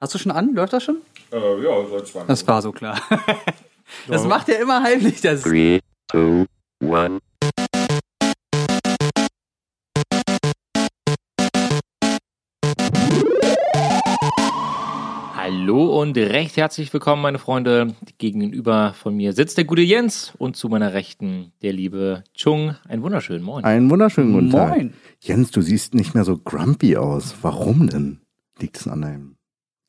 Hast 0.00 0.14
du 0.14 0.18
schon 0.18 0.30
an? 0.30 0.54
Läuft 0.54 0.72
das 0.72 0.84
schon? 0.84 0.98
Äh, 1.32 1.62
ja, 1.64 1.86
seit 1.90 2.06
zwei 2.06 2.22
Das 2.24 2.46
war 2.46 2.62
so 2.62 2.70
klar. 2.70 3.00
das 4.06 4.24
macht 4.26 4.48
er 4.48 4.60
immer 4.60 4.80
heimlich. 4.80 5.20
Das 5.22 5.42
Three, 5.42 5.80
two, 6.06 6.46
one. 6.80 7.18
Hallo 15.34 16.00
und 16.00 16.16
recht 16.16 16.56
herzlich 16.56 16.92
willkommen, 16.92 17.22
meine 17.22 17.38
Freunde. 17.40 17.96
Gegenüber 18.18 18.94
von 18.94 19.16
mir 19.16 19.32
sitzt 19.32 19.56
der 19.56 19.64
gute 19.64 19.82
Jens 19.82 20.32
und 20.38 20.56
zu 20.56 20.68
meiner 20.68 20.92
Rechten 20.92 21.52
der 21.62 21.72
liebe 21.72 22.22
Chung. 22.34 22.76
Ein 22.86 23.02
wunderschönen 23.02 23.42
Moin. 23.42 23.64
Einen 23.64 23.90
wunderschönen 23.90 24.32
guten 24.32 24.50
Tag. 24.50 24.76
Moin. 24.76 24.94
Jens, 25.20 25.50
du 25.50 25.60
siehst 25.60 25.94
nicht 25.94 26.14
mehr 26.14 26.24
so 26.24 26.38
grumpy 26.38 26.96
aus. 26.96 27.34
Warum 27.42 27.88
denn? 27.88 28.20
Liegt 28.60 28.76
es 28.76 28.86
an 28.86 29.02
deinem 29.02 29.37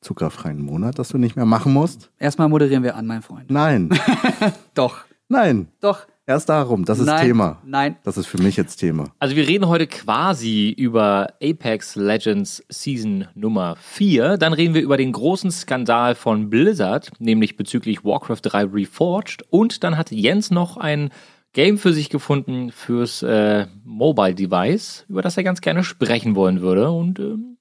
zuckerfreien 0.00 0.60
Monat, 0.60 0.98
dass 0.98 1.08
du 1.08 1.18
nicht 1.18 1.36
mehr 1.36 1.44
machen 1.46 1.72
musst? 1.72 2.10
Erstmal 2.18 2.48
moderieren 2.48 2.82
wir 2.82 2.96
an, 2.96 3.06
mein 3.06 3.22
Freund. 3.22 3.50
Nein, 3.50 3.90
Doch, 4.74 4.98
nein. 5.28 5.68
doch. 5.80 6.06
Erst 6.26 6.48
darum. 6.48 6.84
Das 6.84 7.00
ist 7.00 7.06
nein, 7.06 7.26
Thema. 7.26 7.60
Nein. 7.64 7.96
Das 8.04 8.16
ist 8.16 8.26
für 8.26 8.40
mich 8.40 8.56
jetzt 8.56 8.76
Thema. 8.76 9.08
Also 9.18 9.34
wir 9.34 9.48
reden 9.48 9.66
heute 9.66 9.88
quasi 9.88 10.70
über 10.70 11.32
Apex 11.42 11.96
Legends 11.96 12.64
Season 12.68 13.26
Nummer 13.34 13.74
4. 13.80 14.36
Dann 14.36 14.52
reden 14.52 14.74
wir 14.74 14.80
über 14.82 14.96
den 14.96 15.10
großen 15.10 15.50
Skandal 15.50 16.14
von 16.14 16.48
Blizzard, 16.48 17.10
nämlich 17.18 17.56
bezüglich 17.56 18.04
Warcraft 18.04 18.42
3 18.44 18.64
Reforged. 18.66 19.42
Und 19.50 19.82
dann 19.82 19.96
hat 19.96 20.12
Jens 20.12 20.52
noch 20.52 20.76
ein 20.76 21.10
Game 21.52 21.78
für 21.78 21.92
sich 21.92 22.10
gefunden 22.10 22.70
fürs 22.70 23.24
äh, 23.24 23.66
Mobile 23.82 24.36
Device, 24.36 25.06
über 25.08 25.22
das 25.22 25.36
er 25.36 25.42
ganz 25.42 25.60
gerne 25.60 25.82
sprechen 25.82 26.36
wollen 26.36 26.60
würde. 26.60 26.92
Und 26.92 27.18
ähm, 27.18 27.56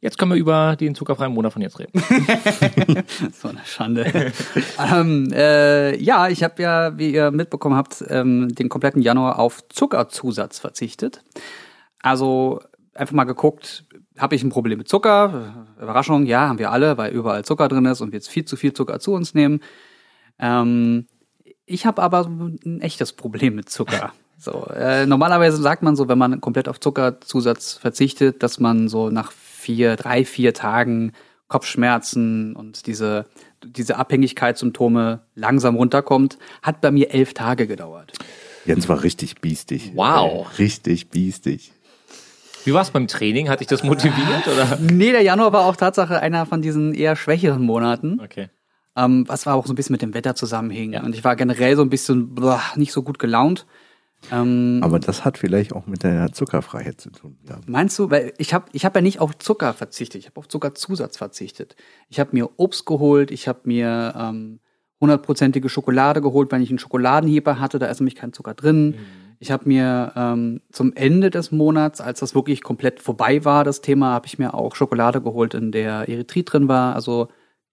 jetzt 0.00 0.18
können 0.18 0.32
wir 0.32 0.38
über 0.38 0.76
den 0.76 0.94
zuckerfreien 0.94 1.32
Monat 1.32 1.52
von 1.52 1.62
jetzt 1.62 1.78
reden. 1.78 1.92
So 3.32 3.48
eine 3.48 3.60
Schande. 3.64 4.32
ähm, 4.92 5.32
äh, 5.32 5.96
ja, 6.02 6.28
ich 6.28 6.42
habe 6.42 6.62
ja, 6.62 6.98
wie 6.98 7.12
ihr 7.12 7.30
mitbekommen 7.30 7.76
habt, 7.76 8.04
ähm, 8.08 8.54
den 8.54 8.68
kompletten 8.68 9.02
Januar 9.02 9.38
auf 9.38 9.66
Zuckerzusatz 9.68 10.58
verzichtet. 10.58 11.22
Also 12.02 12.60
einfach 12.94 13.14
mal 13.14 13.24
geguckt, 13.24 13.84
habe 14.18 14.34
ich 14.34 14.42
ein 14.42 14.50
Problem 14.50 14.78
mit 14.78 14.88
Zucker? 14.88 15.66
Überraschung, 15.80 16.26
ja, 16.26 16.48
haben 16.48 16.58
wir 16.58 16.70
alle, 16.70 16.98
weil 16.98 17.12
überall 17.12 17.44
Zucker 17.44 17.68
drin 17.68 17.86
ist 17.86 18.00
und 18.00 18.12
wir 18.12 18.18
jetzt 18.18 18.28
viel 18.28 18.44
zu 18.44 18.56
viel 18.56 18.72
Zucker 18.72 19.00
zu 19.00 19.12
uns 19.12 19.34
nehmen. 19.34 19.60
Ähm, 20.38 21.06
ich 21.66 21.86
habe 21.86 22.02
aber 22.02 22.26
ein 22.26 22.80
echtes 22.80 23.12
Problem 23.12 23.54
mit 23.54 23.68
Zucker. 23.68 24.12
So, 24.42 24.64
äh, 24.74 25.04
normalerweise 25.04 25.58
sagt 25.58 25.82
man 25.82 25.96
so, 25.96 26.08
wenn 26.08 26.16
man 26.16 26.40
komplett 26.40 26.66
auf 26.66 26.80
Zuckerzusatz 26.80 27.74
verzichtet, 27.74 28.42
dass 28.42 28.58
man 28.58 28.88
so 28.88 29.10
nach 29.10 29.32
vier, 29.60 29.96
drei, 29.96 30.24
vier 30.24 30.54
Tagen 30.54 31.12
Kopfschmerzen 31.48 32.56
und 32.56 32.86
diese, 32.86 33.26
diese 33.64 33.96
Abhängigkeitssymptome 33.96 35.20
langsam 35.34 35.76
runterkommt. 35.76 36.38
Hat 36.62 36.80
bei 36.80 36.90
mir 36.90 37.10
elf 37.10 37.34
Tage 37.34 37.66
gedauert. 37.66 38.12
Jens 38.64 38.88
war 38.88 39.02
richtig 39.02 39.40
biestig. 39.40 39.92
Wow. 39.94 40.46
Richtig 40.58 41.10
biestig. 41.10 41.72
Wie 42.64 42.72
war 42.72 42.82
es 42.82 42.90
beim 42.90 43.08
Training? 43.08 43.48
Hat 43.48 43.60
dich 43.60 43.66
das 43.66 43.82
motiviert? 43.82 44.46
Oder? 44.46 44.78
Nee, 44.80 45.12
der 45.12 45.22
Januar 45.22 45.52
war 45.52 45.64
auch 45.64 45.76
Tatsache 45.76 46.20
einer 46.20 46.46
von 46.46 46.62
diesen 46.62 46.94
eher 46.94 47.16
schwächeren 47.16 47.62
Monaten. 47.62 48.20
Okay. 48.20 48.48
Ähm, 48.96 49.24
was 49.26 49.46
war 49.46 49.54
auch 49.54 49.66
so 49.66 49.72
ein 49.72 49.76
bisschen 49.76 49.94
mit 49.94 50.02
dem 50.02 50.14
Wetter 50.14 50.34
zusammenhing. 50.34 50.92
Ja. 50.92 51.02
Und 51.02 51.14
ich 51.14 51.24
war 51.24 51.36
generell 51.36 51.74
so 51.76 51.82
ein 51.82 51.90
bisschen 51.90 52.34
boah, 52.34 52.62
nicht 52.76 52.92
so 52.92 53.02
gut 53.02 53.18
gelaunt. 53.18 53.66
Ähm, 54.30 54.80
Aber 54.82 54.98
das 54.98 55.24
hat 55.24 55.38
vielleicht 55.38 55.72
auch 55.72 55.86
mit 55.86 56.02
der 56.02 56.32
Zuckerfreiheit 56.32 57.00
zu 57.00 57.10
tun. 57.10 57.38
Ja. 57.48 57.58
Meinst 57.66 57.98
du, 57.98 58.10
weil 58.10 58.32
ich 58.38 58.52
habe 58.52 58.66
ich 58.72 58.84
hab 58.84 58.94
ja 58.94 59.00
nicht 59.00 59.20
auf 59.20 59.38
Zucker 59.38 59.72
verzichtet, 59.72 60.20
ich 60.20 60.26
habe 60.26 60.38
auf 60.38 60.48
Zuckerzusatz 60.48 61.16
verzichtet. 61.16 61.76
Ich 62.08 62.20
habe 62.20 62.30
mir 62.32 62.50
Obst 62.56 62.86
geholt, 62.86 63.30
ich 63.30 63.48
habe 63.48 63.60
mir 63.64 64.14
ähm, 64.16 64.60
hundertprozentige 65.00 65.68
Schokolade 65.68 66.20
geholt, 66.20 66.52
wenn 66.52 66.62
ich 66.62 66.68
einen 66.68 66.78
Schokoladenheber 66.78 67.58
hatte, 67.58 67.78
da 67.78 67.86
ist 67.86 68.00
nämlich 68.00 68.16
kein 68.16 68.32
Zucker 68.32 68.54
drin. 68.54 68.96
Ich 69.38 69.50
habe 69.50 69.66
mir 69.66 70.12
ähm, 70.16 70.60
zum 70.70 70.92
Ende 70.94 71.30
des 71.30 71.50
Monats, 71.50 72.02
als 72.02 72.20
das 72.20 72.34
wirklich 72.34 72.62
komplett 72.62 73.00
vorbei 73.00 73.42
war, 73.42 73.64
das 73.64 73.80
Thema, 73.80 74.12
habe 74.12 74.26
ich 74.26 74.38
mir 74.38 74.52
auch 74.52 74.76
Schokolade 74.76 75.22
geholt, 75.22 75.54
in 75.54 75.72
der 75.72 76.10
Erythrit 76.10 76.52
drin 76.52 76.68
war, 76.68 76.94
also 76.94 77.28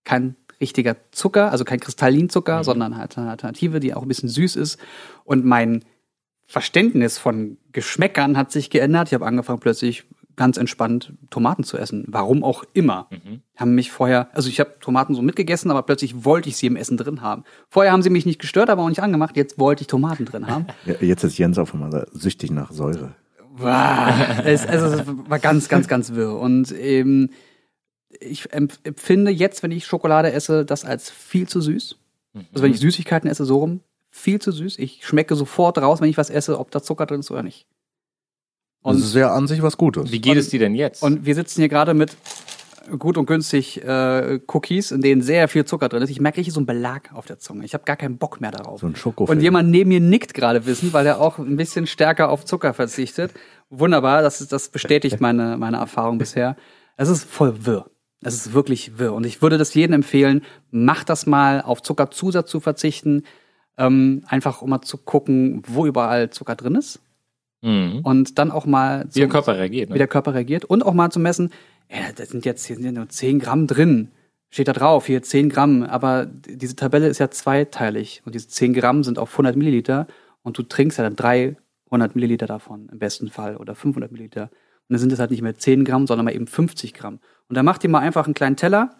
kein 0.06 0.38
richtiger 0.62 0.96
Zucker, 1.12 1.52
also 1.52 1.66
kein 1.66 1.81
Kristallinzucker, 1.81 2.63
sondern 2.63 2.97
halt 2.97 3.18
eine 3.18 3.30
Alternative, 3.30 3.81
die 3.81 3.94
auch 3.94 4.02
ein 4.02 4.07
bisschen 4.07 4.30
süß 4.30 4.56
ist. 4.56 4.80
Und 5.25 5.44
mein 5.44 5.84
Verständnis 6.47 7.18
von 7.18 7.58
Geschmäckern 7.74 8.38
hat 8.38 8.52
sich 8.52 8.69
geändert. 8.69 9.09
Ich 9.09 9.13
habe 9.13 9.25
angefangen 9.25 9.59
plötzlich 9.59 10.06
ganz 10.38 10.58
entspannt 10.58 11.13
Tomaten 11.30 11.63
zu 11.63 11.78
essen. 11.78 12.06
Warum 12.08 12.44
auch 12.44 12.63
immer. 12.74 13.09
Haben 13.56 13.75
mich 13.75 13.91
vorher, 13.91 14.30
also 14.34 14.50
ich 14.50 14.59
habe 14.59 14.75
Tomaten 14.80 15.13
so 15.16 15.22
mitgegessen, 15.22 15.72
aber 15.72 15.81
plötzlich 15.84 16.24
wollte 16.25 16.47
ich 16.47 16.57
sie 16.57 16.68
im 16.68 16.75
Essen 16.75 16.96
drin 16.96 17.22
haben. 17.22 17.44
Vorher 17.69 17.91
haben 17.91 18.03
sie 18.03 18.09
mich 18.12 18.25
nicht 18.25 18.40
gestört, 18.40 18.69
aber 18.69 18.84
auch 18.84 18.90
nicht 18.90 19.02
angemacht. 19.02 19.36
Jetzt 19.36 19.59
wollte 19.59 19.81
ich 19.81 19.88
Tomaten 19.88 20.25
drin 20.25 20.47
haben. 20.47 20.68
Ja, 20.86 20.94
Jetzt 21.02 21.24
ist 21.24 21.38
Jens 21.38 21.57
auf 21.57 21.74
einmal 21.74 22.07
süchtig 22.13 22.52
nach 22.52 22.72
Säure. 22.72 23.16
Wow. 23.59 24.13
es, 24.46 24.66
also 24.68 24.86
es 24.86 25.03
war 25.07 25.40
ganz, 25.40 25.68
ganz, 25.68 25.88
ganz 25.88 26.13
wirr. 26.13 26.38
Und 26.40 26.72
ähm, 26.80 27.31
ich 28.19 28.44
empf- 28.53 28.78
empfinde 28.84 29.31
jetzt, 29.31 29.63
wenn 29.63 29.72
ich 29.72 29.86
Schokolade 29.88 30.31
esse, 30.31 30.63
das 30.66 30.86
als 30.86 31.09
viel 31.09 31.47
zu 31.47 31.59
süß. 31.62 31.97
Also 32.53 32.63
wenn 32.63 32.72
ich 32.72 32.80
Süßigkeiten 32.80 33.28
esse, 33.28 33.44
so 33.46 33.57
rum, 33.57 33.80
viel 34.17 34.39
zu 34.41 34.51
süß. 34.51 34.79
Ich 34.79 35.05
schmecke 35.05 35.35
sofort 35.35 35.78
raus, 35.78 36.01
wenn 36.01 36.09
ich 36.09 36.17
was 36.17 36.29
esse, 36.29 36.59
ob 36.59 36.72
da 36.72 36.81
Zucker 36.81 37.05
drin 37.05 37.19
ist 37.22 37.31
oder 37.31 37.44
nicht. 37.44 37.67
Das 38.83 38.95
Und, 38.95 39.01
ist 39.03 39.16
ja 39.16 39.33
an 39.33 39.47
sich 39.47 39.61
was 39.61 39.78
Gutes. 39.78 40.11
Wie 40.11 40.19
geht 40.22 40.33
Und- 40.33 40.38
es 40.39 40.50
dir 40.50 40.59
denn 40.59 40.75
jetzt? 40.75 41.03
und 41.03 41.25
wir 41.25 41.35
sitzen 41.35 41.61
hier 41.61 41.69
gerade 41.69 41.94
mit 41.94 42.16
gut 43.00 43.17
und 43.17 43.25
günstig 43.25 43.83
äh, 43.83 44.39
Cookies, 44.47 44.91
in 44.91 45.01
denen 45.01 45.22
sehr 45.22 45.50
viel 45.50 45.66
Zucker 45.66 45.89
drin 45.89 46.01
ist. 46.03 46.09
Ich 46.09 46.22
merke 46.22 46.38
richtig 46.38 46.53
so 46.53 46.61
einen 46.61 46.67
Belag 46.67 47.13
auf 47.13 47.25
der 47.25 47.38
Zunge. 47.38 47.66
Ich 47.66 47.73
habe 47.73 47.83
gar 47.83 47.97
keinen 47.97 48.17
Bock 48.17 48.39
mehr 48.39 48.51
darauf. 48.51 48.79
So 48.79 48.88
ein 48.88 48.95
Schokofilm. 48.95 49.38
Und 49.38 49.44
jemand 49.44 49.69
neben 49.69 49.89
mir 49.89 50.00
nickt 50.00 50.33
gerade 50.33 50.66
wissen, 50.66 50.94
weil 50.94 51.06
er 51.06 51.19
auch 51.19 51.38
ein 51.38 51.57
bisschen 51.57 51.85
stärker 51.85 52.29
auf 52.29 52.45
Zucker 52.45 52.73
verzichtet. 52.73 53.33
Wunderbar, 53.69 54.22
das, 54.22 54.39
ist, 54.39 54.53
das 54.53 54.69
bestätigt 54.69 55.19
meine, 55.19 55.57
meine 55.57 55.77
Erfahrung 55.77 56.17
bisher. 56.17 56.56
Es 56.95 57.09
ist 57.09 57.25
voll 57.25 57.66
wirr. 57.66 57.89
Es 58.22 58.35
ist 58.35 58.53
wirklich 58.53 58.97
wirr. 58.97 59.11
Und 59.13 59.25
ich 59.25 59.41
würde 59.41 59.57
das 59.57 59.73
jedem 59.73 59.94
empfehlen, 59.95 60.44
macht 60.72 61.09
das 61.09 61.25
mal, 61.25 61.61
auf 61.61 61.81
Zuckerzusatz 61.81 62.50
zu 62.50 62.61
verzichten. 62.61 63.23
Ähm, 63.77 64.23
einfach 64.27 64.61
um 64.61 64.69
mal 64.71 64.81
zu 64.81 64.97
gucken, 64.97 65.61
wo 65.67 65.85
überall 65.85 66.29
Zucker 66.31 66.55
drin 66.55 66.75
ist. 66.75 66.99
mhm. 67.61 67.99
Und 68.03 68.38
dann 68.39 68.51
auch 68.51 68.65
mal 68.65 69.05
Wie 69.11 69.19
der 69.19 69.27
zu- 69.27 69.31
Körper 69.31 69.57
reagiert. 69.57 69.89
wie 69.89 69.93
Ne? 69.93 69.97
der 69.99 70.07
Körper 70.07 70.33
reagiert. 70.33 70.65
Und 70.65 70.83
auch 70.85 70.93
mal 70.93 71.11
zu 71.11 71.19
messen, 71.19 71.51
ja, 71.89 71.97
da 72.15 72.25
sind 72.25 72.45
jetzt 72.45 72.65
hier 72.65 72.75
sind 72.75 72.93
nur 72.93 73.07
10 73.09 73.39
Gramm 73.39 73.67
drin. 73.67 74.09
Steht 74.49 74.67
da 74.67 74.73
drauf, 74.73 75.05
hier 75.05 75.21
10 75.21 75.49
Gramm. 75.49 75.83
Aber 75.83 76.25
diese 76.25 76.75
Tabelle 76.75 77.07
ist 77.07 77.19
ja 77.19 77.29
zweiteilig. 77.29 78.21
Und 78.25 78.33
diese 78.35 78.47
10 78.47 78.73
Gramm 78.73 79.03
sind 79.03 79.19
auf 79.19 79.31
100 79.33 79.55
Milliliter. 79.55 80.07
Und 80.44 80.57
du 80.57 80.63
trinkst 80.63 80.97
ja 80.97 81.03
dann 81.03 81.15
300 81.15 82.15
Milliliter 82.15 82.45
davon 82.47 82.89
im 82.91 82.99
besten 82.99 83.29
Fall. 83.29 83.57
Oder 83.57 83.75
500 83.75 84.11
Milliliter. 84.11 84.44
Und 84.44 84.94
dann 84.94 84.99
sind 84.99 85.11
es 85.11 85.19
halt 85.19 85.31
nicht 85.31 85.41
mehr 85.41 85.55
10 85.57 85.83
Gramm, 85.85 86.07
sondern 86.07 86.25
mal 86.25 86.33
eben 86.35 86.47
50 86.47 86.94
Gramm. 86.94 87.19
Und 87.49 87.55
dann 87.55 87.65
mach 87.65 87.77
dir 87.77 87.89
mal 87.89 87.99
einfach 87.99 88.25
einen 88.25 88.33
kleinen 88.33 88.55
Teller 88.55 88.95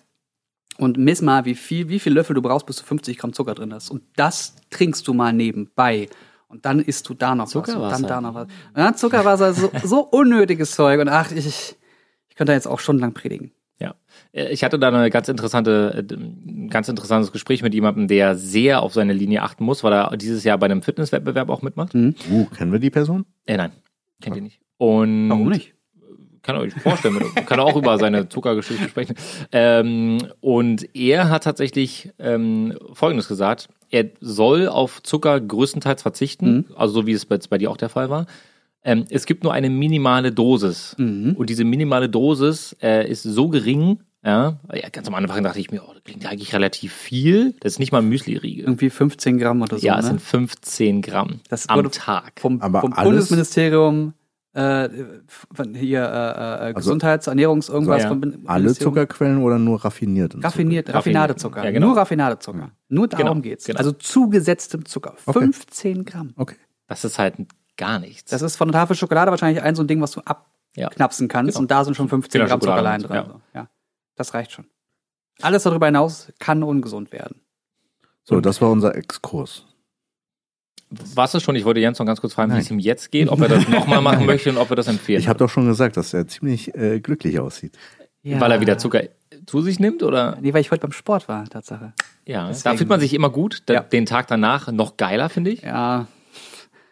und 0.78 0.98
miss 0.98 1.22
mal, 1.22 1.46
wie 1.46 1.56
viel, 1.56 1.90
wie 1.90 2.00
viel 2.00 2.14
Löffel 2.14 2.34
du 2.34 2.42
brauchst, 2.42 2.66
bis 2.66 2.78
du 2.78 2.84
50 2.84 3.18
Gramm 3.18 3.34
Zucker 3.34 3.56
drin 3.56 3.74
hast. 3.74 3.90
Und 3.90 4.04
das 4.16 4.56
trinkst 4.70 5.08
du 5.08 5.14
mal 5.14 5.34
nebenbei. 5.34 6.08
Und 6.50 6.66
dann 6.66 6.80
isst 6.80 7.10
du 7.10 7.14
da 7.14 7.36
noch 7.36 7.46
was. 7.46 7.56
Und 7.56 7.66
Zuckerwasser. 7.66 8.02
dann 8.02 8.08
da 8.08 8.22
noch 8.22 8.34
was. 8.34 8.48
Ja, 8.76 8.94
Zuckerwasser, 8.94 9.54
so, 9.54 9.72
so 9.84 10.00
unnötiges 10.02 10.72
Zeug. 10.72 11.02
Und 11.02 11.10
ach, 11.10 11.32
ich, 11.32 11.46
ich 11.46 12.36
könnte 12.36 12.52
da 12.52 12.54
jetzt 12.54 12.68
auch 12.68 12.80
stundenlang 12.80 13.14
predigen. 13.14 13.52
Ja. 13.80 13.96
Äh, 14.32 14.52
Ich 14.54 14.64
hatte 14.64 14.80
da 14.80 14.88
eine 14.88 15.10
ganz 15.10 15.28
interessante, 15.28 16.06
äh, 16.10 16.14
ein 16.14 16.70
ganz 16.70 16.88
interessantes 16.88 17.32
Gespräch 17.32 17.64
mit 17.64 17.74
jemandem, 17.74 18.08
der 18.08 18.36
sehr 18.36 18.82
auf 18.82 18.94
seine 18.94 19.14
Linie 19.14 19.44
achten 19.44 19.64
muss, 19.66 19.84
weil 19.84 19.94
er 19.94 20.16
dieses 20.18 20.44
Jahr 20.44 20.58
bei 20.58 20.66
einem 20.66 20.82
Fitnesswettbewerb 20.82 21.50
auch 21.50 21.62
mitmacht. 21.62 21.94
Mhm. 21.94 22.16
Uh, 22.32 22.46
kennen 22.46 22.72
wir 22.72 22.80
die 22.80 22.90
Person? 22.92 23.26
Äh, 23.46 23.58
nein, 23.58 23.72
kennt 24.22 24.36
ihr 24.36 24.42
nicht. 24.42 24.60
Und 24.78 25.30
Warum 25.30 25.50
nicht? 25.50 25.74
Kann 26.48 26.56
euch 26.56 26.74
vorstellen, 26.74 27.16
mit- 27.16 27.46
kann 27.46 27.60
auch 27.60 27.76
über 27.76 28.00
seine 28.00 28.28
Zuckergeschichte 28.30 28.90
sprechen. 28.90 29.16
Ähm, 29.52 30.18
und 30.42 30.96
er 30.96 31.30
hat 31.30 31.44
tatsächlich 31.44 32.10
ähm, 32.18 32.76
Folgendes 32.94 33.28
gesagt: 33.28 33.68
Er 33.92 34.06
soll 34.22 34.68
auf 34.68 35.04
Zucker 35.04 35.40
größtenteils 35.40 36.02
verzichten, 36.02 36.66
also 36.76 36.94
so 37.02 37.06
wie 37.08 37.12
es 37.12 37.26
bei, 37.26 37.38
bei 37.50 37.58
dir 37.60 37.70
auch 37.70 37.78
der 37.78 37.90
Fall 37.90 38.10
war. 38.10 38.26
Ähm, 38.84 39.06
es 39.10 39.26
gibt 39.26 39.44
nur 39.44 39.54
eine 39.54 39.70
minimale 39.70 40.32
Dosis. 40.32 40.96
Mhm. 40.98 41.36
Und 41.38 41.50
diese 41.50 41.66
minimale 41.66 42.08
Dosis 42.10 42.76
äh, 42.82 43.08
ist 43.10 43.24
so 43.24 43.50
gering, 43.50 44.00
ja, 44.24 44.60
ja, 44.74 44.90
ganz 44.90 45.08
am 45.08 45.16
Anfang 45.16 45.44
dachte 45.44 45.60
ich 45.60 45.72
mir, 45.72 45.82
oh, 45.84 45.92
das 45.94 46.04
klingt 46.04 46.24
ja 46.24 46.30
eigentlich 46.30 46.54
relativ 46.54 46.94
viel. 46.94 47.54
Das 47.60 47.74
ist 47.74 47.80
nicht 47.80 47.92
mal 47.92 48.00
ein 48.02 48.10
Müsli-Riegel. 48.10 48.64
Irgendwie 48.66 48.90
15 48.90 49.38
Gramm 49.38 49.62
oder 49.62 49.78
so. 49.78 49.86
Ja, 49.86 49.98
es 50.00 50.06
ne? 50.06 50.12
sind 50.12 50.22
15 50.22 51.02
Gramm 51.02 51.40
Das 51.50 51.68
am 51.70 51.92
Tag. 51.92 52.34
vom, 52.40 52.62
Aber 52.62 52.82
vom 52.82 52.94
alles- 52.94 53.06
Bundesministerium 53.10 54.14
äh, 54.58 54.90
von 55.54 55.74
hier 55.76 56.02
äh, 56.04 56.70
äh, 56.70 56.74
Gesundheits-, 56.74 57.28
Ernährungs-, 57.28 57.70
irgendwas 57.72 58.04
ja. 58.04 58.10
vom 58.10 58.24
Alle. 58.48 58.74
Zuckerquellen 58.74 59.42
oder 59.44 59.60
nur 59.60 59.86
raffiniert? 59.86 60.36
Raffiniert. 60.44 60.92
Raffinadezucker. 60.94 61.64
Ja, 61.64 61.72
genau. 61.72 61.88
Nur 61.88 61.98
Raffinadezucker. 61.98 62.72
Nur 62.90 63.08
darum 63.08 63.26
Genau, 63.28 63.42
geht's. 63.42 63.66
genau. 63.66 63.78
Also 63.78 63.92
zugesetztem 63.92 64.86
Zucker. 64.86 65.16
Okay. 65.26 65.40
15 65.40 66.06
Gramm. 66.06 66.34
Okay. 66.36 66.56
Das 66.88 67.06
ist 67.06 67.20
halt 67.20 67.36
gar 67.78 68.00
nichts. 68.00 68.32
Das 68.32 68.42
ist 68.42 68.56
von 68.56 68.70
der 68.72 68.80
Tafel 68.82 68.96
Schokolade 68.96 69.30
wahrscheinlich 69.30 69.62
ein 69.64 69.76
so 69.76 69.84
ein 69.84 69.88
Ding, 69.88 70.02
was 70.02 70.12
du 70.14 70.22
Ja. 70.76 70.88
abknapsen 70.88 71.28
kannst. 71.28 71.54
Genau. 71.54 71.62
Und 71.62 71.72
da 71.72 71.84
sind 71.84 71.96
schon 71.96 72.10
15 72.10 72.40
Gramm 72.48 72.60
Kinderschokolade 72.60 73.04
Zuckerlein 73.04 73.26
und 73.26 73.28
drin. 73.30 73.42
so, 73.54 73.58
Ja. 73.58 73.62
ja, 73.64 73.70
das 74.16 74.34
reicht 74.34 74.52
schon. 74.54 74.66
Alles 75.42 75.64
darüber 75.64 75.86
hinaus 75.86 76.32
kann 76.40 76.64
ungesund 76.64 77.12
werden. 77.12 77.42
So, 78.24 78.42
das 78.42 78.60
war 78.62 78.72
unser 78.72 78.96
Exkurs. 78.96 79.67
Was 80.90 81.34
ist 81.36 81.44
schon? 81.44 81.56
Ich 81.56 81.66
wollte 81.66 81.80
Jens 81.82 82.00
noch 82.00 82.06
ganz 82.06 82.22
kurz 82.22 82.34
fragen, 82.34 82.54
wie 82.56 82.60
es 82.60 82.72
ihm 82.72 82.80
jetzt 82.80 83.12
geht, 83.12 83.28
ob 83.28 83.42
er 83.42 83.50
das 83.50 83.68
nochmal 83.68 84.02
machen 84.02 84.26
möchte 84.26 84.50
und 84.50 84.58
ob 84.58 84.70
er 84.70 84.76
das 84.78 84.88
empfehlen 84.88 85.20
Ich 85.20 85.28
habe 85.28 85.38
doch 85.40 85.50
schon 85.50 85.66
gesagt, 85.68 85.98
dass 85.98 86.14
er 86.14 86.28
ziemlich 86.28 86.74
äh, 86.76 87.00
glücklich 87.02 87.40
aussieht. 87.40 87.78
Ja. 88.24 88.40
Weil 88.40 88.52
er 88.52 88.62
wieder 88.62 88.78
Zucker 88.78 89.04
zu 89.46 89.62
sich 89.62 89.80
nimmt 89.80 90.02
oder? 90.04 90.38
Nee, 90.42 90.54
weil 90.54 90.62
ich 90.62 90.72
heute 90.72 90.82
beim 90.82 90.92
Sport 90.94 91.28
war, 91.28 91.46
Tatsache. 91.46 91.94
Ja, 92.26 92.48
Deswegen. 92.48 92.64
da 92.64 92.78
fühlt 92.78 92.90
man 92.90 93.00
sich 93.00 93.14
immer 93.14 93.30
gut. 93.30 93.64
Da, 93.68 93.74
Ja. 93.76 93.80
Den 93.82 94.06
Tag 94.06 94.28
danach 94.28 94.72
noch 94.72 94.98
geiler, 94.98 95.30
finde 95.30 95.52
ich. 95.52 95.62
Ja, 95.62 96.08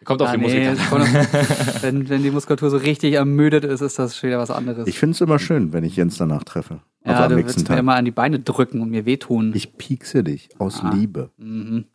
Kommt 0.04 0.22
auf 0.22 0.28
ah, 0.28 0.36
die 0.36 0.38
nee, 0.46 0.66
es 0.66 0.78
auf- 0.78 0.92
wenn, 1.82 2.08
wenn 2.08 2.22
die 2.22 2.30
Muskulatur 2.30 2.70
so 2.70 2.76
richtig 2.76 3.14
ermüdet 3.14 3.64
ist, 3.64 3.80
ist 3.80 3.98
das 3.98 4.16
schon 4.16 4.28
wieder 4.28 4.38
was 4.38 4.50
anderes. 4.52 4.86
Ich 4.86 4.98
finde 5.00 5.12
es 5.14 5.20
immer 5.20 5.38
schön, 5.40 5.72
wenn 5.72 5.82
ich 5.84 5.96
Jens 5.96 6.16
danach 6.16 6.44
treffe. 6.44 6.80
Also 7.02 7.18
ja, 7.20 7.24
am 7.24 7.30
du 7.30 7.36
nächsten 7.36 7.56
willst 7.56 7.68
mir 7.68 7.74
Tag. 7.74 7.78
immer 7.80 7.94
an 7.96 8.04
die 8.04 8.10
Beine 8.12 8.38
drücken 8.38 8.80
und 8.82 8.90
mir 8.90 9.04
wehtun. 9.04 9.52
Ich 9.54 9.76
piekse 9.76 10.22
dich 10.22 10.50
aus 10.60 10.80
Ah. 10.84 10.90
Liebe. 10.94 11.30
mhm. 11.38 11.86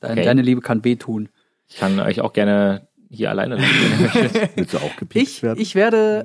Deine, 0.00 0.12
Okay. 0.14 0.24
deine 0.24 0.42
Liebe 0.42 0.60
kann 0.60 0.84
wehtun. 0.84 1.28
Ich 1.68 1.76
kann 1.76 1.98
euch 2.00 2.20
auch 2.20 2.32
gerne 2.32 2.88
hier 3.10 3.30
alleine 3.30 3.56
lassen. 3.56 3.68
wenn 3.68 3.92
ihr 3.92 4.12
möchtet. 4.32 4.56
Willst 4.56 4.74
du 4.74 4.78
auch 4.78 4.96
gepiekst 4.96 5.36
Ich, 5.36 5.42
werden? 5.42 5.60
ich 5.60 5.74
werde 5.74 6.24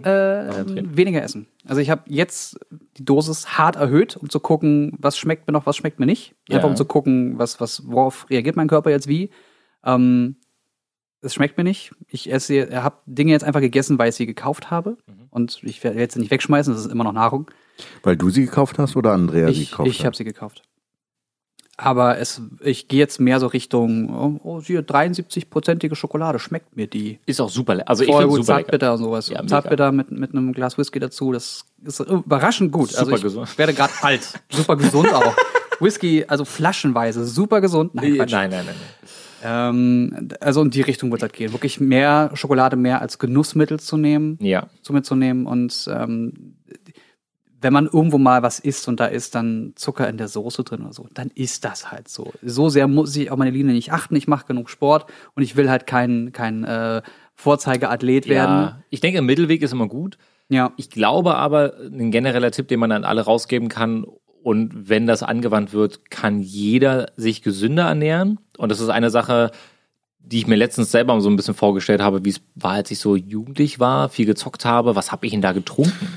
äh, 0.67 0.97
weniger 0.97 1.21
essen. 1.21 1.47
Also 1.67 1.81
ich 1.81 1.89
habe 1.89 2.01
jetzt 2.07 2.59
die 2.97 3.05
Dosis 3.05 3.57
hart 3.57 3.75
erhöht, 3.75 4.17
um 4.17 4.29
zu 4.29 4.39
gucken, 4.39 4.93
was 4.97 5.17
schmeckt 5.17 5.45
mir 5.47 5.53
noch, 5.53 5.65
was 5.65 5.77
schmeckt 5.77 5.99
mir 5.99 6.05
nicht. 6.07 6.35
Einfach 6.49 6.63
Ja. 6.63 6.69
um 6.69 6.75
zu 6.75 6.85
gucken, 6.85 7.37
was, 7.37 7.59
was, 7.61 7.83
worauf 7.87 8.27
reagiert 8.29 8.55
mein 8.55 8.67
Körper 8.67 8.89
jetzt 8.89 9.07
wie. 9.07 9.29
Ähm, 9.83 10.37
es 11.21 11.33
schmeckt 11.33 11.57
mir 11.57 11.63
nicht. 11.65 11.91
Ich 12.07 12.31
esse, 12.31 12.81
habe 12.81 12.97
Dinge 13.05 13.33
jetzt 13.33 13.43
einfach 13.43 13.59
gegessen, 13.59 13.99
weil 13.99 14.09
ich 14.09 14.15
sie 14.15 14.25
gekauft 14.25 14.71
habe. 14.71 14.97
Mhm. 15.05 15.27
Und 15.29 15.59
ich 15.63 15.83
werde 15.83 15.99
jetzt 15.99 16.15
nicht 16.17 16.31
wegschmeißen, 16.31 16.73
das 16.73 16.85
ist 16.85 16.91
immer 16.91 17.03
noch 17.03 17.11
Nahrung. 17.13 17.51
Weil 18.03 18.15
du 18.17 18.29
sie 18.29 18.45
gekauft 18.45 18.79
hast 18.79 18.95
oder 18.95 19.11
Andrea 19.13 19.47
sie 19.51 19.61
ich 19.63 19.71
gekauft 19.71 19.89
ich 19.89 19.99
hat? 19.99 20.05
habe 20.07 20.15
sie 20.15 20.23
gekauft. 20.23 20.63
Aber 21.81 22.17
es, 22.17 22.41
ich 22.61 22.89
gehe 22.89 22.99
jetzt 22.99 23.21
mehr 23.21 23.39
so 23.39 23.47
Richtung, 23.47 24.09
oh, 24.13 24.39
oh 24.43 24.61
hier 24.61 24.85
73-prozentige 24.85 25.95
Schokolade, 25.95 26.37
schmeckt 26.37 26.75
mir 26.75 26.87
die. 26.87 27.19
Ist 27.25 27.39
auch 27.39 27.49
super. 27.49 27.75
le- 27.75 27.87
Also 27.87 28.03
ich 28.03 28.09
Voll 28.09 28.23
finde 28.23 28.35
gut, 28.35 28.45
super 28.45 28.57
lecker. 28.57 28.65
Zartbitter 28.71 28.93
und 28.93 28.99
sowas. 28.99 29.29
Ja. 29.29 29.47
Zartbitter 29.47 29.91
mit, 29.93 30.11
mit 30.11 30.33
einem 30.33 30.51
Glas 30.51 30.77
Whisky 30.77 30.99
dazu, 30.99 31.31
das 31.31 31.63
ist 31.85 31.99
überraschend 32.01 32.73
gut. 32.73 32.89
also 32.95 33.05
Super 33.05 33.15
ich 33.17 33.23
gesund. 33.23 33.57
werde 33.57 33.73
gerade 33.73 33.93
alt. 34.01 34.21
Super 34.51 34.75
gesund 34.75 35.13
auch. 35.13 35.33
Whisky, 35.79 36.25
also 36.27 36.43
flaschenweise, 36.43 37.23
super 37.25 37.61
gesund. 37.61 37.95
Nein, 37.95 38.15
Quatsch. 38.17 38.31
nein, 38.33 38.49
nein, 38.49 38.65
nein. 38.65 38.75
Ähm, 39.41 40.27
also 40.41 40.61
in 40.61 40.69
die 40.71 40.81
Richtung 40.81 41.09
wird 41.11 41.21
das 41.21 41.31
gehen. 41.31 41.53
Wirklich 41.53 41.79
mehr 41.79 42.31
Schokolade 42.33 42.75
mehr 42.75 43.01
als 43.01 43.19
Genussmittel 43.19 43.79
zu 43.79 43.95
nehmen, 43.95 44.37
Ja. 44.41 44.67
zu 44.81 44.91
mir 44.91 45.01
zu 45.03 45.15
nehmen. 45.15 45.45
Und 45.45 45.89
ähm, 45.89 46.55
wenn 47.61 47.73
man 47.73 47.87
irgendwo 47.87 48.17
mal 48.17 48.41
was 48.43 48.59
isst 48.59 48.87
und 48.87 48.99
da 48.99 49.05
ist 49.05 49.35
dann 49.35 49.73
Zucker 49.75 50.07
in 50.07 50.17
der 50.17 50.27
Soße 50.27 50.63
drin 50.63 50.81
oder 50.81 50.93
so, 50.93 51.07
dann 51.13 51.29
ist 51.35 51.65
das 51.65 51.91
halt 51.91 52.07
so. 52.07 52.31
So 52.41 52.69
sehr 52.69 52.87
muss 52.87 53.15
ich 53.15 53.31
auf 53.31 53.37
meine 53.37 53.51
Linie 53.51 53.73
nicht 53.73 53.91
achten. 53.91 54.15
Ich 54.15 54.27
mache 54.27 54.47
genug 54.47 54.69
Sport 54.69 55.05
und 55.35 55.43
ich 55.43 55.55
will 55.55 55.69
halt 55.69 55.85
kein, 55.85 56.31
kein 56.31 56.63
äh, 56.63 57.01
Vorzeigeathlet 57.35 58.27
werden. 58.27 58.55
ja. 58.55 58.83
Ich 58.89 59.01
denke, 59.01 59.21
Mittelweg 59.21 59.61
ist 59.61 59.73
immer 59.73 59.87
gut. 59.87 60.17
Ja. 60.49 60.71
Ich 60.77 60.89
glaube 60.89 61.35
aber, 61.35 61.73
ein 61.79 62.11
genereller 62.11 62.51
Tipp, 62.51 62.67
den 62.67 62.79
man 62.79 62.91
an 62.91 63.03
alle 63.03 63.21
rausgeben 63.21 63.69
kann, 63.69 64.05
und 64.41 64.89
wenn 64.89 65.05
das 65.05 65.21
angewandt 65.21 65.73
wird, 65.73 66.09
kann 66.09 66.39
jeder 66.39 67.07
sich 67.17 67.41
gesünder 67.41 67.83
ernähren. 67.83 68.39
Und 68.57 68.69
das 68.69 68.79
ist 68.79 68.89
eine 68.89 69.09
Sache, 69.09 69.51
die 70.31 70.37
ich 70.37 70.47
mir 70.47 70.55
letztens 70.55 70.91
selber 70.91 71.19
so 71.21 71.29
ein 71.29 71.35
bisschen 71.35 71.55
vorgestellt 71.55 72.01
habe, 72.01 72.23
wie 72.23 72.29
es 72.29 72.41
war, 72.53 72.73
als 72.73 72.91
ich 72.91 72.99
so 72.99 73.15
jugendlich 73.15 73.79
war, 73.79 74.09
viel 74.09 74.27
gezockt 74.27 74.63
habe. 74.63 74.95
Was 74.95 75.11
habe 75.11 75.25
ich 75.25 75.31
denn 75.31 75.41
da 75.41 75.53
getrunken? 75.53 76.07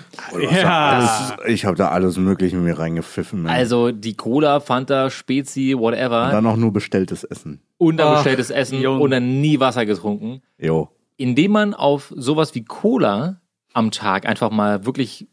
Alles, 0.52 1.32
ich 1.46 1.64
habe 1.64 1.76
da 1.76 1.88
alles 1.88 2.16
Mögliche 2.18 2.56
in 2.56 2.64
mir 2.64 2.78
reingepfiffen. 2.78 3.42
Mann. 3.42 3.52
Also 3.52 3.90
die 3.90 4.14
Cola, 4.14 4.60
Fanta, 4.60 5.08
Spezi, 5.08 5.74
Und 5.74 5.80
whatever. 5.82 6.28
dann 6.30 6.46
auch 6.46 6.56
nur 6.56 6.72
bestelltes 6.72 7.24
Essen. 7.24 7.60
Unterbestelltes 7.78 8.52
Ach, 8.52 8.56
Essen 8.56 8.80
Junge. 8.82 9.00
und 9.00 9.10
dann 9.10 9.40
nie 9.40 9.60
Wasser 9.60 9.86
getrunken. 9.86 10.42
Jo. 10.58 10.90
indem 11.16 11.52
man 11.52 11.72
auf 11.74 12.12
sowas 12.16 12.54
wie 12.54 12.64
Cola 12.64 13.40
am 13.72 13.90
Tag 13.90 14.26
einfach 14.26 14.50
mal 14.50 14.84
wirklich 14.84 15.26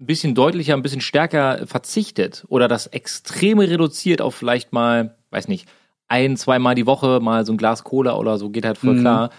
ein 0.00 0.06
bisschen 0.06 0.34
deutlicher, 0.34 0.74
ein 0.74 0.82
bisschen 0.82 1.00
stärker 1.00 1.66
verzichtet 1.66 2.44
oder 2.48 2.66
das 2.66 2.86
Extreme 2.86 3.68
reduziert 3.68 4.20
auf 4.22 4.34
vielleicht 4.34 4.72
mal, 4.72 5.16
weiß 5.30 5.48
nicht, 5.48 5.68
ein, 6.12 6.36
zweimal 6.36 6.74
die 6.74 6.86
Woche 6.86 7.20
mal 7.20 7.44
so 7.46 7.52
ein 7.52 7.56
Glas 7.56 7.82
Cola 7.84 8.16
oder 8.16 8.38
so, 8.38 8.50
geht 8.50 8.64
halt 8.66 8.78
voll 8.78 8.94
Mhm. 8.96 9.00
klar, 9.00 9.30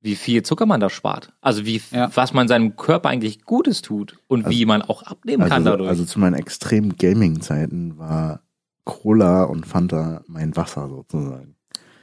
wie 0.00 0.14
viel 0.16 0.42
Zucker 0.42 0.66
man 0.66 0.80
da 0.80 0.90
spart. 0.90 1.32
Also 1.40 1.64
wie, 1.66 1.80
Ja. 1.90 2.10
was 2.14 2.32
man 2.34 2.48
seinem 2.48 2.76
Körper 2.76 3.08
eigentlich 3.10 3.44
Gutes 3.44 3.80
tut 3.82 4.16
und 4.26 4.48
wie 4.50 4.66
man 4.66 4.82
auch 4.82 5.02
abnehmen 5.02 5.42
kann 5.42 5.52
Also, 5.52 5.70
dadurch. 5.70 5.88
also 5.88 6.04
zu 6.04 6.18
meinen 6.20 6.34
extremen 6.34 6.96
Gaming-Zeiten 6.96 7.96
war 7.98 8.40
Cola 8.84 9.44
und 9.44 9.66
Fanta 9.66 10.22
mein 10.26 10.54
Wasser 10.56 10.88
sozusagen. 10.88 11.56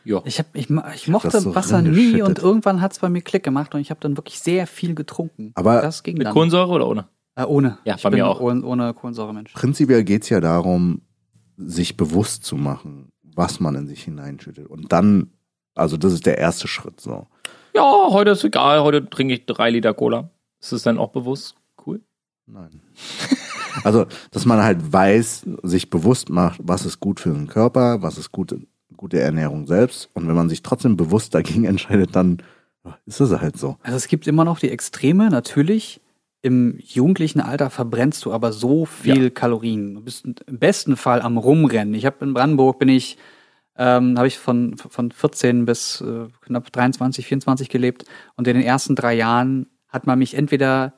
ja. 0.04 0.20
Ich, 0.26 0.40
hab, 0.40 0.48
ich, 0.56 0.68
ich 0.96 1.08
mochte 1.10 1.40
so 1.40 1.54
Wasser 1.54 1.82
nie 1.84 2.22
und 2.24 2.40
irgendwann 2.40 2.82
hat 2.82 2.92
es 2.94 3.00
bei 3.00 3.10
mir 3.10 3.22
Klick 3.22 3.44
gemacht 3.44 3.76
und 3.76 3.82
ich 3.82 3.92
habe 3.92 4.00
dann 4.00 4.18
wirklich 4.18 4.40
sehr 4.40 4.66
viel 4.66 4.96
getrunken. 4.96 5.52
Aber 5.54 5.82
das 5.82 6.02
ging 6.02 6.18
Mit 6.18 6.26
dann. 6.26 6.34
Kohlensäure 6.34 6.72
oder 6.74 6.88
ohne? 6.88 7.06
Äh, 7.36 7.44
ohne. 7.46 7.78
Ja, 7.86 7.96
ich 7.98 8.04
bei 8.04 8.10
bin 8.10 8.18
mir 8.20 8.28
auch. 8.28 8.40
Ohne, 8.42 8.64
ohne 8.66 8.94
Kohlensäure, 8.96 9.32
Mensch. 9.34 9.54
prinzipiell 9.54 10.04
geht's 10.04 10.30
ja 10.30 10.42
darum, 10.42 11.02
sich 11.58 11.96
bewusst 11.98 12.44
zu 12.46 12.56
machen, 12.56 13.11
was 13.36 13.60
man 13.60 13.76
in 13.76 13.88
sich 13.88 14.04
hineinschüttet. 14.04 14.68
Und 14.68 14.92
dann, 14.92 15.32
also 15.76 15.98
das 15.98 16.14
ist 16.14 16.26
der 16.26 16.38
erste 16.38 16.68
Schritt 16.68 17.00
so. 17.00 17.28
Ja, 17.74 18.10
heute 18.10 18.32
ist 18.32 18.44
egal, 18.44 18.84
heute 18.84 19.10
trinke 19.10 19.34
ich 19.34 19.46
drei 19.46 19.70
Liter 19.70 19.94
Cola. 19.94 20.30
Ist 20.60 20.74
es 20.74 20.84
dann 20.84 20.98
auch 20.98 21.10
bewusst? 21.10 21.56
Cool. 21.86 22.02
Nein. 22.46 22.82
Also, 23.84 24.06
dass 24.32 24.46
man 24.46 24.62
halt 24.62 24.92
weiß, 24.92 25.46
sich 25.64 25.90
bewusst 25.90 26.30
macht, 26.30 26.60
was 26.62 26.86
ist 26.86 27.00
gut 27.00 27.22
für 27.22 27.30
den 27.30 27.48
Körper, 27.48 28.02
was 28.02 28.18
ist 28.18 28.32
gute, 28.32 28.62
gute 28.98 29.20
Ernährung 29.20 29.66
selbst. 29.66 30.10
Und 30.14 30.28
wenn 30.28 30.36
man 30.36 30.50
sich 30.50 30.62
trotzdem 30.62 30.98
bewusst 30.98 31.34
dagegen 31.34 31.64
entscheidet, 31.66 32.16
dann 32.16 32.40
ist 33.06 33.22
es 33.22 33.32
halt 33.32 33.58
so. 33.58 33.78
Also 33.84 33.96
es 33.96 34.08
gibt 34.08 34.28
immer 34.28 34.44
noch 34.44 34.60
die 34.60 34.70
Extreme, 34.70 35.30
natürlich. 35.30 36.02
Im 36.44 36.80
jugendlichen 36.80 37.40
Alter 37.40 37.70
verbrennst 37.70 38.26
du 38.26 38.34
aber 38.34 38.52
so 38.52 38.86
viel 38.86 39.30
Kalorien. 39.30 39.96
Du 39.96 40.02
bist 40.02 40.26
im 40.26 40.60
besten 40.60 40.98
Fall 40.98 41.22
am 41.22 41.38
Rumrennen. 41.38 41.94
Ich 41.94 42.06
habe 42.06 42.26
in 42.26 42.34
Brandenburg 42.34 42.80
bin 42.80 42.90
ich, 42.90 43.18
ähm, 43.78 44.18
habe 44.18 44.28
ich 44.28 44.40
von, 44.40 44.76
von 44.78 45.12
14 45.12 45.66
bis 45.66 46.02
äh, 46.02 46.28
knapp 46.42 46.72
23, 46.72 47.28
24 47.28 47.70
gelebt. 47.70 48.06
Und 48.36 48.48
in 48.48 48.56
den 48.56 48.64
ersten 48.64 48.96
drei 48.96 49.14
Jahren 49.14 49.68
hat 49.88 50.08
man 50.08 50.18
mich 50.18 50.34
entweder 50.34 50.94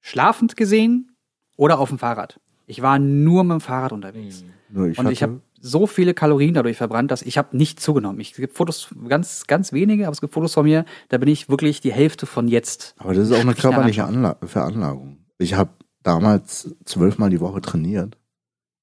schlafend 0.00 0.56
gesehen 0.56 1.16
oder 1.56 1.78
auf 1.78 1.88
dem 1.88 1.98
Fahrrad. 1.98 2.38
Ich 2.66 2.82
war 2.82 2.98
nur 2.98 3.44
mit 3.44 3.54
dem 3.54 3.60
Fahrrad 3.60 3.92
unterwegs. 3.92 4.44
Nur 4.68 4.88
ich 4.88 4.98
Und 4.98 5.06
hatte, 5.06 5.12
ich 5.14 5.22
habe 5.22 5.40
so 5.60 5.86
viele 5.86 6.14
Kalorien 6.14 6.54
dadurch 6.54 6.76
verbrannt, 6.76 7.10
dass 7.10 7.22
ich 7.22 7.38
habe 7.38 7.56
nicht 7.56 7.80
zugenommen. 7.80 8.20
Ich 8.20 8.32
es 8.32 8.36
gibt 8.36 8.56
Fotos, 8.56 8.94
ganz, 9.08 9.46
ganz 9.46 9.72
wenige, 9.72 10.06
aber 10.06 10.12
es 10.12 10.20
gibt 10.20 10.32
Fotos 10.34 10.54
von 10.54 10.64
mir, 10.64 10.84
da 11.08 11.18
bin 11.18 11.28
ich 11.28 11.48
wirklich 11.48 11.80
die 11.80 11.92
Hälfte 11.92 12.26
von 12.26 12.48
jetzt. 12.48 12.94
aber 12.98 13.14
das 13.14 13.28
ist 13.28 13.32
auch 13.34 13.40
eine 13.40 13.54
körperliche 13.54 14.04
Anla 14.04 14.36
Veranlagung. 14.42 15.18
Ich 15.38 15.54
habe 15.54 15.70
damals 16.02 16.74
zwölfmal 16.84 17.30
die 17.30 17.40
Woche 17.40 17.60
trainiert 17.60 18.16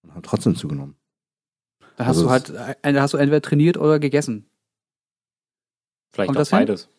und 0.03 0.11
habe 0.11 0.21
trotzdem 0.21 0.55
zugenommen. 0.55 0.95
Da 1.97 2.05
hast 2.05 2.17
Also 2.17 2.25
du 2.25 2.29
halt, 2.29 2.49
äh, 2.81 2.93
da 2.93 3.01
hast 3.01 3.13
du 3.13 3.17
entweder 3.17 3.41
trainiert 3.41 3.77
oder 3.77 3.99
gegessen. 3.99 4.49
Vielleicht 6.11 6.27
Kommt 6.27 6.37
auch 6.37 6.49
das 6.49 6.49
hin? 6.49 6.94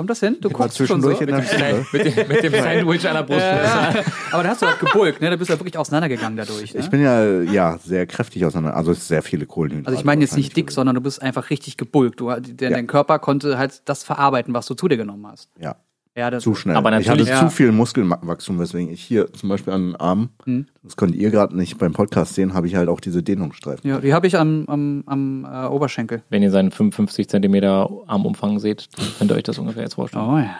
Kommt 0.00 0.08
das 0.08 0.20
hin? 0.20 0.38
Du 0.40 0.48
Ich 0.48 0.54
guckst 0.54 0.78
schon 0.78 0.86
so. 0.86 1.10
zwischendurch 1.10 1.20
in 1.20 1.26
der 1.26 1.42
Schule. 1.42 1.86
mit, 1.92 2.04
dem, 2.16 2.28
mit 2.28 2.42
dem 2.42 2.52
Sandwich 2.54 3.06
an 3.06 3.14
der 3.16 3.22
Brust. 3.22 3.40
Ja. 3.50 3.94
Aber 4.32 4.42
da 4.42 4.48
hast 4.48 4.62
du 4.62 4.66
halt 4.66 4.80
gebulkt, 4.80 5.20
ne? 5.20 5.28
Da 5.28 5.36
bist 5.36 5.50
du 5.50 5.52
halt 5.52 5.60
wirklich 5.60 5.76
auseinandergegangen 5.76 6.38
dadurch. 6.38 6.72
Ne? 6.72 6.80
Ich 6.80 6.88
bin 6.88 7.02
ja, 7.02 7.42
ja 7.42 7.78
sehr 7.84 8.06
kräftig 8.06 8.46
auseinander, 8.46 8.74
also 8.78 8.94
sehr 8.94 9.22
viele 9.22 9.44
Kohlenhydrate. 9.44 9.88
also 9.88 9.98
ich 10.00 10.06
meine 10.06 10.22
jetzt 10.22 10.36
nicht 10.38 10.56
dick, 10.56 10.70
sondern 10.70 10.94
du 10.94 11.02
bist 11.02 11.20
einfach 11.20 11.50
richtig 11.50 11.76
gebulkt. 11.76 12.20
Du, 12.20 12.30
der, 12.30 12.70
Ja. 12.70 12.76
Dein 12.76 12.86
Körper 12.86 13.18
konnte 13.18 13.58
halt 13.58 13.82
das 13.84 14.02
verarbeiten, 14.04 14.54
was 14.54 14.64
du 14.64 14.72
zu 14.74 14.88
dir 14.88 14.96
genommen 14.96 15.26
hast. 15.26 15.50
Ja, 15.60 15.76
Ja, 16.16 16.28
das 16.30 16.42
zu 16.42 16.54
schnell. 16.56 16.74
Aber 16.76 16.98
ich 16.98 17.08
hatte 17.08 17.22
Ja. 17.22 17.38
zu 17.38 17.50
viel 17.50 17.70
Muskelwachstum, 17.70 18.58
weswegen 18.58 18.92
ich 18.92 19.00
hier 19.02 19.32
zum 19.32 19.48
Beispiel 19.48 19.72
an 19.72 19.86
den 19.92 19.96
Armen, 19.96 20.30
Hm. 20.44 20.66
das 20.82 20.96
könnt 20.96 21.14
ihr 21.14 21.30
gerade 21.30 21.56
nicht 21.56 21.78
beim 21.78 21.92
Podcast 21.92 22.34
sehen, 22.34 22.52
habe 22.52 22.66
ich 22.66 22.74
halt 22.74 22.88
auch 22.88 23.00
diese 23.00 23.22
Dehnungsstreifen. 23.22 23.88
Ja, 23.88 24.00
die 24.00 24.12
habe 24.12 24.26
ich 24.26 24.36
am, 24.36 24.64
am, 24.66 25.04
am 25.06 25.44
äh, 25.44 25.66
Oberschenkel. 25.68 26.22
Wenn 26.28 26.42
ihr 26.42 26.50
seinen 26.50 26.72
55 26.72 27.28
Zentimeter 27.28 27.88
Armumfang 28.08 28.58
seht, 28.58 28.88
dann 28.98 29.06
könnt 29.18 29.30
ihr 29.30 29.36
euch 29.36 29.44
das 29.44 29.58
ungefähr 29.58 29.84
jetzt 29.84 29.94
vorstellen. 29.94 30.24
Oh 30.24 30.38
ja. 30.38 30.56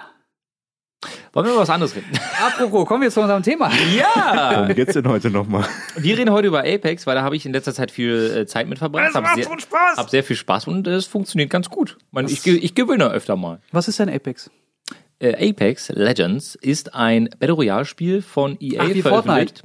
Wollen 1.33 1.47
wir 1.47 1.53
über 1.53 1.63
was 1.63 1.71
anderes 1.71 1.97
reden? 1.97 2.07
Apropos, 2.47 2.87
kommen 2.87 3.03
wir 3.03 3.11
zu 3.11 3.21
unserem 3.21 3.43
Thema. 3.43 3.71
Ja! 3.97 4.53
Worum 4.63 4.75
geht's 4.75 4.93
denn 4.95 5.09
heute 5.09 5.31
nochmal? 5.31 5.65
Wir 5.97 6.17
reden 6.19 6.31
heute 6.31 6.49
über 6.49 6.61
Apex, 6.61 7.07
weil 7.07 7.15
da 7.15 7.23
habe 7.23 7.37
ich 7.37 7.47
in 7.47 7.53
letzter 7.53 7.73
Zeit 7.75 7.91
viel 7.91 8.35
äh, 8.43 8.47
Zeit 8.47 8.69
mit 8.69 8.79
verbracht. 8.79 9.15
Hab 9.15 9.27
sehr, 9.35 9.45
Spaß. 9.45 9.97
hab 9.97 10.11
sehr 10.11 10.23
viel 10.25 10.37
Spaß 10.37 10.67
und 10.69 10.87
es 10.87 11.07
funktioniert 11.07 11.49
ganz 11.51 11.71
gut. 11.71 11.97
Ich, 12.27 12.43
ge- 12.43 12.57
ich 12.59 12.75
gewinne 12.75 13.11
öfter 13.11 13.37
mal. 13.37 13.61
Was 13.73 13.89
ist 13.89 13.99
denn 13.99 14.09
Apex? 14.11 14.51
Äh, 15.21 15.51
Apex 15.51 15.91
Legends 15.91 16.57
ist 16.57 16.95
ein 16.95 17.29
Battle 17.39 17.55
Royale 17.55 17.85
Spiel 17.85 18.23
von 18.23 18.57
EA 18.59 18.83
Ach, 18.83 18.95
wie 18.95 19.03
veröffentlicht. 19.03 19.63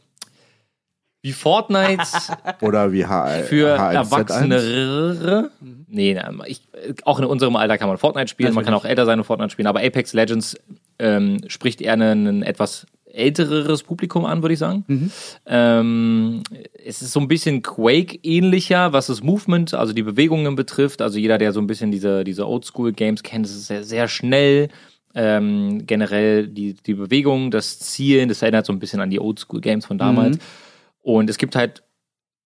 Wie 1.21 1.33
Fortnite 1.33 2.03
Oder 2.61 2.91
wie 2.91 3.03
H 3.03 3.27
für 3.47 3.79
H1Z1? 3.79 3.93
Erwachsene. 3.93 5.49
Nee, 5.87 6.13
na, 6.13 6.31
ich, 6.45 6.61
auch 7.03 7.17
in 7.17 7.25
unserem 7.25 7.55
Alter 7.55 7.79
kann 7.79 7.87
man 7.87 7.97
Fortnite 7.97 8.27
spielen, 8.27 8.53
man 8.53 8.63
kann 8.63 8.75
auch 8.75 8.85
älter 8.85 9.05
sein 9.05 9.17
und 9.17 9.25
Fortnite 9.25 9.49
spielen, 9.49 9.65
aber 9.67 9.79
Apex 9.79 10.13
Legends 10.13 10.55
ähm, 10.99 11.39
spricht 11.47 11.81
eher 11.81 11.93
einen 11.93 12.43
etwas 12.43 12.85
ältereres 13.11 13.81
Publikum 13.81 14.25
an, 14.25 14.43
würde 14.43 14.53
ich 14.53 14.59
sagen. 14.59 15.11
Ähm, 15.47 16.43
es 16.85 17.01
ist 17.01 17.11
so 17.13 17.19
ein 17.19 17.27
bisschen 17.27 17.63
Quake-ähnlicher, 17.63 18.93
was 18.93 19.07
das 19.07 19.23
Movement, 19.23 19.73
also 19.73 19.93
die 19.93 20.03
Bewegungen 20.03 20.55
betrifft. 20.55 21.01
Also 21.01 21.17
jeder, 21.17 21.37
der 21.37 21.53
so 21.53 21.59
ein 21.59 21.67
bisschen 21.67 21.91
diese, 21.91 22.23
diese 22.23 22.47
Oldschool-Games 22.47 23.23
kennt, 23.23 23.45
ist 23.45 23.65
sehr, 23.65 23.83
sehr 23.83 24.07
schnell. 24.07 24.69
Ähm, 25.15 25.87
generell 25.87 26.47
die, 26.47 26.73
die 26.73 26.93
Bewegung, 26.93 27.49
das 27.49 27.79
Zielen, 27.79 28.29
das 28.29 28.41
erinnert 28.41 28.65
so 28.65 28.73
ein 28.73 28.79
bisschen 28.79 28.99
an 28.99 29.09
die 29.09 29.19
Oldschool-Games 29.19 29.85
von 29.85 29.97
damals. 29.97 30.37
Und 31.01 31.29
es 31.29 31.37
gibt 31.37 31.55
halt 31.55 31.83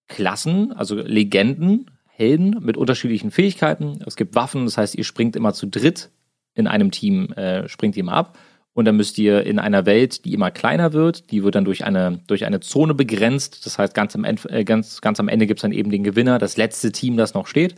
Klassen, 0.07 0.71
also 0.73 0.95
Legenden, 0.95 1.89
Helden 2.07 2.57
mit 2.61 2.77
unterschiedlichen 2.77 3.31
Fähigkeiten. 3.31 4.03
Es 4.05 4.15
gibt 4.15 4.35
Waffen, 4.35 4.65
das 4.65 4.77
heißt, 4.77 4.95
ihr 4.95 5.03
springt 5.03 5.35
immer 5.35 5.53
zu 5.53 5.67
dritt 5.67 6.09
in 6.53 6.67
einem 6.67 6.91
Team, 6.91 7.31
äh, 7.33 7.67
springt 7.69 7.95
ihr 7.95 8.01
immer 8.01 8.13
ab. 8.13 8.38
Und 8.73 8.85
dann 8.85 8.97
müsst 8.97 9.17
ihr 9.17 9.45
in 9.45 9.59
einer 9.59 9.85
Welt, 9.85 10.25
die 10.25 10.33
immer 10.33 10.51
kleiner 10.51 10.93
wird, 10.93 11.31
die 11.31 11.43
wird 11.43 11.55
dann 11.55 11.65
durch 11.65 11.85
eine, 11.85 12.19
durch 12.27 12.45
eine 12.45 12.59
Zone 12.59 12.93
begrenzt. 12.93 13.65
Das 13.65 13.79
heißt, 13.79 13.93
ganz 13.93 14.15
am, 14.15 14.23
End, 14.23 14.45
äh, 14.49 14.63
ganz, 14.63 15.01
ganz 15.01 15.19
am 15.19 15.27
Ende 15.27 15.47
gibt 15.47 15.59
es 15.59 15.63
dann 15.63 15.71
eben 15.71 15.89
den 15.89 16.03
Gewinner, 16.03 16.39
das 16.39 16.55
letzte 16.55 16.91
Team, 16.91 17.17
das 17.17 17.33
noch 17.33 17.47
steht. 17.47 17.75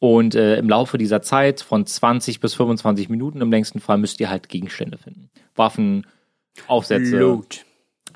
Und 0.00 0.34
äh, 0.34 0.56
im 0.56 0.68
Laufe 0.68 0.98
dieser 0.98 1.22
Zeit 1.22 1.60
von 1.60 1.86
20 1.86 2.40
bis 2.40 2.54
25 2.54 3.08
Minuten 3.10 3.40
im 3.40 3.50
längsten 3.50 3.80
Fall 3.80 3.98
müsst 3.98 4.18
ihr 4.18 4.30
halt 4.30 4.48
Gegenstände 4.48 4.98
finden. 4.98 5.30
Waffen, 5.54 6.06
Aufsätze. 6.66 7.18
Loot. 7.18 7.64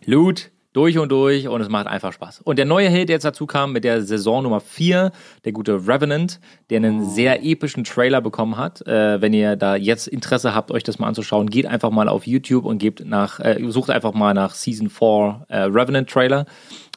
Loot 0.07 0.51
durch 0.75 0.99
und 0.99 1.11
durch 1.13 1.47
und 1.47 1.61
es 1.61 1.69
macht 1.69 1.87
einfach 1.87 2.13
Spaß. 2.13 2.41
Und 2.41 2.59
der 2.59 2.67
neue 2.67 2.89
Held, 2.89 3.09
der 3.09 3.15
jetzt 3.15 3.25
dazu 3.25 3.47
kam 3.47 3.73
mit 3.73 3.85
der 3.85 4.03
Saison 4.03 4.43
Nummer 4.43 4.61
4, 4.61 5.13
der 5.45 5.53
gute 5.53 5.87
Revenant, 5.87 6.41
der 6.69 6.79
einen 6.79 7.09
sehr 7.09 7.45
epischen 7.45 7.85
Trailer 7.85 8.21
bekommen 8.21 8.57
hat. 8.57 8.85
Äh, 8.87 9.21
wenn 9.23 9.33
ihr 9.33 9.55
da 9.55 9.77
jetzt 9.77 10.09
Interesse 10.09 10.55
habt, 10.55 10.73
euch 10.73 10.83
das 10.83 10.99
mal 10.99 11.07
anzuschauen, 11.07 11.49
geht 11.49 11.67
einfach 11.67 11.91
mal 11.91 12.09
auf 12.09 12.27
YouTube 12.27 12.65
und 12.65 12.79
gebt 12.79 13.05
nach, 13.05 13.39
äh, 13.41 13.59
sucht 13.69 13.91
einfach 13.91 14.15
mal 14.15 14.35
nach 14.35 14.55
Season 14.55 14.91
4 14.91 15.47
äh, 15.49 15.59
Revenant 15.61 16.11
Trailer. 16.11 16.45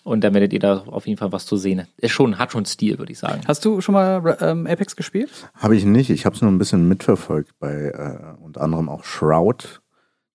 Und 0.07 0.23
dann 0.23 0.33
werdet 0.33 0.53
ihr 0.53 0.59
da 0.59 0.83
auf 0.85 1.05
jeden 1.05 1.19
Fall 1.19 1.33
was 1.33 1.45
zu 1.45 1.57
sehen. 1.57 1.85
Ist 1.97 2.13
schon, 2.13 2.39
hat 2.39 2.53
schon 2.53 2.63
Stil, 2.63 2.97
würde 2.97 3.11
ich 3.11 3.19
sagen. 3.19 3.41
Hast 3.45 3.65
du 3.65 3.81
schon 3.81 3.91
mal 3.91 4.37
ähm, 4.39 4.65
Apex 4.65 4.95
gespielt? 4.95 5.29
Habe 5.53 5.75
ich 5.75 5.83
nicht. 5.83 6.09
Ich 6.09 6.25
habe 6.25 6.33
es 6.33 6.41
nur 6.41 6.49
ein 6.49 6.57
bisschen 6.57 6.87
mitverfolgt 6.87 7.51
bei 7.59 7.73
äh, 7.73 8.41
unter 8.41 8.61
anderem 8.61 8.87
auch 8.87 9.03
Shroud, 9.03 9.81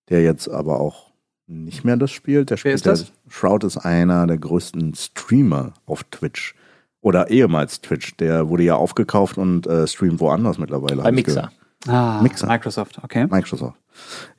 der 0.09 0.21
jetzt 0.21 0.47
aber 0.47 0.79
auch 0.79 1.11
nicht 1.47 1.83
mehr 1.85 1.97
das 1.97 2.11
spielt. 2.11 2.51
Der 2.51 2.57
spielt 2.57 2.75
ist 2.75 2.85
das? 2.85 3.05
Der, 3.05 3.31
Shroud 3.31 3.63
ist 3.63 3.77
einer 3.77 4.27
der 4.27 4.37
größten 4.37 4.93
Streamer 4.93 5.73
auf 5.87 6.03
Twitch. 6.03 6.53
Oder 7.01 7.31
ehemals 7.31 7.81
Twitch. 7.81 8.15
Der 8.17 8.49
wurde 8.49 8.61
ja 8.61 8.75
aufgekauft 8.75 9.39
und 9.39 9.65
äh, 9.65 9.87
streamt 9.87 10.19
woanders 10.19 10.59
mittlerweile. 10.59 11.01
Bei 11.01 11.11
Mixer. 11.11 11.51
Ah, 11.87 12.21
Mixer. 12.21 12.45
Microsoft, 12.45 12.99
okay. 13.03 13.25
Microsoft. 13.25 13.79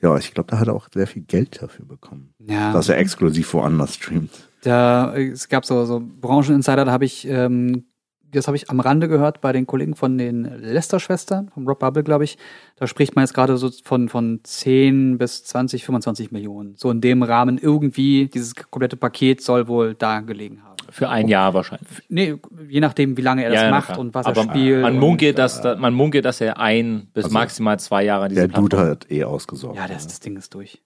Ja, 0.01 0.15
ich 0.15 0.33
glaube, 0.33 0.49
da 0.49 0.59
hat 0.59 0.69
er 0.69 0.75
auch 0.75 0.87
sehr 0.93 1.07
viel 1.07 1.23
Geld 1.23 1.61
dafür 1.61 1.85
bekommen. 1.85 2.33
Ja. 2.39 2.71
Dass 2.71 2.87
er 2.87 2.97
exklusiv 2.97 3.53
woanders 3.53 3.95
streamt. 3.95 4.31
Da, 4.65 5.13
äh, 5.15 5.27
es 5.29 5.47
gab 5.49 5.65
so, 5.65 5.85
so 5.85 6.01
Brancheninsider, 6.03 6.85
da 6.85 6.91
habe 6.91 7.05
ich, 7.05 7.27
ähm, 7.27 7.85
das 8.31 8.47
habe 8.47 8.57
ich 8.57 8.69
am 8.69 8.79
Rande 8.79 9.07
gehört 9.07 9.39
bei 9.39 9.53
den 9.53 9.65
Kollegen 9.65 9.95
von 9.95 10.17
den 10.17 10.43
Lester-Schwestern, 10.43 11.49
vom 11.49 11.67
Rob 11.67 11.79
Bubble, 11.79 12.03
glaube 12.03 12.23
ich. 12.25 12.37
Da 12.75 12.85
spricht 12.87 13.15
man 13.15 13.23
jetzt 13.23 13.33
gerade 13.33 13.55
so 13.57 13.69
von, 13.83 14.09
von 14.09 14.41
10 14.43 15.17
bis 15.17 15.43
20, 15.45 15.85
25 15.85 16.31
Millionen. 16.31 16.75
So 16.75 16.89
in 16.91 16.99
dem 16.99 17.23
Rahmen 17.23 17.57
irgendwie, 17.57 18.27
dieses 18.27 18.55
komplette 18.55 18.97
Paket 18.97 19.41
soll 19.41 19.67
wohl 19.67 19.93
da 19.93 20.19
gelegen 20.19 20.63
haben. 20.63 20.75
Für 20.89 21.09
ein 21.09 21.27
Jahr 21.27 21.53
wahrscheinlich. 21.53 21.87
Nee, 22.09 22.35
je 22.67 22.79
nachdem, 22.79 23.15
wie 23.17 23.21
lange 23.21 23.43
er 23.43 23.51
das 23.51 23.61
Ja, 23.61 23.69
macht 23.71 23.85
klar. 23.87 23.99
und 23.99 24.13
was 24.13 24.25
Aber 24.27 24.41
er 24.41 24.43
spielt. 24.49 24.81
Man 24.81 24.93
und, 24.95 24.99
munkelt, 24.99 25.37
dass, 25.37 25.61
da- 25.61 25.75
man 25.77 25.93
munkelt, 25.93 26.25
dass 26.25 26.41
er 26.41 26.59
ein 26.59 27.07
bis 27.13 27.25
Also, 27.25 27.33
maximal 27.33 27.79
zwei 27.79 28.03
Jahre 28.03 28.27
diese 28.27 28.47
Der 28.47 28.59
Dude 28.59 28.77
hat 28.77 29.09
eh 29.09 29.23
ausgesorgt. 29.23 29.77
Ja, 29.77 29.87
das, 29.87 30.07
das 30.07 30.19
Ding 30.19 30.35
ist 30.35 30.53
durch. 30.53 30.81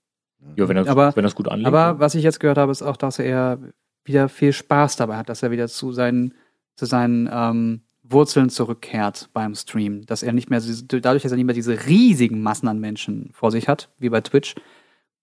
Ja, 0.56 0.68
wenn 0.68 0.78
er 0.78 0.88
Aber- 0.88 1.16
wenn 1.16 1.26
es 1.26 1.36
gut 1.36 1.48
anlegt. 1.48 1.68
Aber 1.68 2.00
was 2.00 2.16
ich 2.16 2.24
jetzt 2.24 2.40
gehört 2.40 2.58
habe, 2.58 2.72
ist 2.72 2.82
auch, 2.82 2.98
dass 2.98 3.20
er 3.20 3.60
wieder 4.06 4.30
viel 4.30 4.54
Spaß 4.54 4.96
dabei 4.96 5.18
hat, 5.18 5.30
dass 5.30 5.44
er 5.44 5.52
wieder 5.52 5.68
zu 5.68 5.92
seinen, 5.92 6.34
zu 6.76 6.86
seinen 6.86 7.30
ähm, 7.32 7.82
Wurzeln 8.04 8.50
zurückkehrt 8.50 9.30
beim 9.34 9.54
Stream. 9.56 10.06
Dass 10.06 10.24
er 10.24 10.34
nicht 10.34 10.50
mehr, 10.50 10.62
dadurch, 11.02 11.24
dass 11.24 11.32
er 11.32 11.36
nicht 11.38 11.46
mehr 11.46 11.54
diese 11.56 11.86
riesigen 11.86 12.42
Massen 12.42 12.68
an 12.68 12.80
Menschen 12.80 13.30
vor 13.34 13.52
sich 13.52 13.68
hat, 13.68 13.90
wie 14.00 14.10
bei 14.10 14.22
Twitch, 14.22 14.56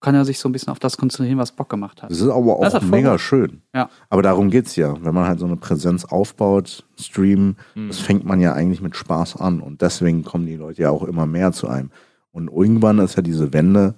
kann 0.00 0.14
er 0.14 0.24
sich 0.26 0.38
so 0.38 0.48
ein 0.48 0.52
bisschen 0.52 0.70
auf 0.70 0.78
das 0.78 0.98
konzentrieren, 0.98 1.38
was 1.38 1.52
Bock 1.52 1.70
gemacht 1.70 2.02
hat. 2.02 2.10
Das 2.10 2.20
ist 2.20 2.28
aber 2.28 2.58
auch 2.58 2.82
mega 2.82 3.12
Bock. 3.12 3.20
schön. 3.20 3.62
Ja. 3.74 3.88
Aber 4.10 4.20
darum 4.22 4.50
geht's 4.50 4.76
ja. 4.76 4.94
Wenn 5.02 5.14
man 5.14 5.26
halt 5.26 5.40
so 5.40 5.46
eine 5.46 5.56
Präsenz 5.56 6.04
aufbaut, 6.04 6.84
Stream, 7.00 7.56
Hm. 7.72 7.88
das 7.88 7.98
fängt 7.98 8.24
man 8.24 8.40
ja 8.40 8.52
eigentlich 8.52 8.82
mit 8.82 8.94
Spaß 8.94 9.36
an. 9.36 9.60
Und 9.60 9.80
deswegen 9.80 10.22
kommen 10.22 10.46
die 10.46 10.56
Leute 10.56 10.82
ja 10.82 10.90
auch 10.90 11.02
immer 11.02 11.26
mehr 11.26 11.50
zu 11.52 11.66
einem. 11.68 11.90
Und 12.30 12.48
irgendwann 12.48 12.98
ist 12.98 13.16
ja 13.16 13.22
diese 13.22 13.52
Wende, 13.54 13.94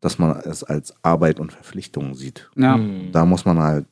dass 0.00 0.18
man 0.18 0.36
es 0.40 0.62
als 0.64 0.94
Arbeit 1.02 1.40
und 1.40 1.52
Verpflichtung 1.52 2.14
sieht. 2.14 2.50
Ja. 2.56 2.74
Hm. 2.74 3.10
Da 3.12 3.24
muss 3.24 3.44
man 3.44 3.58
halt 3.58 3.86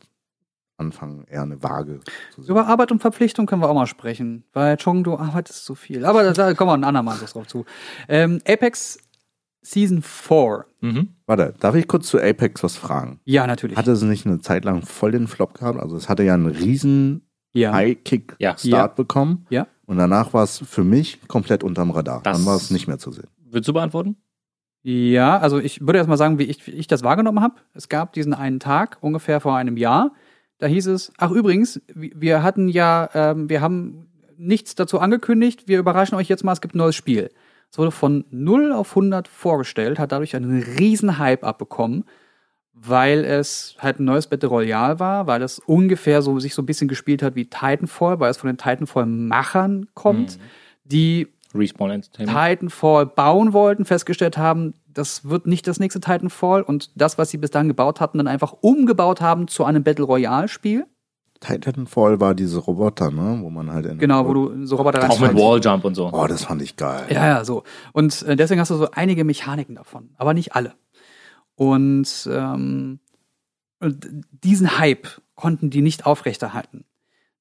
anfangen, 0.77 1.25
eher 1.29 1.43
eine 1.43 1.63
Waage 1.63 2.01
zu 2.35 2.43
sehen. 2.43 2.51
Über 2.51 2.67
Arbeit 2.67 2.91
und 2.93 3.01
Verpflichtung 3.01 3.47
können 3.47 3.63
wir 3.63 3.69
auch 3.69 3.75
mal 3.75 3.87
sprechen. 3.87 4.45
Weil 4.53 4.77
Chong, 4.77 5.05
du 5.05 5.17
arbeitest 5.17 5.65
zu 5.65 5.75
viel. 5.75 6.05
Aber 6.05 6.23
da, 6.25 6.33
da 6.33 6.55
kommen 6.55 6.71
wir 6.71 6.75
ein 6.75 6.85
andermal 6.85 7.17
drauf 7.19 7.47
zu. 7.47 7.65
Ähm, 8.09 8.41
Apex 8.47 8.99
Season 9.63 10.03
4. 10.03 10.67
Mhm. 10.81 11.09
Warte, 11.27 11.55
darf 11.61 11.75
ich 11.75 11.89
kurz 11.89 12.09
zu 12.09 12.21
Apex 12.21 12.63
was 12.63 12.77
fragen? 12.77 13.21
Ja, 13.25 13.47
natürlich. 13.47 13.77
Hatte 13.79 13.93
es 13.93 14.03
nicht 14.03 14.27
eine 14.27 14.41
Zeit 14.41 14.65
lang 14.65 14.83
voll 14.83 15.13
den 15.13 15.27
Flop 15.29 15.55
gehabt? 15.55 15.79
Also 15.81 15.97
es 15.97 16.09
hatte 16.09 16.23
ja 16.25 16.35
einen 16.35 16.47
riesen 16.47 17.23
ja. 17.53 17.73
High-Kick-Start 17.73 18.65
Ja. 18.65 18.87
bekommen. 18.89 19.47
Ja. 19.51 19.67
Und 19.87 19.97
danach 19.99 20.35
war 20.35 20.43
es 20.43 20.59
für 20.59 20.85
mich 20.85 21.21
komplett 21.29 21.63
unterm 21.63 21.93
Radar. 21.93 22.21
Das- 22.25 22.37
Dann 22.37 22.47
war 22.47 22.57
es 22.57 22.71
nicht 22.71 22.89
mehr 22.89 22.99
zu 22.99 23.13
sehen. 23.13 23.29
Willst 23.47 23.69
du 23.69 23.73
beantworten? 23.73 24.17
Ja, 24.87 25.39
also 25.39 25.59
ich 25.59 25.81
würde 25.81 25.97
erst 25.99 26.11
mal 26.11 26.19
sagen, 26.19 26.39
wie 26.39 26.43
ich, 26.45 26.67
wie 26.67 26.73
ich 26.73 26.87
das 26.87 27.03
wahrgenommen 27.03 27.41
habe. 27.41 27.55
Es 27.73 27.89
gab 27.89 28.13
diesen 28.13 28.35
einen 28.35 28.61
Tag, 28.61 28.99
ungefähr 29.01 29.41
vor 29.41 29.57
einem 29.57 29.79
Jahr. 29.79 30.13
Da 30.59 30.67
hieß 30.67 30.87
es, 30.89 31.11
ach 31.17 31.31
übrigens, 31.31 31.81
wi- 31.95 32.13
wir 32.15 32.43
hatten 32.43 32.69
ja, 32.69 33.09
ähm, 33.15 33.49
wir 33.49 33.63
haben 33.63 34.09
nichts 34.37 34.75
dazu 34.75 35.01
angekündigt, 35.01 35.69
wir 35.69 35.79
überraschen 35.79 36.17
euch 36.19 36.29
jetzt 36.29 36.45
mal, 36.45 36.53
es 36.53 36.61
gibt 36.61 36.75
ein 36.75 36.79
neues 36.79 36.95
Spiel. 36.97 37.31
Es 37.71 37.79
wurde 37.79 37.93
von 37.93 38.27
0 38.31 38.73
auf 38.73 38.91
100 38.91 39.27
vorgestellt, 39.27 39.99
hat 39.99 40.13
dadurch 40.13 40.37
einen 40.37 40.63
riesen 40.63 41.19
Hype 41.19 41.45
abbekommen, 41.45 42.05
weil 42.75 43.25
es 43.25 43.77
halt 43.79 44.01
ein 44.01 44.05
neues 44.05 44.27
Battle 44.27 44.51
Royale 44.51 45.01
war, 45.01 45.27
weil 45.27 45.41
es 45.43 45.61
ungefähr 45.61 46.21
so 46.21 46.39
sich 46.41 46.55
so 46.55 46.61
ein 46.61 46.67
bisschen 46.67 46.89
gespielt 46.89 47.23
hat 47.23 47.37
wie 47.37 47.47
Titanfall, 47.47 48.21
weil 48.21 48.31
es 48.31 48.37
von 48.37 48.49
den 48.49 48.59
Titanfall-Machern 48.59 49.87
kommt, 49.95 50.39
die 50.85 51.29
Respawn 51.55 51.91
Entertainment. 51.91 52.37
Titanfall 52.37 53.07
bauen 53.07 53.53
wollten, 53.53 53.85
festgestellt 53.85 54.37
haben, 54.37 54.75
das 54.93 55.29
wird 55.29 55.47
nicht 55.47 55.67
das 55.67 55.81
nächste 55.81 56.01
Titanfall 56.01 56.63
und 56.63 56.91
das, 56.95 57.19
was 57.19 57.31
sie 57.31 57.39
bis 57.39 57.51
dahin 57.51 57.69
gebaut 57.69 58.01
hatten, 58.01 58.19
dann 58.19 58.29
einfach 58.29 58.55
umgebaut 58.61 59.21
haben 59.21 59.49
zu 59.49 59.65
einem 59.65 59.83
Battle 59.83 60.05
Royale 60.05 60.49
Spiel. 60.49 60.87
Titanfall 61.41 62.21
war 62.21 62.35
diese 62.35 62.59
Roboter, 62.59 63.11
ne? 63.11 63.39
Wo 63.43 63.51
man 63.51 63.71
halt 63.71 63.87
in 63.87 63.99
Genau, 63.99 64.27
wo 64.27 64.33
du 64.33 64.67
so 64.67 64.77
Roboter 64.77 65.11
Auch 65.11 65.21
mit. 65.21 65.35
Walljump 65.35 65.85
und 65.85 65.95
so. 65.95 66.11
Oh, 66.11 66.27
das 66.27 66.45
fand 66.45 66.63
ich 66.63 66.77
geil. 66.77 67.07
Ja, 67.11 67.27
ja, 67.27 67.45
so. 67.45 67.65
Und 67.93 68.23
äh, 68.23 68.37
deswegen 68.37 68.61
hast 68.61 68.71
du 68.71 68.77
so 68.77 68.91
einige 68.93 69.25
Mechaniken 69.25 69.75
davon, 69.75 70.11
aber 70.17 70.33
nicht 70.33 70.55
alle. 70.55 70.75
Und, 71.55 72.29
ähm, 72.33 73.01
und 73.81 74.07
diesen 74.43 74.79
Hype 74.79 75.09
konnten 75.35 75.71
die 75.71 75.83
nicht 75.83 76.07
aufrechterhalten. 76.07 76.85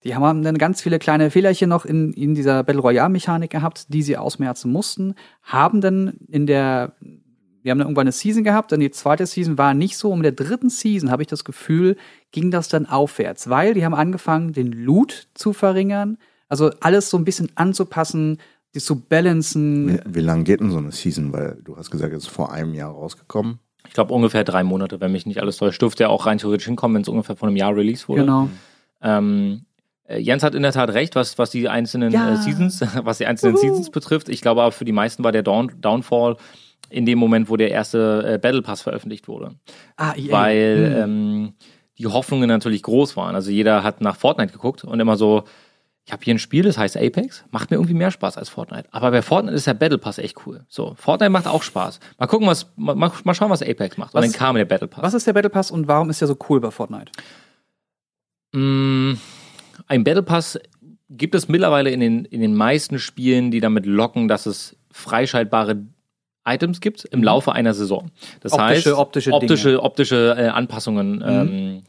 Die 0.04 0.16
haben 0.16 0.44
dann 0.44 0.58
ganz 0.58 0.82
viele 0.82 1.00
kleine 1.00 1.32
Fehlerchen 1.32 1.70
noch 1.70 1.86
in, 1.86 2.14
in 2.14 2.36
dieser 2.36 2.64
Battle 2.64 2.82
Royale-Mechanik 2.82 3.52
gehabt, 3.52 3.86
die 3.94 4.02
sie 4.02 4.18
ausmerzen 4.18 4.72
mussten, 4.72 5.16
haben 5.44 5.82
dann 5.82 6.14
in 6.28 6.46
der, 6.46 6.94
wir 7.62 7.72
haben 7.72 7.80
dann 7.80 7.88
irgendwann 7.88 8.04
eine 8.04 8.12
Season 8.12 8.44
gehabt, 8.44 8.72
dann 8.72 8.82
die 8.82 8.92
zweite 8.92 9.26
Season 9.26 9.58
war 9.58 9.74
nicht 9.74 9.98
so. 9.98 10.12
Um 10.12 10.22
der 10.22 10.34
dritten 10.34 10.70
Season 10.70 11.10
habe 11.10 11.24
ich 11.24 11.28
das 11.28 11.46
Gefühl, 11.46 11.96
ging 12.32 12.52
das 12.52 12.68
dann 12.68 12.86
aufwärts, 12.86 13.50
weil 13.50 13.74
die 13.74 13.86
haben 13.86 13.94
angefangen, 13.94 14.52
den 14.52 14.72
Loot 14.72 15.28
zu 15.34 15.54
verringern, 15.54 16.18
also 16.50 16.70
alles 16.82 17.10
so 17.10 17.18
ein 17.18 17.26
bisschen 17.26 17.52
anzupassen, 17.56 18.40
die 18.76 18.80
zu 18.80 19.00
balancen. 19.00 19.88
Wie, 19.88 20.16
wie 20.16 20.22
lange 20.22 20.44
geht 20.44 20.60
denn 20.60 20.72
so 20.72 20.78
eine 20.78 20.92
Season? 20.92 21.32
Weil 21.32 21.58
du 21.64 21.78
hast 21.78 21.92
gesagt, 21.92 22.14
es 22.14 22.24
ist 22.24 22.30
vor 22.30 22.52
einem 22.52 22.74
Jahr 22.74 22.92
rausgekommen. 22.92 23.60
Ich 23.88 23.94
glaube 23.94 24.14
ungefähr 24.14 24.44
drä 24.44 24.64
Monate, 24.64 25.00
wenn 25.00 25.12
mich 25.12 25.26
nicht 25.26 25.42
alles 25.42 25.58
täuscht. 25.58 25.82
Dürfte 25.82 26.04
ja 26.04 26.10
auch 26.10 26.26
rein 26.26 26.38
theoretisch 26.38 26.66
hinkommen, 26.66 26.96
wenn 26.96 27.02
es 27.04 27.08
ungefähr 27.08 27.36
vor 27.36 27.48
einem 27.48 27.58
Jahr 27.58 27.76
released 27.76 28.08
wurde. 28.08 28.22
Genau. 28.22 28.50
Ähm, 29.02 29.66
äh, 29.66 29.73
Jens 30.10 30.44
hat 30.44 30.54
in 30.56 30.64
der 30.64 30.74
Tat 30.74 30.90
recht, 30.90 31.16
was, 31.16 31.38
was 31.38 31.50
die 31.52 31.70
einzelnen 31.70 32.12
Ja. 32.12 32.34
äh, 32.34 32.38
Seasons, 32.38 32.82
was 33.04 33.18
die 33.20 33.26
einzelnen 33.26 33.58
Seasons 33.58 33.90
betrifft. 33.90 34.30
Ich 34.30 34.42
glaube 34.42 34.62
aber 34.62 34.72
für 34.72 34.86
die 34.86 34.92
meisten 34.92 35.24
war 35.24 35.32
der 35.32 35.44
Down, 35.44 35.72
Downfall 35.80 36.36
in 36.90 37.06
dem 37.06 37.18
Moment, 37.20 37.50
wo 37.50 37.56
der 37.58 37.72
erste 37.72 38.34
äh, 38.34 38.38
Battle 38.38 38.62
Pass 38.62 38.82
veröffentlicht 38.82 39.28
wurde. 39.28 39.56
Ah, 39.98 40.14
EA. 40.16 40.32
Weil 40.32 40.94
Hm. 40.96 41.04
ähm, 41.04 41.54
die 41.98 42.08
Hoffnungen 42.08 42.48
natürlich 42.50 42.84
groß 42.84 43.16
waren. 43.18 43.36
Also 43.36 43.50
jeder 43.52 43.84
hat 43.84 44.02
nach 44.02 44.16
Fortnite 44.18 44.52
geguckt 44.52 44.84
und 44.84 45.00
immer 45.00 45.16
so, 45.16 45.44
ich 46.06 46.12
habe 46.12 46.22
hier 46.24 46.34
ein 46.36 46.40
Spiel, 46.40 46.64
das 46.64 46.78
heißt 46.78 46.98
Apex, 46.98 47.46
macht 47.52 47.72
mir 47.72 47.78
irgendwie 47.78 47.94
mehr 47.94 48.12
Spaß 48.12 48.38
als 48.38 48.50
Fortnite. 48.50 48.90
Aber 48.92 49.10
bei 49.12 49.22
Fortnite 49.22 49.56
ist 49.56 49.68
der 49.68 49.74
Battle 49.74 49.98
Pass 50.00 50.18
echt 50.18 50.46
cool. 50.46 50.66
So, 50.68 50.96
Fortnite 50.98 51.30
macht 51.30 51.48
auch 51.48 51.64
Spaß. 51.64 52.00
Mal 52.18 52.28
gucken, 52.28 52.46
was, 52.48 52.68
mal, 52.76 52.96
mal 52.96 53.34
schauen, 53.34 53.50
was 53.50 53.62
Apex 53.62 53.96
macht. 53.98 54.14
Und 54.14 54.22
Was- 54.22 54.30
dann 54.32 54.38
kam 54.38 54.56
der 54.58 54.66
Battle 54.66 54.88
Pass. 54.90 55.02
Was 55.02 55.14
ist 55.14 55.26
der 55.28 55.34
Battle 55.34 55.50
Pass 55.50 55.72
und 55.72 55.88
warum 55.88 56.10
ist 56.10 56.20
der 56.20 56.28
so 56.28 56.36
cool 56.50 56.60
bei 56.60 56.72
Fortnite? 56.72 57.12
Mm, 58.54 59.14
Ein 59.88 60.04
Battle 60.04 60.24
Pass 60.24 60.60
gibt 61.10 61.36
es 61.36 61.48
mittlerweile 61.48 61.90
in 61.92 62.00
den, 62.00 62.26
in 62.26 62.42
den 62.42 62.56
meisten 62.56 63.00
Spielen, 63.00 63.52
die 63.52 63.60
damit 63.60 63.86
locken, 63.86 64.28
dass 64.28 64.46
es 64.46 64.76
freischaltbare 64.92 65.78
Items 66.46 66.82
gibt 66.82 67.06
im 67.06 67.24
Laufe 67.24 67.54
einer 67.54 67.74
Saison. 67.74 68.12
Das 68.42 68.52
Mhm. 68.54 68.60
Optische- 68.60 68.90
heißt, 68.90 68.98
optische 69.00 69.32
optische. 69.32 69.72
Mhm. 69.74 69.80
optische 69.80 70.36
äh, 70.38 70.48
Anpassungen, 70.48 71.24
ähm, 71.26 71.82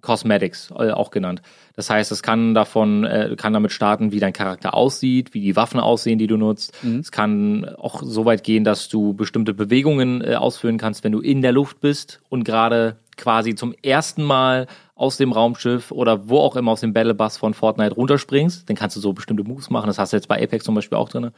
Cosmetics 0.00 0.70
äh, 0.76 0.90
auch 0.90 1.10
genannt. 1.12 1.42
Das 1.76 1.88
heißt, 1.88 2.10
es 2.10 2.22
kann 2.24 2.54
davon, 2.54 3.04
äh, 3.04 3.36
kann 3.36 3.52
damit 3.52 3.70
starten, 3.70 4.10
wie 4.10 4.18
dein 4.18 4.32
Charakter 4.32 4.74
aussieht, 4.74 5.32
wie 5.34 5.40
die 5.40 5.54
Waffen 5.54 5.78
aussehen, 5.78 6.18
die 6.18 6.26
du 6.26 6.36
nutzt. 6.36 6.76
Mhm. 6.82 6.98
Es 6.98 7.12
kann 7.12 7.64
auch 7.78 8.02
so 8.04 8.24
weit 8.24 8.42
gehen, 8.42 8.64
dass 8.64 8.88
du 8.88 9.14
bestimmte 9.14 9.54
Bewegungen 9.54 10.20
äh, 10.22 10.34
ausführen 10.34 10.76
kannst, 10.78 11.04
wenn 11.04 11.12
du 11.12 11.20
in 11.20 11.40
der 11.40 11.52
Luft 11.52 11.78
bist 11.80 12.20
und 12.28 12.42
gerade 12.44 12.96
quasi 13.16 13.54
zum 13.54 13.74
ersten 13.82 14.22
Mal 14.22 14.66
aus 14.94 15.16
dem 15.16 15.32
Raumschiff 15.32 15.90
oder 15.90 16.28
wo 16.28 16.38
auch 16.38 16.56
immer 16.56 16.72
aus 16.72 16.80
dem 16.80 16.92
Battle 16.92 17.14
Bus 17.14 17.36
von 17.36 17.54
Fortnite 17.54 17.94
runterspringst, 17.94 18.68
dann 18.68 18.76
kannst 18.76 18.96
du 18.96 19.00
so 19.00 19.12
bestimmte 19.12 19.44
Moves 19.44 19.70
machen. 19.70 19.86
Das 19.86 19.98
hast 19.98 20.12
du 20.12 20.16
jetzt 20.16 20.28
bei 20.28 20.42
Apex 20.42 20.64
zum 20.64 20.74
Beispiel 20.74 20.98
auch 20.98 21.08
drin. 21.08 21.30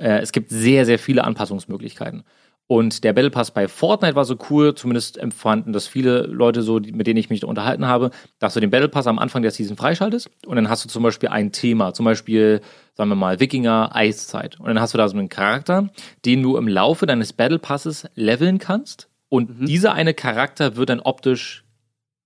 Äh, 0.00 0.20
es 0.20 0.32
gibt 0.32 0.50
sehr, 0.50 0.86
sehr 0.86 0.98
viele 0.98 1.24
Anpassungsmöglichkeiten. 1.24 2.24
Und 2.66 3.04
der 3.04 3.12
Battle 3.12 3.30
Pass 3.30 3.50
bei 3.50 3.68
Fortnite 3.68 4.14
war 4.14 4.24
so 4.24 4.38
cool, 4.48 4.74
zumindest 4.74 5.18
empfanden 5.18 5.74
das 5.74 5.86
viele 5.86 6.22
Leute 6.22 6.62
so, 6.62 6.80
mit 6.80 7.06
denen 7.06 7.18
ich 7.18 7.28
mich 7.28 7.44
unterhalten 7.44 7.86
habe, 7.86 8.10
dass 8.38 8.54
du 8.54 8.60
den 8.60 8.70
Battle 8.70 8.88
Pass 8.88 9.06
am 9.06 9.18
Anfang 9.18 9.42
der 9.42 9.50
Season 9.50 9.76
freischaltest 9.76 10.30
und 10.46 10.56
dann 10.56 10.70
hast 10.70 10.82
du 10.82 10.88
zum 10.88 11.02
Beispiel 11.02 11.28
ein 11.28 11.52
Thema, 11.52 11.92
zum 11.92 12.06
Beispiel, 12.06 12.62
sagen 12.94 13.10
wir 13.10 13.16
mal, 13.16 13.38
Wikinger, 13.38 13.94
Eiszeit. 13.94 14.58
Und 14.58 14.68
dann 14.68 14.80
hast 14.80 14.94
du 14.94 14.98
da 14.98 15.06
so 15.08 15.16
einen 15.18 15.28
Charakter, 15.28 15.90
den 16.24 16.42
du 16.42 16.56
im 16.56 16.66
Laufe 16.66 17.04
deines 17.04 17.34
Battle 17.34 17.58
Passes 17.58 18.08
leveln 18.14 18.58
kannst 18.58 19.10
und 19.34 19.68
dieser 19.68 19.94
eine 19.94 20.14
Charakter 20.14 20.76
wird 20.76 20.90
dann 20.90 21.00
optisch 21.00 21.64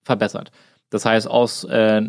verbessert. 0.02 0.52
Das 0.90 1.04
heißt, 1.04 1.28
aus, 1.28 1.64
äh, 1.64 2.02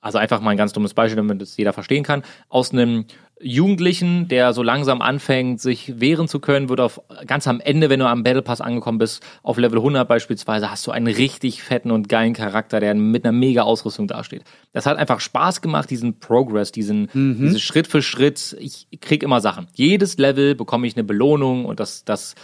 also 0.00 0.18
einfach 0.18 0.40
mal 0.40 0.50
ein 0.50 0.56
ganz 0.56 0.72
dummes 0.72 0.94
Beispiel, 0.94 1.16
damit 1.16 1.40
das 1.40 1.56
jeder 1.56 1.72
verstehen 1.72 2.04
kann, 2.04 2.22
aus 2.48 2.72
einem 2.72 3.06
Jugendlichen, 3.40 4.28
der 4.28 4.52
so 4.52 4.62
langsam 4.62 5.02
anfängt, 5.02 5.60
sich 5.60 5.98
wehren 6.00 6.28
zu 6.28 6.40
können, 6.40 6.68
wird 6.68 6.80
auf 6.80 7.00
ganz 7.26 7.46
am 7.48 7.60
Ende, 7.60 7.90
wenn 7.90 8.00
du 8.00 8.06
am 8.06 8.22
Battle 8.22 8.42
Pass 8.42 8.60
angekommen 8.60 8.98
bist, 8.98 9.22
auf 9.42 9.58
Level 9.58 9.78
100 9.78 10.06
beispielsweise, 10.06 10.70
hast 10.70 10.86
du 10.86 10.90
einen 10.90 11.06
richtig 11.06 11.62
fetten 11.62 11.90
und 11.90 12.08
geilen 12.08 12.32
Charakter, 12.32 12.80
der 12.80 12.94
mit 12.94 13.24
einer 13.24 13.32
mega 13.32 13.62
Ausrüstung 13.62 14.08
dasteht. 14.08 14.44
Das 14.72 14.86
hat 14.86 14.96
einfach 14.98 15.20
Spaß 15.20 15.62
gemacht, 15.62 15.90
diesen 15.90 16.18
Progress, 16.20 16.70
diesen, 16.70 17.08
dieses 17.12 17.60
Schritt 17.60 17.86
für 17.86 18.02
Schritt. 18.02 18.56
Ich 18.60 18.88
krieg 19.00 19.22
immer 19.22 19.40
Sachen. 19.40 19.66
Jedes 19.74 20.16
Level 20.16 20.54
bekomme 20.54 20.86
ich 20.86 20.96
eine 20.96 21.04
Belohnung 21.04 21.66
und 21.66 21.80
das, 21.80 22.04
das 22.04 22.34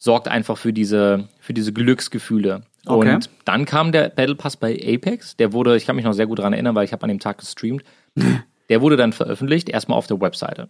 sorgt 0.00 0.28
einfach 0.28 0.58
für 0.58 0.72
diese, 0.72 1.28
für 1.38 1.54
diese 1.54 1.72
Glücksgefühle. 1.72 2.62
Okay. 2.86 3.14
Und 3.14 3.30
dann 3.44 3.66
kam 3.66 3.92
der 3.92 4.08
Battle 4.08 4.34
Pass 4.34 4.56
bei 4.56 4.72
Apex. 4.74 5.36
Der 5.36 5.52
wurde, 5.52 5.76
ich 5.76 5.86
kann 5.86 5.94
mich 5.94 6.06
noch 6.06 6.14
sehr 6.14 6.26
gut 6.26 6.38
daran 6.38 6.54
erinnern, 6.54 6.74
weil 6.74 6.86
ich 6.86 6.92
habe 6.92 7.02
an 7.04 7.10
dem 7.10 7.20
Tag 7.20 7.38
gestreamt. 7.38 7.84
Der 8.68 8.80
wurde 8.80 8.96
dann 8.96 9.12
veröffentlicht, 9.12 9.68
erstmal 9.68 9.98
auf 9.98 10.06
der 10.06 10.20
Webseite. 10.20 10.68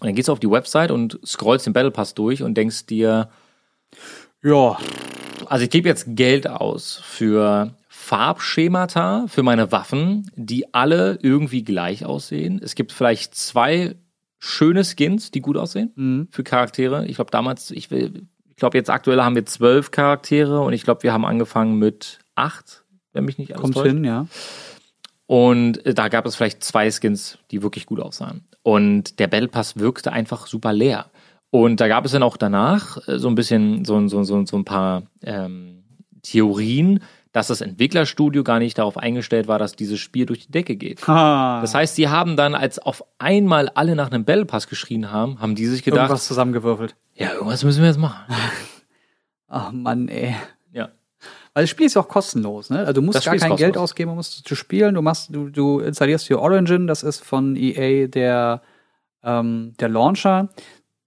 Und 0.00 0.08
dann 0.08 0.16
gehst 0.16 0.26
du 0.26 0.32
auf 0.32 0.40
die 0.40 0.50
Website 0.50 0.90
und 0.90 1.20
scrollst 1.24 1.64
den 1.64 1.72
Battle 1.72 1.92
Pass 1.92 2.14
durch 2.14 2.42
und 2.42 2.56
denkst 2.56 2.86
dir, 2.86 3.30
Ja, 4.42 4.76
also 5.46 5.64
ich 5.64 5.70
gebe 5.70 5.88
jetzt 5.88 6.04
Geld 6.08 6.48
aus 6.48 7.00
für 7.04 7.76
Farbschemata 7.88 9.26
für 9.28 9.44
meine 9.44 9.70
Waffen, 9.70 10.28
die 10.34 10.74
alle 10.74 11.16
irgendwie 11.22 11.62
gleich 11.62 12.04
aussehen. 12.04 12.60
Es 12.60 12.74
gibt 12.74 12.90
vielleicht 12.90 13.36
zwei 13.36 13.94
schöne 14.38 14.84
Skins, 14.84 15.30
die 15.30 15.40
gut 15.40 15.56
aussehen 15.56 15.92
Mhm. 15.96 16.28
für 16.30 16.44
Charaktere. 16.44 17.06
Ich 17.06 17.16
glaube 17.16 17.30
damals, 17.30 17.70
ich 17.70 17.90
will, 17.90 18.26
ich 18.50 18.56
glaube 18.56 18.76
jetzt 18.76 18.90
aktuell 18.90 19.20
haben 19.22 19.34
wir 19.34 19.46
zwölf 19.46 19.90
Charaktere 19.90 20.60
und 20.60 20.72
ich 20.72 20.82
glaube 20.84 21.02
wir 21.02 21.12
haben 21.12 21.24
angefangen 21.24 21.78
mit 21.78 22.18
acht, 22.34 22.84
wenn 23.12 23.24
mich 23.24 23.38
nicht 23.38 23.52
alles 23.52 23.62
kommt 23.62 23.74
täuscht. 23.74 23.86
hin, 23.86 24.04
ja. 24.04 24.26
Und 25.26 25.84
äh, 25.86 25.94
da 25.94 26.08
gab 26.08 26.26
es 26.26 26.36
vielleicht 26.36 26.62
zwei 26.62 26.90
Skins, 26.90 27.38
die 27.50 27.62
wirklich 27.62 27.86
gut 27.86 28.00
aussahen. 28.00 28.44
Und 28.62 29.18
der 29.18 29.26
Battle 29.26 29.48
Pass 29.48 29.76
wirkte 29.76 30.12
einfach 30.12 30.46
super 30.46 30.72
leer. 30.72 31.06
Und 31.50 31.80
da 31.80 31.88
gab 31.88 32.04
es 32.04 32.12
dann 32.12 32.22
auch 32.22 32.36
danach 32.36 33.08
äh, 33.08 33.18
so 33.18 33.28
ein 33.28 33.34
bisschen 33.34 33.84
so, 33.84 34.06
so, 34.08 34.22
so, 34.24 34.44
so 34.44 34.56
ein 34.56 34.64
paar 34.64 35.04
ähm, 35.22 35.82
Theorien, 36.22 37.00
dass 37.36 37.48
das 37.48 37.60
Entwicklerstudio 37.60 38.42
gar 38.44 38.58
nicht 38.58 38.78
darauf 38.78 38.96
eingestellt 38.96 39.46
war, 39.46 39.58
dass 39.58 39.76
dieses 39.76 40.00
Spiel 40.00 40.24
durch 40.24 40.46
die 40.46 40.52
Decke 40.52 40.74
geht. 40.74 41.06
Ha, 41.06 41.60
Das 41.60 41.74
heißt, 41.74 41.94
sie 41.94 42.08
haben 42.08 42.34
dann, 42.34 42.54
als 42.54 42.78
auf 42.78 43.04
einmal 43.18 43.68
alle 43.74 43.94
nach 43.94 44.10
einem 44.10 44.24
Battle 44.24 44.46
Pass 44.46 44.68
geschrien 44.68 45.12
haben, 45.12 45.38
haben 45.38 45.54
die 45.54 45.66
sich 45.66 45.82
gedacht, 45.82 45.98
irgendwas 46.04 46.26
zusammengewürfelt. 46.26 46.96
ja, 47.12 47.34
irgendwas 47.34 47.62
müssen 47.62 47.82
wir 47.82 47.88
jetzt 47.88 47.98
machen. 47.98 48.24
Ach 49.48 49.70
Mann, 49.70 50.08
ey. 50.08 50.34
Ja. 50.72 50.88
Weil 51.52 51.64
das 51.64 51.68
Spiel 51.70 51.84
ist 51.84 51.94
ja 51.94 52.00
auch 52.00 52.08
kostenlos, 52.08 52.70
ne? 52.70 52.78
Also 52.78 52.94
du 52.94 53.02
musst 53.02 53.16
Das 53.16 53.24
gar 53.26 53.34
Spiel 53.34 53.40
kein 53.48 53.56
Geld 53.58 53.74
kostenlos. 53.74 53.90
ausgeben, 53.90 54.10
um 54.12 54.18
es 54.18 54.42
zu 54.42 54.54
spielen. 54.54 54.94
Du 54.94 55.02
machst, 55.02 55.28
du, 55.34 55.50
du 55.50 55.80
installierst 55.80 56.26
hier 56.28 56.38
Origin, 56.40 56.86
das 56.86 57.02
ist 57.02 57.22
von 57.22 57.54
EA 57.54 58.06
der, 58.06 58.62
ähm, 59.22 59.74
der 59.78 59.90
Launcher. 59.90 60.48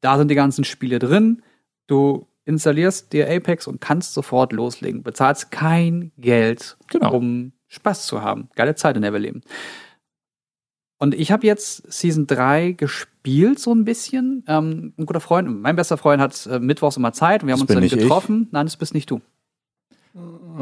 Da 0.02 0.20
sind 0.20 0.30
die 0.30 0.36
ganzen 0.36 0.64
Spiele 0.64 1.00
drin. 1.00 1.42
Du 1.88 2.28
installierst 2.50 3.14
dir 3.14 3.30
Apex 3.30 3.68
und 3.68 3.80
kannst 3.80 4.14
sofort 4.14 4.52
loslegen. 4.52 5.04
Bezahlst 5.04 5.52
kein 5.52 6.12
Geld, 6.18 6.78
Genau. 6.88 7.14
um 7.16 7.54
Spaß 7.68 8.06
zu 8.08 8.22
haben. 8.22 8.50
Geile 8.56 8.76
Zeit 8.76 8.96
in 8.98 9.04
der 9.04 9.14
wir 9.14 9.20
leben. 9.20 9.42
Und 10.98 11.16
ich 11.16 11.32
habe 11.32 11.48
jetzt 11.48 11.90
Season 11.92 12.28
3 12.28 12.74
gespielt, 12.74 13.58
so 13.60 13.74
ein 13.74 13.86
bisschen. 13.86 14.44
Ähm, 14.48 14.94
ein 14.98 15.06
guter 15.06 15.22
Freund, 15.22 15.62
mein 15.62 15.78
bester 15.78 15.96
Freund 15.98 16.22
hat 16.22 16.46
äh, 16.48 16.60
mittwochs 16.60 16.98
immer 16.98 17.14
Zeit 17.14 17.42
und 17.44 17.48
wir 17.48 17.54
haben 17.54 17.60
Das 17.62 17.70
uns 17.70 17.74
dann 17.76 17.84
nicht 17.84 17.94
ich. 17.96 18.00
getroffen. 18.02 18.50
Nein, 18.52 18.66
das 18.66 18.76
bist 18.76 18.94
nicht 18.94 19.10
du. 19.10 19.22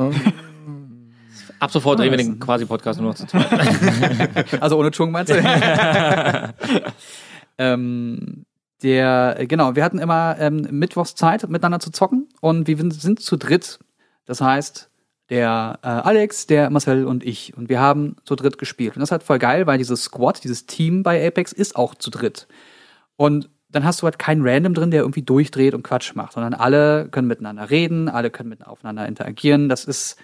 Ab 1.60 1.72
sofort 1.72 1.98
drehen 2.00 2.12
wir 2.12 2.18
das- 2.18 2.28
den 2.28 2.40
Quasi-Podcast 2.40 3.00
nur 3.00 3.10
noch 3.10 3.16
zu 3.18 3.26
zweit. 3.26 4.62
Also 4.62 4.78
ohne 4.78 4.92
Chung 4.92 5.10
meinst 5.10 5.32
du? 5.34 5.42
ähm, 7.58 8.46
der, 8.84 9.36
äh, 9.40 9.48
genau, 9.48 9.76
wir 9.76 9.84
hatten 9.84 10.00
immer 10.00 10.38
ähm, 10.40 10.68
Mittwochs 10.72 11.16
Zeit, 11.16 11.48
miteinander 11.50 11.80
zu 11.80 11.92
zocken 11.92 12.28
und 12.42 12.68
wir 12.68 12.78
sind 12.92 13.20
zu 13.20 13.38
dritt. 13.38 13.80
Das 14.26 14.42
heißt, 14.42 14.90
der 15.30 15.80
äh, 15.84 15.88
Alex, 15.88 16.48
der 16.48 16.70
Marcel 16.70 17.06
und 17.06 17.24
ich. 17.24 17.56
Und 17.58 17.70
wir 17.70 17.80
haben 17.80 18.16
zu 18.24 18.36
dritt 18.36 18.58
gespielt. 18.58 18.96
Und 18.96 19.02
das 19.02 19.10
ist 19.10 19.12
halt 19.12 19.24
voll 19.24 19.40
geil, 19.40 19.68
weil 19.68 19.78
dieses 19.78 20.04
Squad, 20.04 20.44
dieses 20.44 20.66
Team 20.66 21.04
bei 21.04 21.26
Apex 21.26 21.52
ist 21.52 21.76
auch 21.76 21.96
zu 21.96 22.10
dritt. 22.10 22.48
Und 23.16 23.50
dann 23.70 23.84
hast 23.84 24.02
du 24.02 24.06
halt 24.06 24.20
keinen 24.20 24.48
Random 24.48 24.74
drin, 24.74 24.92
der 24.92 25.02
irgendwie 25.02 25.24
durchdreht 25.24 25.74
und 25.74 25.84
Quatsch 25.84 26.16
macht, 26.16 26.34
sondern 26.34 26.54
alle 26.54 27.10
können 27.10 27.28
miteinander 27.28 27.70
reden, 27.70 28.08
alle 28.08 28.30
können 28.30 28.50
miteinander 28.50 29.06
interagieren. 29.06 29.68
Das 29.68 29.84
ist, 29.84 30.18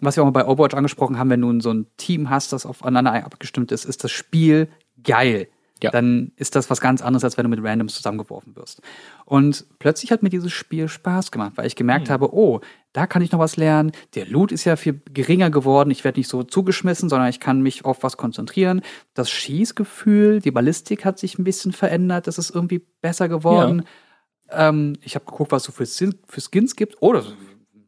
was 0.00 0.16
wir 0.16 0.22
auch 0.22 0.26
mal 0.26 0.30
bei 0.30 0.46
Overwatch 0.46 0.74
angesprochen 0.74 1.18
haben, 1.18 1.30
wenn 1.30 1.40
du 1.40 1.60
so 1.60 1.72
ein 1.72 1.86
Team 1.96 2.30
hast, 2.30 2.52
das 2.52 2.66
aufeinander 2.66 3.12
abgestimmt 3.24 3.72
ist, 3.72 3.84
ist 3.84 4.04
das 4.04 4.12
Spiel 4.12 4.68
geil. 5.02 5.48
Ja. 5.82 5.90
Dann 5.90 6.32
ist 6.36 6.54
das 6.54 6.70
was 6.70 6.80
ganz 6.80 7.02
anderes, 7.02 7.24
als 7.24 7.36
wenn 7.36 7.44
du 7.44 7.50
mit 7.50 7.62
Randoms 7.62 7.94
zusammengeworfen 7.94 8.56
wirst. 8.56 8.80
Und 9.24 9.66
plötzlich 9.78 10.12
hat 10.12 10.22
mir 10.22 10.30
dieses 10.30 10.52
Spiel 10.52 10.88
Spaß 10.88 11.30
gemacht, 11.30 11.52
weil 11.56 11.66
ich 11.66 11.76
gemerkt 11.76 12.10
habe, 12.10 12.32
oh, 12.32 12.60
da 12.92 13.06
kann 13.06 13.22
ich 13.22 13.32
noch 13.32 13.40
was 13.40 13.56
lernen. 13.56 13.90
Der 14.14 14.26
Loot 14.26 14.52
ist 14.52 14.64
ja 14.64 14.76
viel 14.76 15.00
geringer 15.12 15.50
geworden. 15.50 15.90
Ich 15.90 16.04
werde 16.04 16.20
nicht 16.20 16.28
so 16.28 16.44
zugeschmissen, 16.44 17.08
sondern 17.08 17.28
ich 17.28 17.40
kann 17.40 17.60
mich 17.60 17.84
auf 17.84 18.02
was 18.04 18.16
konzentrieren. 18.16 18.82
Das 19.14 19.30
Schießgefühl, 19.30 20.40
die 20.40 20.52
Ballistik 20.52 21.04
hat 21.04 21.18
sich 21.18 21.38
ein 21.38 21.44
bisschen 21.44 21.72
verändert. 21.72 22.28
Das 22.28 22.38
ist 22.38 22.54
irgendwie 22.54 22.82
besser 23.02 23.28
geworden. 23.28 23.84
Ähm, 24.50 24.96
ich 25.02 25.16
habe 25.16 25.24
geguckt, 25.24 25.50
was 25.50 25.62
es 25.62 25.66
so 25.66 25.72
für, 25.72 26.12
für 26.28 26.40
Skins 26.40 26.76
gibt. 26.76 26.96
Oh, 27.00 27.12
das 27.12 27.26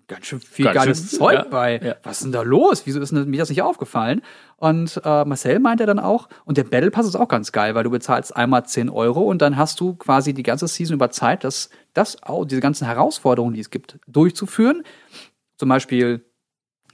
ganz 0.08 0.26
schön 0.26 0.40
viel 0.40 0.66
Ganz 0.66 0.76
geiles 0.76 1.10
schön, 1.10 1.18
Zeug 1.18 1.34
ja, 1.34 1.44
bei. 1.44 1.80
ja. 1.82 1.96
Was 2.02 2.18
ist 2.18 2.24
denn 2.24 2.32
da 2.32 2.42
los? 2.42 2.82
Wieso 2.86 3.00
ist 3.00 3.12
mir 3.12 3.38
das 3.38 3.48
nicht 3.50 3.62
aufgefallen? 3.62 4.22
Und 4.56 5.00
äh, 5.04 5.24
Marcel 5.24 5.58
meinte 5.58 5.86
dann 5.86 5.98
auch, 5.98 6.28
und 6.44 6.56
der 6.56 6.64
Battle 6.64 6.90
Pass 6.90 7.06
ist 7.06 7.16
auch 7.16 7.28
ganz 7.28 7.52
geil, 7.52 7.74
weil 7.74 7.84
du 7.84 7.90
bezahlst 7.90 8.36
einmal 8.36 8.64
10 8.64 8.88
Euro 8.88 9.22
und 9.22 9.42
dann 9.42 9.56
hast 9.56 9.80
du 9.80 9.94
quasi 9.94 10.34
die 10.34 10.42
ganze 10.42 10.68
Season 10.68 10.94
über 10.94 11.10
Zeit, 11.10 11.44
das, 11.44 11.70
das 11.94 12.22
auch, 12.22 12.44
diese 12.44 12.60
ganzen 12.60 12.86
Herausforderungen, 12.86 13.54
die 13.54 13.60
es 13.60 13.70
gibt, 13.70 13.98
durchzuführen. 14.06 14.82
Zum 15.56 15.68
Beispiel 15.68 16.25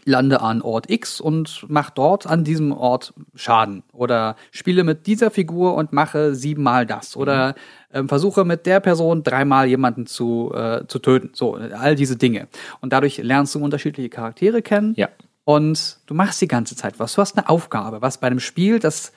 lande 0.05 0.41
an 0.41 0.62
Ort 0.62 0.91
X 0.91 1.21
und 1.21 1.65
mach 1.69 1.91
dort 1.91 2.27
an 2.27 2.45
diesem 2.45 2.73
Ort 2.73 3.15
Schaden. 3.35 3.83
Oder 3.93 4.37
spiele 4.51 4.85
mit 4.85 5.07
dieser 5.07 5.31
Figur 5.31 5.75
und 5.75 5.93
mache 5.93 6.35
siebenmal 6.35 6.87
das. 6.87 7.17
Oder 7.17 7.55
ähm, 7.93 8.09
versuche 8.09 8.45
mit 8.45 8.67
der 8.67 8.81
Person 8.81 9.23
dreimal 9.23 9.67
jemanden 9.67 10.07
zu, 10.07 10.53
äh, 10.55 10.87
zu 10.87 10.99
töten. 10.99 11.31
So, 11.35 11.55
all 11.55 11.95
diese 11.95 12.17
Dinge. 12.17 12.49
Und 12.81 12.93
dadurch 12.93 13.19
lernst 13.19 13.55
du 13.55 13.62
unterschiedliche 13.62 14.09
Charaktere 14.09 14.62
kennen. 14.62 14.95
Ja. 14.97 15.09
Und 15.45 15.99
du 16.07 16.15
machst 16.15 16.41
die 16.41 16.49
ganze 16.49 16.77
Zeit 16.77 16.99
was. 16.99 17.15
Du 17.15 17.21
hast 17.21 17.37
eine 17.37 17.49
Aufgabe, 17.49 18.03
was 18.03 18.19
bei 18.19 18.29
einem 18.29 18.41
Spiel, 18.41 18.79
das 18.79 19.12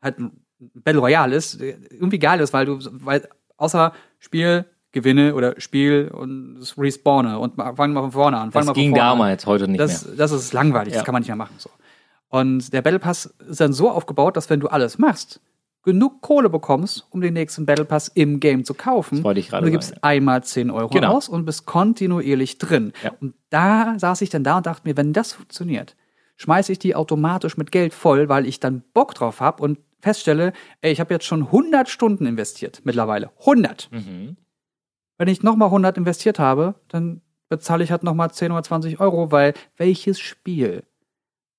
halt 0.00 0.16
Battle 0.58 1.00
Royale 1.00 1.34
ist, 1.34 1.60
irgendwie 1.60 2.18
geil 2.18 2.40
ist, 2.40 2.52
weil 2.52 2.66
du, 2.66 2.78
weil 2.80 3.28
außer 3.56 3.92
Spiel, 4.18 4.64
gewinne 4.92 5.34
oder 5.34 5.58
Spiel 5.60 6.10
und 6.12 6.58
es 6.58 6.76
respawne 6.78 7.38
und 7.38 7.56
ma- 7.56 7.74
fang 7.74 7.92
mal 7.92 8.02
von 8.02 8.12
vorne 8.12 8.38
an. 8.38 8.50
Das 8.50 8.72
ging 8.74 8.90
vorne 8.90 9.02
an. 9.02 9.18
damals, 9.18 9.46
heute 9.46 9.66
nicht 9.68 9.80
Das, 9.80 10.06
mehr. 10.06 10.16
das 10.16 10.32
ist 10.32 10.52
langweilig, 10.52 10.92
Ja. 10.92 10.98
das 11.00 11.04
kann 11.06 11.12
man 11.14 11.22
nicht 11.22 11.28
mehr 11.28 11.36
machen. 11.36 11.54
So. 11.58 11.70
Und 12.28 12.72
der 12.72 12.82
Battle 12.82 12.98
Pass 12.98 13.26
ist 13.48 13.60
dann 13.60 13.72
so 13.72 13.90
aufgebaut, 13.90 14.36
dass 14.36 14.48
wenn 14.50 14.60
du 14.60 14.68
alles 14.68 14.98
machst, 14.98 15.40
genug 15.82 16.20
Kohle 16.22 16.48
bekommst, 16.48 17.06
um 17.10 17.20
den 17.20 17.34
nächsten 17.34 17.66
Battle 17.66 17.84
Pass 17.84 18.08
im 18.08 18.38
Game 18.38 18.64
zu 18.64 18.74
kaufen. 18.74 19.16
Das 19.16 19.24
wollte 19.24 19.40
ich 19.40 19.48
gerade 19.48 19.62
und 19.64 19.66
du 19.66 19.72
gibst 19.72 19.88
sagen. 19.90 20.02
einmal 20.02 20.44
10 20.44 20.70
Euro 20.70 20.88
Genau. 20.88 21.16
aus 21.16 21.28
und 21.28 21.44
bist 21.44 21.66
kontinuierlich 21.66 22.58
drin. 22.58 22.92
Ja. 23.02 23.12
Und 23.20 23.34
da 23.50 23.94
saß 23.98 24.20
ich 24.20 24.30
dann 24.30 24.44
da 24.44 24.58
und 24.58 24.66
dachte 24.66 24.82
mir, 24.88 24.96
wenn 24.96 25.12
das 25.12 25.32
funktioniert, 25.32 25.96
schmeiße 26.36 26.70
ich 26.72 26.78
die 26.78 26.94
automatisch 26.94 27.56
mit 27.56 27.72
Geld 27.72 27.94
voll, 27.94 28.28
weil 28.28 28.46
ich 28.46 28.60
dann 28.60 28.82
Bock 28.94 29.14
drauf 29.14 29.40
habe 29.40 29.62
und 29.62 29.78
feststelle, 30.00 30.52
ey, 30.82 30.92
ich 30.92 31.00
habe 31.00 31.12
jetzt 31.14 31.24
schon 31.26 31.46
100 31.50 31.88
Stunden 31.88 32.26
investiert 32.26 32.80
mittlerweile. 32.84 33.30
100. 33.40 33.88
Mhm. 33.92 34.36
Wenn 35.22 35.28
ich 35.28 35.44
nochmal 35.44 35.68
100 35.68 35.98
investiert 35.98 36.40
habe, 36.40 36.74
dann 36.88 37.20
bezahle 37.48 37.84
ich 37.84 37.92
halt 37.92 38.02
nochmal 38.02 38.32
10 38.32 38.50
oder 38.50 38.64
20 38.64 38.98
Euro, 38.98 39.30
weil 39.30 39.54
welches 39.76 40.18
Spiel 40.18 40.82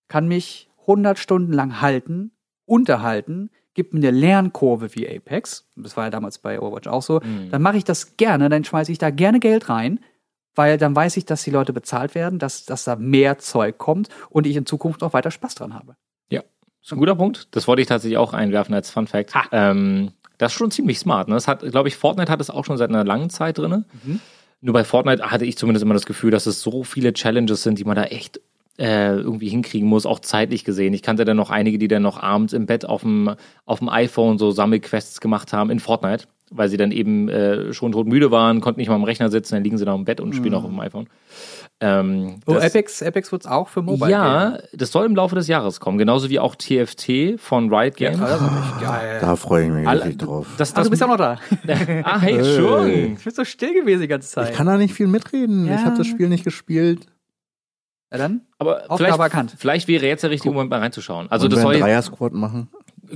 kann 0.10 0.28
mich 0.28 0.70
100 0.82 1.18
Stunden 1.18 1.54
lang 1.54 1.80
halten, 1.80 2.34
unterhalten, 2.66 3.52
gibt 3.74 3.94
mir 3.94 4.00
eine 4.06 4.12
Lernkurve 4.12 4.94
wie 4.96 5.08
Apex, 5.08 5.66
das 5.78 5.96
war 5.96 6.04
ja 6.04 6.10
damals 6.10 6.40
bei 6.40 6.60
Overwatch 6.60 6.90
auch 6.90 7.02
so, 7.02 7.22
Mhm. 7.24 7.52
dann 7.52 7.62
mache 7.62 7.78
ich 7.78 7.86
das 7.86 8.18
gerne, 8.18 8.50
dann 8.50 8.66
schmeiße 8.66 8.92
ich 8.92 8.98
da 8.98 9.12
gerne 9.12 9.40
Geld 9.40 9.70
rein, 9.70 10.02
weil 10.56 10.78
dann 10.78 10.94
weiß 10.94 11.16
ich, 11.16 11.24
dass 11.24 11.44
die 11.44 11.52
Leute 11.52 11.72
bezahlt 11.72 12.16
werden, 12.16 12.40
dass, 12.40 12.66
dass 12.66 12.84
da 12.84 12.98
mehr 12.98 13.38
Zeug 13.38 13.78
kommt 13.78 14.10
und 14.30 14.46
ich 14.46 14.58
in 14.58 14.66
Zukunft 14.66 15.04
auch 15.04 15.14
weiter 15.14 15.32
Spaß 15.32 15.56
dran 15.56 15.74
habe. 15.74 15.96
Das 16.30 16.90
ist 16.90 16.98
ein 16.98 17.00
guter 17.00 17.16
Punkt. 17.16 17.48
Das 17.56 17.66
wollte 17.66 17.82
ich 17.82 17.88
tatsächlich 17.88 18.18
auch 18.18 18.34
einwerfen 18.34 18.76
als 18.76 18.90
Fun 18.90 19.08
Fact. 19.08 19.34
Ähm, 19.54 20.12
das 20.38 20.52
ist 20.52 20.58
schon 20.58 20.72
ziemlich 20.72 21.00
smart. 21.00 21.28
Ne? 21.28 21.36
Das 21.36 21.48
hat, 21.48 21.62
glaube 21.62 21.88
ich, 21.88 21.96
Fortnite 21.96 22.32
hat 22.32 22.42
es 22.42 22.50
auch 22.50 22.66
schon 22.66 22.78
seit 22.78 22.90
einer 22.90 23.04
langen 23.04 23.30
Zeit 23.30 23.58
drin. 23.58 23.86
Mhm. 24.04 24.20
Nur 24.62 24.74
bei 24.74 24.84
Fortnite 24.84 25.30
hatte 25.30 25.46
ich 25.46 25.58
zumindest 25.58 25.84
immer 25.84 25.94
das 25.94 26.06
Gefühl, 26.06 26.32
dass 26.32 26.46
es 26.46 26.62
so 26.62 26.84
viele 26.84 27.14
Challenges 27.14 27.64
sind, 27.64 27.80
die 27.80 27.84
man 27.84 27.96
da 27.96 28.06
echt 28.06 28.40
äh, 28.80 29.16
irgendwie 29.18 29.50
hinkriegen 29.50 29.88
muss, 29.88 30.06
auch 30.06 30.20
zeitlich 30.20 30.64
gesehen. 30.66 30.94
Ich 30.94 31.02
kannte 31.04 31.26
dann 31.26 31.38
noch 31.38 31.50
einige, 31.52 31.78
die 31.78 31.88
dann 31.88 32.02
noch 32.02 32.22
abends 32.22 32.54
im 32.54 32.66
Bett 32.66 32.86
auf 32.86 33.02
dem, 33.02 33.36
auf 33.66 33.80
dem 33.80 33.90
iPhone 33.90 34.38
so 34.40 34.52
Sammelquests 34.52 35.22
gemacht 35.22 35.54
haben 35.54 35.70
in 35.70 35.80
Fortnite, 35.80 36.26
weil 36.50 36.70
sie 36.70 36.78
dann 36.78 36.92
eben 36.92 37.30
äh, 37.30 37.72
schon 37.74 37.92
todmüde 37.92 38.32
waren, 38.32 38.62
konnten 38.62 38.80
nicht 38.80 38.90
mal 38.90 38.96
am 38.96 39.04
Rechner 39.04 39.30
sitzen, 39.30 39.56
dann 39.56 39.64
liegen 39.64 39.78
sie 39.78 39.86
da 39.86 39.94
im 39.94 40.06
Bett 40.06 40.20
und 40.20 40.34
spielen 40.34 40.56
auch 40.56 40.64
auf 40.64 40.70
dem 40.72 40.80
iPhone. 40.80 41.08
Ähm, 41.80 42.36
Oh, 42.48 42.54
das- 42.54 42.64
Apex, 42.66 43.04
Apex 43.04 43.32
wird 43.32 43.44
es 43.44 43.48
auch 43.52 43.68
für 43.68 43.82
Mobile 43.82 44.10
ja, 44.10 44.50
geben. 44.52 44.64
das 44.74 44.92
soll 44.92 45.06
im 45.06 45.16
Laufe 45.16 45.36
des 45.36 45.48
Jahres 45.48 45.80
kommen. 45.80 45.98
Genauso 45.98 46.30
wie 46.30 46.40
auch 46.40 46.56
TFT 46.56 47.40
von 47.40 47.74
Riot 47.74 47.96
Games. 47.96 48.20
Ja, 48.20 48.26
das 48.28 48.42
ist 48.42 48.52
natürlich 48.52 48.82
geil. 48.82 49.18
Da 49.22 49.36
freue 49.36 49.66
ich 49.66 49.72
mich 49.72 49.88
Alle- 49.88 50.02
richtig 50.06 50.20
drauf. 50.20 50.48
Das, 50.58 50.74
das, 50.74 50.84
du 50.86 50.90
bist 50.90 51.02
ja 51.02 51.08
noch 51.08 51.18
da. 51.18 51.38
ah, 52.04 52.20
hey, 52.22 52.44
schon. 52.44 52.90
Ich 53.18 53.24
bin 53.24 53.34
so 53.34 53.44
still 53.44 53.74
gewesen 53.74 54.02
die 54.02 54.08
ganze 54.08 54.30
Zeit. 54.30 54.50
Ich 54.52 54.56
kann 54.56 54.66
da 54.68 54.78
nicht 54.78 54.94
viel 54.94 55.08
mitreden. 55.08 55.68
Ja. 55.68 55.76
Ich 55.76 55.86
habe 55.86 55.98
das 55.98 56.08
Spiel 56.08 56.30
nicht 56.30 56.44
gespielt. 56.44 57.06
Ja, 58.14 58.18
dann? 58.20 58.42
Aber 58.60 58.78
Aufgabe 58.84 58.98
vielleicht, 58.98 59.20
erkannt. 59.20 59.56
vielleicht 59.58 59.88
wäre 59.90 60.06
jetzt 60.06 60.22
der 60.24 60.30
richtige 60.30 60.54
Moment 60.54 60.70
mal 60.70 60.80
reinzuschauen. 60.80 61.30
Also 61.30 61.46
Und 61.46 61.52
das 61.54 61.60
wir 61.60 61.64
soll 61.64 61.80
Dreier-Squad 61.80 62.34
machen. 62.34 62.70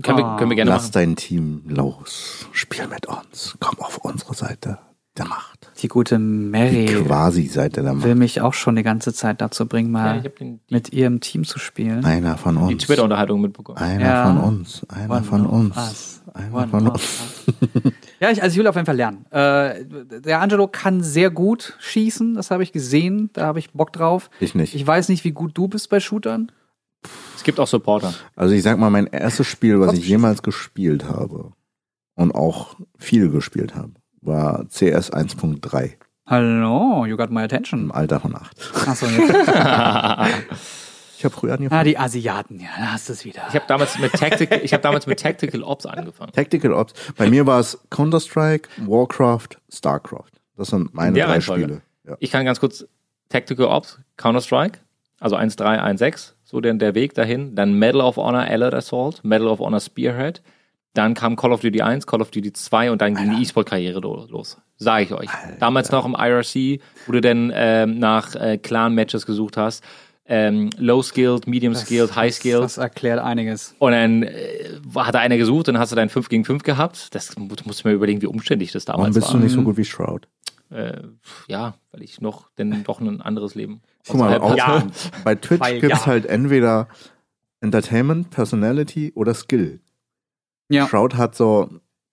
können, 0.04 0.18
wir, 0.18 0.26
Ah. 0.26 0.38
können 0.38 0.52
wir 0.52 0.56
gerne 0.56 0.72
Lass 0.72 0.84
machen. 0.84 0.92
dein 0.94 1.16
Team 1.16 1.62
los. 1.68 2.48
Spiel 2.52 2.88
mit 2.88 3.06
uns. 3.06 3.56
Komm 3.60 3.80
auf 3.80 3.98
unsere 4.00 4.34
Seite 4.34 4.80
der 5.18 5.26
Macht. 5.28 5.72
Die 5.82 5.88
gute 5.88 6.18
Mary 6.20 6.86
Quasi 6.86 7.48
Seite 7.48 7.84
der 7.84 7.92
will 8.04 8.10
Macht. 8.12 8.18
mich 8.20 8.42
auch 8.42 8.54
schon 8.54 8.76
die 8.76 8.84
ganze 8.84 9.14
Zeit 9.14 9.42
dazu 9.42 9.66
bringen, 9.68 9.88
Ja, 9.88 9.92
mal 9.92 10.18
habe 10.18 10.30
den, 10.32 10.60
die, 10.70 10.74
mit 10.74 10.94
ihrem 10.94 11.20
Team 11.20 11.44
zu 11.44 11.60
spielen. 11.60 12.04
Einer 12.06 12.38
von 12.38 12.56
die 12.56 12.74
uns. 12.74 12.86
Twitter-Unterhaltung 12.86 13.42
mitbekommen. 13.42 13.78
Einer 13.78 14.06
Ja. 14.06 14.26
von 14.28 14.38
uns. 14.44 14.86
Einer 14.90 15.16
One 15.16 15.24
von 15.24 15.46
of 15.46 15.52
uns. 15.54 15.78
us. 15.78 16.22
Einer 16.34 16.54
One 16.56 16.68
von 16.68 16.88
of 16.88 16.94
uns. 16.94 17.02
us. 17.84 17.94
ja, 18.20 18.30
ich, 18.32 18.42
also 18.44 18.54
ich 18.54 18.60
will 18.60 18.68
auf 18.68 18.76
jeden 18.76 18.86
Fall 18.86 18.96
lernen. 18.96 19.26
Äh, 19.32 19.86
der 20.22 20.42
Angelo 20.42 20.68
kann 20.68 21.02
sehr 21.04 21.30
gut 21.30 21.76
schießen, 21.80 22.34
das 22.36 22.52
habe 22.52 22.64
ich 22.64 22.72
gesehen, 22.72 23.30
da 23.34 23.46
habe 23.46 23.60
ich 23.60 23.72
Bock 23.72 23.94
drauf. 23.94 24.30
Ich 24.40 24.56
nicht. 24.56 24.76
Ich 24.76 24.86
weiß 24.86 25.10
nicht, 25.10 25.24
wie 25.24 25.32
gut 25.32 25.52
du 25.58 25.68
bist 25.68 25.90
bei 25.90 26.00
Shootern. 26.00 26.52
Es 27.36 27.44
gibt 27.44 27.60
auch 27.60 27.68
Supporter. 27.68 28.14
Also 28.36 28.54
ich 28.56 28.64
sag 28.64 28.78
mal, 28.80 28.90
mein 28.90 29.08
erstes 29.08 29.48
Spiel, 29.48 29.80
was 29.80 29.94
ich 29.94 30.08
jemals 30.08 30.42
gespielt 30.44 31.06
habe 31.08 31.52
und 32.16 32.34
auch 32.34 32.76
viel 32.98 33.30
gespielt 33.30 33.76
habe, 33.76 33.92
war 34.28 34.66
CS 34.70 35.12
1.3 35.12 35.94
Hallo, 36.28 37.06
you 37.06 37.16
got 37.16 37.32
my 37.32 37.40
im 37.40 37.46
attention. 37.46 37.90
Alter 37.92 38.20
von 38.20 38.36
8. 38.36 38.88
Achso, 38.88 39.06
jetzt. 39.06 39.48
Ich 41.18 41.26
habe 41.26 41.34
früher 41.34 41.54
ah, 41.54 41.56
angefangen. 41.56 41.86
die 41.86 41.98
Asiaten, 41.98 42.60
ja, 42.60 42.70
da 42.78 42.92
hast 42.92 43.10
du 43.10 43.14
es 43.14 43.26
wieder. 43.26 43.42
Ich 43.50 43.56
habe 43.56 43.66
damals 43.68 43.98
mit 43.98 44.12
Tactical, 44.12 44.60
ich 44.62 44.72
habe 44.72 44.84
damals 44.84 45.08
mit 45.08 45.20
Tactical 45.20 45.64
Ops 45.64 45.88
angefangen. 45.88 46.32
Tactical 46.32 46.74
Ops. 46.74 46.94
Bei 47.18 47.28
mir 47.28 47.48
war 47.48 47.60
es 47.60 47.80
Counter-Strike, 47.90 48.70
Warcraft, 48.86 49.58
Starcraft. 49.68 50.30
Das 50.58 50.68
sind 50.68 50.94
meine 50.94 51.18
drei 51.18 51.26
Reihenfolge. 51.26 51.64
Spiele. 51.64 51.82
Ja. 52.08 52.18
Ich 52.20 52.30
kann 52.30 52.46
ganz 52.46 52.60
kurz 52.60 52.86
Tactical 53.30 53.66
Ops, 53.66 53.98
Counter-Strike, 54.18 54.78
also 55.20 55.36
1.3, 55.36 55.82
1.6, 55.98 56.34
so 56.44 56.62
der, 56.62 56.76
der 56.76 56.94
Weg 56.94 57.16
dahin. 57.16 57.56
Dann 57.56 57.74
Medal 57.74 58.02
of 58.02 58.18
Honor 58.18 58.46
Allied 58.48 58.76
Assault, 58.76 59.24
Medal 59.24 59.48
of 59.48 59.60
Honor 59.60 59.80
Spearhead. 59.80 60.44
Dann 60.98 61.14
kam 61.14 61.36
Call 61.36 61.52
of 61.52 61.62
Duty 61.62 61.82
1, 61.82 62.08
Call 62.08 62.22
of 62.22 62.32
Duty 62.32 62.54
2 62.54 62.92
und 62.92 63.02
dann 63.02 63.14
ging 63.16 63.36
die 63.36 63.44
E-Sport-Karriere 63.44 64.00
lo- 64.00 64.26
los. 64.30 64.58
Sage 64.78 65.04
ich 65.04 65.14
euch. 65.14 65.30
Damals 65.60 65.92
noch 65.92 66.06
im 66.06 66.16
IRC, 66.18 66.82
wo 67.06 67.12
du 67.12 67.22
dann 67.22 67.52
ähm, 67.54 68.00
nach 68.00 68.34
äh, 68.36 68.58
Clan-Matches 68.58 69.26
gesucht 69.26 69.58
hast. 69.58 69.84
Ähm, 70.26 70.70
Low-Skilled, 70.78 71.48
Medium-Skilled, 71.48 72.16
High-Skilled. 72.16 72.64
Das 72.64 72.78
erklärt 72.78 73.20
einiges. 73.20 73.76
Und 73.80 73.92
dann 73.92 74.24
äh, 74.24 74.34
hat 74.96 75.14
da 75.16 75.20
einer 75.20 75.38
gesucht, 75.38 75.68
dann 75.68 75.78
hast 75.78 75.92
du 75.92 75.96
dein 75.96 76.10
5 76.10 76.28
gegen 76.30 76.44
5 76.46 76.64
gehabt. 76.64 77.14
Das 77.16 77.38
mu- 77.38 77.48
du 77.48 77.64
musst 77.66 77.86
mir 77.86 77.92
überlegen, 77.92 78.22
wie 78.22 78.26
umständlich 78.28 78.72
das 78.72 78.88
Warum 78.88 79.02
damals 79.04 79.16
bist 79.16 79.28
war. 79.28 79.36
du 79.38 79.44
nicht 79.44 79.54
so 79.54 79.62
gut 79.62 79.78
wie 79.78 79.86
Shroud? 79.86 80.28
Äh, 80.70 80.98
ja, 81.48 81.76
weil 81.92 82.02
ich 82.04 82.20
noch 82.20 82.50
denn 82.58 82.84
doch 82.84 83.00
ein 83.00 83.22
anderes 83.22 83.56
Leben. 83.56 83.82
Guck 84.06 84.18
mal, 84.20 84.38
auch, 84.40 84.58
hatte. 84.60 84.88
bei 85.24 85.36
Twitch 85.36 85.62
Weil 85.62 85.80
gibt's 85.80 86.00
ja. 86.02 86.06
halt 86.08 86.26
entweder 86.26 86.88
Entertainment, 87.62 88.30
Personality 88.32 89.14
oder 89.16 89.34
Skill. 89.34 89.80
Ja. 90.70 90.88
Shroud 90.88 91.16
hat 91.16 91.36
so 91.36 91.70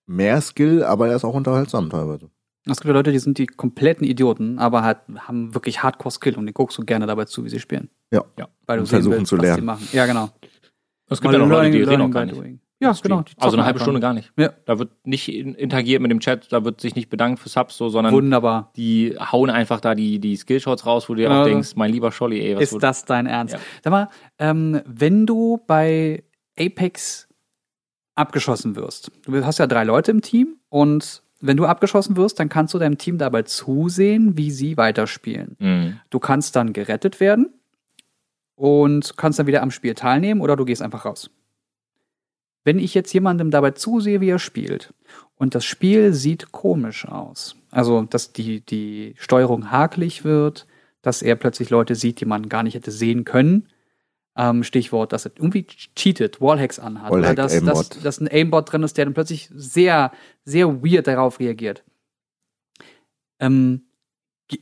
mehr 0.07 0.41
Skill, 0.41 0.85
aber 0.85 1.09
er 1.09 1.17
ist 1.17 1.25
auch 1.25 1.35
unterhaltsam 1.35 1.91
teilweise. 1.91 2.31
Es 2.67 2.79
gibt 2.81 2.87
ja 2.87 2.93
Leute, 2.95 3.13
die 3.13 3.19
sind 3.19 3.37
die 3.37 3.47
kompletten 3.47 4.07
Idioten, 4.07 4.59
aber 4.59 4.83
halt 4.83 4.99
haben 5.19 5.55
wirklich 5.55 5.83
Hardcore-Skill 5.83 6.37
und 6.37 6.47
die 6.47 6.53
guckst 6.55 6.79
du 6.79 6.83
gerne 6.85 7.07
dabei 7.07 7.27
zu, 7.27 7.45
wie 7.45 7.51
sie 7.51 7.61
spielen. 7.61 7.91
Ja. 8.11 8.25
Ja. 8.39 8.49
Weil 8.67 8.79
du 8.79 8.87
versuchen 8.87 9.19
willst, 9.19 9.27
zu 9.29 9.37
was 9.37 9.43
lernen. 9.43 9.61
sie 9.61 9.67
machen. 9.67 9.89
Ja, 9.93 10.07
genau. 10.07 10.31
Es 11.11 11.21
gibt 11.21 11.33
ja 11.33 11.39
noch 11.39 11.49
Leute, 11.49 11.71
die 11.73 11.83
reden 11.83 12.01
auch 12.03 12.11
gar 12.11 12.25
nicht. 12.25 12.37
doing. 12.39 12.61
Ja, 12.81 12.93
genau. 13.03 13.23
die 13.23 13.33
also 13.39 13.57
eine 13.57 13.65
halbe. 13.67 13.79
Stunde 13.81 14.01
gar 14.01 14.15
nicht. 14.15 14.33
Ja. 14.37 14.53
Da 14.67 14.79
wird 14.79 14.91
nicht 15.07 15.29
in- 15.29 15.55
interagiert 15.55 16.01
mit 16.03 16.11
dem 16.11 16.21
Chat, 16.21 16.51
da 16.53 16.65
wird 16.65 16.81
sich 16.81 16.95
nicht 16.95 17.09
bedankt 17.09 17.39
für 17.41 17.49
Subs, 17.49 17.77
so, 17.77 17.89
sondern 17.89 18.13
Wunderbar. 18.15 18.73
die 18.77 19.15
hauen 19.19 19.49
einfach 19.51 19.81
da 19.81 19.95
die, 19.95 20.19
die 20.19 20.37
Skillshots 20.37 20.85
raus, 20.87 21.09
wo 21.09 21.15
du 21.15 21.19
dir 21.21 21.29
Ja. 21.31 21.43
auch 21.43 21.45
denkst, 21.45 21.77
mein 21.77 21.93
lieber 21.93 22.13
Scholli, 22.13 22.41
ey, 22.41 22.57
was 22.57 22.63
Ist 22.73 22.83
das 22.83 23.05
dein 23.05 23.27
Ernst? 23.27 23.55
Ja. 23.55 23.61
Sag 23.83 23.91
mal, 23.91 24.09
ähm, 24.39 24.81
wenn 24.87 25.25
du 25.27 25.61
bei 25.67 26.25
Apex 26.59 27.24
abgeschossen 28.15 28.77
wirst, 28.77 29.11
du 29.25 29.45
hast 29.45 29.59
ja 29.59 29.67
drei 29.67 29.85
Leute 29.85 30.11
im 30.11 30.23
Team 30.23 30.57
und 30.69 31.23
wenn 31.41 31.57
du 31.57 31.67
abgeschossen 31.67 32.17
wirst, 32.17 32.41
dann 32.41 32.49
kannst 32.49 32.73
du 32.73 32.79
deinem 32.79 32.97
Team 32.97 33.19
dabei 33.19 33.43
zusehen, 33.43 34.39
wie 34.39 34.51
sie 34.51 34.77
weiterspielen. 34.77 35.57
Mhm. 35.59 36.01
Du 36.09 36.19
kannst 36.19 36.57
dann 36.57 36.73
gerettet 36.73 37.21
werden 37.21 37.53
und 38.55 39.17
kannst 39.17 39.39
dann 39.39 39.47
wieder 39.47 39.63
am 39.63 39.71
Spiel 39.71 39.95
teilnehmen 39.95 40.41
oder 40.41 40.57
du 40.57 40.65
gehst 40.65 40.81
einfach 40.81 41.05
raus. 41.05 41.31
Wenn 42.65 42.79
ich 42.79 42.95
jetzt 42.95 43.13
jemandem 43.13 43.51
dabei 43.51 43.73
zusehe, 43.73 44.23
wie 44.23 44.31
er 44.31 44.39
spielt 44.39 44.95
und 45.37 45.55
das 45.55 45.67
Spiel 45.67 46.15
sieht 46.15 46.51
komisch 46.51 47.07
aus, 47.07 47.57
also 47.71 48.03
dass 48.03 48.33
die, 48.33 48.65
die 48.65 49.15
Steuerung 49.19 49.71
hakelig 49.71 50.25
wird, 50.25 50.67
dass 51.03 51.21
er 51.21 51.37
plötzlich 51.37 51.69
Leute 51.69 51.95
sieht, 51.95 52.21
die 52.21 52.25
man 52.25 52.49
gar 52.49 52.63
nicht 52.63 52.75
hätte 52.75 52.91
sehen 52.91 53.25
können, 53.27 53.69
ähm, 54.37 54.65
Stichwort, 54.65 55.13
dass 55.13 55.27
er 55.27 55.33
irgendwie 55.37 55.67
cheatet, 55.95 56.41
Wallhacks 56.41 56.79
anhat, 56.79 57.13
Wallhack, 57.13 57.33
oder 57.33 57.43
dass, 57.43 57.53
dass, 57.53 57.63
Aimbot. 57.63 58.05
dass 58.05 58.21
ein 58.21 58.29
Aimbot 58.29 58.73
drin 58.73 58.83
ist, 58.83 58.97
der 58.97 59.05
dann 59.05 59.15
plötzlich 59.15 59.49
sehr, 59.55 60.13
sehr 60.45 60.83
weird 60.83 61.07
darauf 61.07 61.41
reagiert. 61.41 61.85
Ähm, 63.41 63.83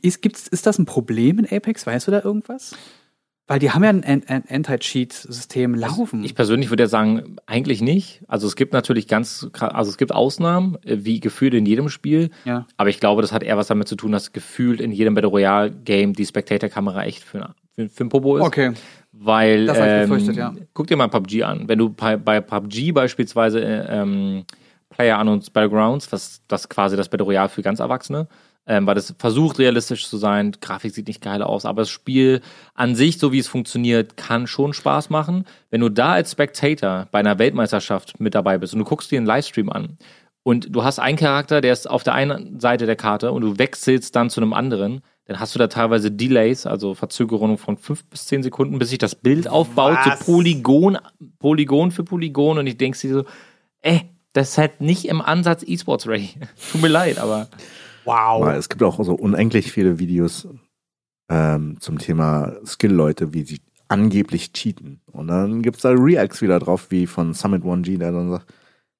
ist, 0.01 0.21
gibt's, 0.21 0.47
ist 0.47 0.65
das 0.65 0.79
ein 0.79 0.85
Problem 0.85 1.39
in 1.39 1.45
Apex? 1.45 1.85
Weißt 1.85 2.07
du 2.07 2.11
da 2.11 2.21
irgendwas? 2.23 2.75
Weil 3.45 3.59
die 3.59 3.71
haben 3.71 3.83
ja 3.83 3.89
ein, 3.89 4.03
ein, 4.05 4.23
ein 4.27 4.43
Anti-Cheat-System 4.47 5.75
laufen. 5.75 6.23
Ich 6.23 6.33
persönlich 6.33 6.69
würde 6.69 6.83
ja 6.83 6.87
sagen, 6.87 7.35
eigentlich 7.45 7.81
nicht. 7.81 8.23
Also 8.27 8.47
es 8.47 8.55
gibt 8.55 8.71
natürlich 8.71 9.09
ganz, 9.09 9.49
also 9.59 9.91
es 9.91 9.97
gibt 9.97 10.13
Ausnahmen, 10.13 10.77
äh, 10.83 10.99
wie 11.01 11.19
gefühlt 11.19 11.53
in 11.53 11.65
jedem 11.65 11.89
Spiel. 11.89 12.29
ja. 12.45 12.67
Aber 12.77 12.89
ich 12.89 13.01
glaube, 13.01 13.21
das 13.21 13.33
hat 13.33 13.43
eher 13.43 13.57
was 13.57 13.67
damit 13.67 13.89
zu 13.89 13.97
tun, 13.97 14.13
dass 14.13 14.31
gefühlt 14.31 14.79
in 14.79 14.91
jedem 14.91 15.13
Battle 15.13 15.29
Royale 15.29 15.71
Game 15.71 16.13
die 16.13 16.25
Spectator-Kamera 16.25 17.03
echt 17.03 17.23
für, 17.23 17.53
für, 17.75 17.89
für 17.89 18.05
ein 18.05 18.09
Popo 18.09 18.37
ist. 18.37 18.43
Okay. 18.43 18.73
Weil, 19.13 19.67
Das 19.67 19.77
ähm, 19.79 20.09
befürchtet, 20.09 20.35
ja. 20.35 20.53
guck 20.73 20.87
dir 20.87 20.97
mal 20.97 21.07
PUBG 21.07 21.43
an. 21.43 21.67
Wenn 21.67 21.77
du 21.77 21.89
bei, 21.89 22.17
bei 22.17 22.41
PUBG 22.41 22.91
beispielsweise 22.91 23.63
äh, 23.63 24.01
ähm, 24.01 24.43
Player 24.89 25.19
Unknowns 25.19 25.51
Battlegrounds, 25.51 26.11
was 26.11 26.41
das 26.47 26.67
quasi 26.67 26.97
das 26.97 27.09
Battle 27.09 27.25
Royale 27.25 27.49
für 27.49 27.61
ganz 27.61 27.79
Erwachsene, 27.79 28.27
ähm, 28.65 28.87
weil 28.87 28.95
das 28.95 29.13
versucht 29.17 29.59
realistisch 29.59 30.07
zu 30.07 30.17
sein, 30.17 30.53
Grafik 30.61 30.93
sieht 30.93 31.07
nicht 31.07 31.21
geil 31.21 31.41
aus, 31.41 31.65
aber 31.65 31.81
das 31.81 31.89
Spiel 31.89 32.41
an 32.73 32.95
sich, 32.95 33.19
so 33.19 33.31
wie 33.31 33.39
es 33.39 33.47
funktioniert, 33.47 34.15
kann 34.15 34.47
schon 34.47 34.73
Spaß 34.73 35.09
machen. 35.09 35.45
Wenn 35.69 35.81
du 35.81 35.89
da 35.89 36.13
als 36.13 36.31
Spectator 36.31 37.07
bei 37.11 37.19
einer 37.19 37.39
Weltmeisterschaft 37.39 38.19
mit 38.19 38.35
dabei 38.35 38.57
bist 38.57 38.73
und 38.73 38.79
du 38.79 38.85
guckst 38.85 39.11
dir 39.11 39.17
einen 39.17 39.27
Livestream 39.27 39.69
an 39.69 39.97
und 40.43 40.73
du 40.73 40.83
hast 40.83 40.99
einen 40.99 41.17
Charakter, 41.17 41.61
der 41.61 41.73
ist 41.73 41.89
auf 41.89 42.03
der 42.03 42.13
einen 42.13 42.59
Seite 42.59 42.85
der 42.85 42.95
Karte 42.95 43.31
und 43.31 43.41
du 43.41 43.57
wechselst 43.57 44.15
dann 44.15 44.29
zu 44.29 44.41
einem 44.41 44.53
anderen, 44.53 45.01
dann 45.25 45.39
hast 45.39 45.55
du 45.55 45.59
da 45.59 45.67
teilweise 45.67 46.11
Delays, 46.11 46.65
also 46.65 46.93
Verzögerungen 46.93 47.57
von 47.57 47.77
fünf 47.77 48.03
bis 48.05 48.25
zehn 48.25 48.43
Sekunden, 48.43 48.77
bis 48.77 48.89
sich 48.89 48.97
das 48.97 49.15
Bild 49.15 49.47
aufbaut, 49.47 49.97
Was? 50.03 50.19
so 50.19 50.25
Polygon, 50.25 50.97
Polygon 51.39 51.91
für 51.91 52.03
Polygon 52.03 52.57
und 52.57 52.67
ich 52.67 52.77
denkst 52.77 53.01
dir 53.01 53.13
so, 53.13 53.25
ey, 53.81 54.09
das 54.33 54.49
ist 54.49 54.57
halt 54.57 54.81
nicht 54.81 55.05
im 55.05 55.21
Ansatz 55.21 55.63
E-Sports 55.65 56.07
Ray. 56.07 56.31
Tut 56.71 56.81
mir 56.81 56.87
leid, 56.87 57.19
aber 57.19 57.47
Wow. 58.05 58.41
Aber 58.41 58.55
es 58.55 58.69
gibt 58.69 58.83
auch 58.83 59.03
so 59.03 59.13
unendlich 59.13 59.71
viele 59.71 59.99
Videos 59.99 60.47
ähm, 61.29 61.77
zum 61.79 61.99
Thema 61.99 62.53
Skill-Leute, 62.65 63.33
wie 63.33 63.43
sie 63.43 63.61
angeblich 63.87 64.53
cheaten. 64.53 65.01
Und 65.11 65.27
dann 65.27 65.61
gibt's 65.61 65.81
da 65.81 65.91
Reacts 65.91 66.41
wieder 66.41 66.59
drauf, 66.59 66.87
wie 66.89 67.07
von 67.07 67.33
Summit 67.33 67.63
1G, 67.63 67.97
der 67.97 68.11
dann 68.11 68.29
sagt, 68.31 68.53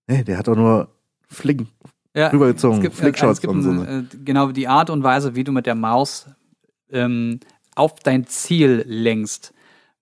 nee, 0.07 0.23
der 0.23 0.37
hat 0.37 0.47
doch 0.47 0.55
nur 0.55 0.89
Fling, 1.27 1.67
Ja, 2.15 2.27
rübergezogen, 2.27 2.77
es 2.77 2.83
gibt, 2.83 2.95
Flickshots 2.95 3.33
es 3.33 3.41
gibt 3.41 3.53
und 3.53 3.63
so. 3.63 3.71
eine, 3.71 4.07
äh, 4.11 4.17
genau 4.23 4.51
die 4.51 4.67
Art 4.67 4.89
und 4.89 5.03
Weise, 5.03 5.35
wie 5.35 5.43
du 5.43 5.51
mit 5.51 5.65
der 5.65 5.75
Maus 5.75 6.27
ähm, 6.91 7.39
auf 7.75 7.95
dein 7.99 8.27
Ziel 8.27 8.83
lenkst. 8.87 9.53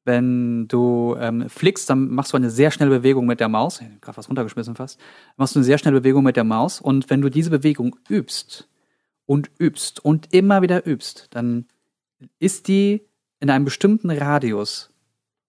Wenn 0.03 0.67
du 0.67 1.15
ähm, 1.19 1.47
flickst, 1.47 1.89
dann 1.89 2.09
machst 2.09 2.33
du 2.33 2.37
eine 2.37 2.49
sehr 2.49 2.71
schnelle 2.71 2.91
Bewegung 2.91 3.27
mit 3.27 3.39
der 3.39 3.49
Maus. 3.49 3.81
Ich 3.81 4.01
Gerade 4.01 4.17
was 4.17 4.27
runtergeschmissen 4.27 4.75
fast. 4.75 4.99
Machst 5.37 5.55
du 5.55 5.59
eine 5.59 5.63
sehr 5.63 5.77
schnelle 5.77 6.01
Bewegung 6.01 6.23
mit 6.23 6.35
der 6.35 6.43
Maus. 6.43 6.81
Und 6.81 7.09
wenn 7.09 7.21
du 7.21 7.29
diese 7.29 7.51
Bewegung 7.51 7.95
übst 8.09 8.67
und 9.25 9.51
übst 9.59 10.03
und 10.03 10.33
immer 10.33 10.63
wieder 10.63 10.87
übst, 10.87 11.27
dann 11.31 11.65
ist 12.39 12.67
die 12.67 13.07
in 13.39 13.49
einem 13.49 13.65
bestimmten 13.65 14.09
Radius. 14.09 14.90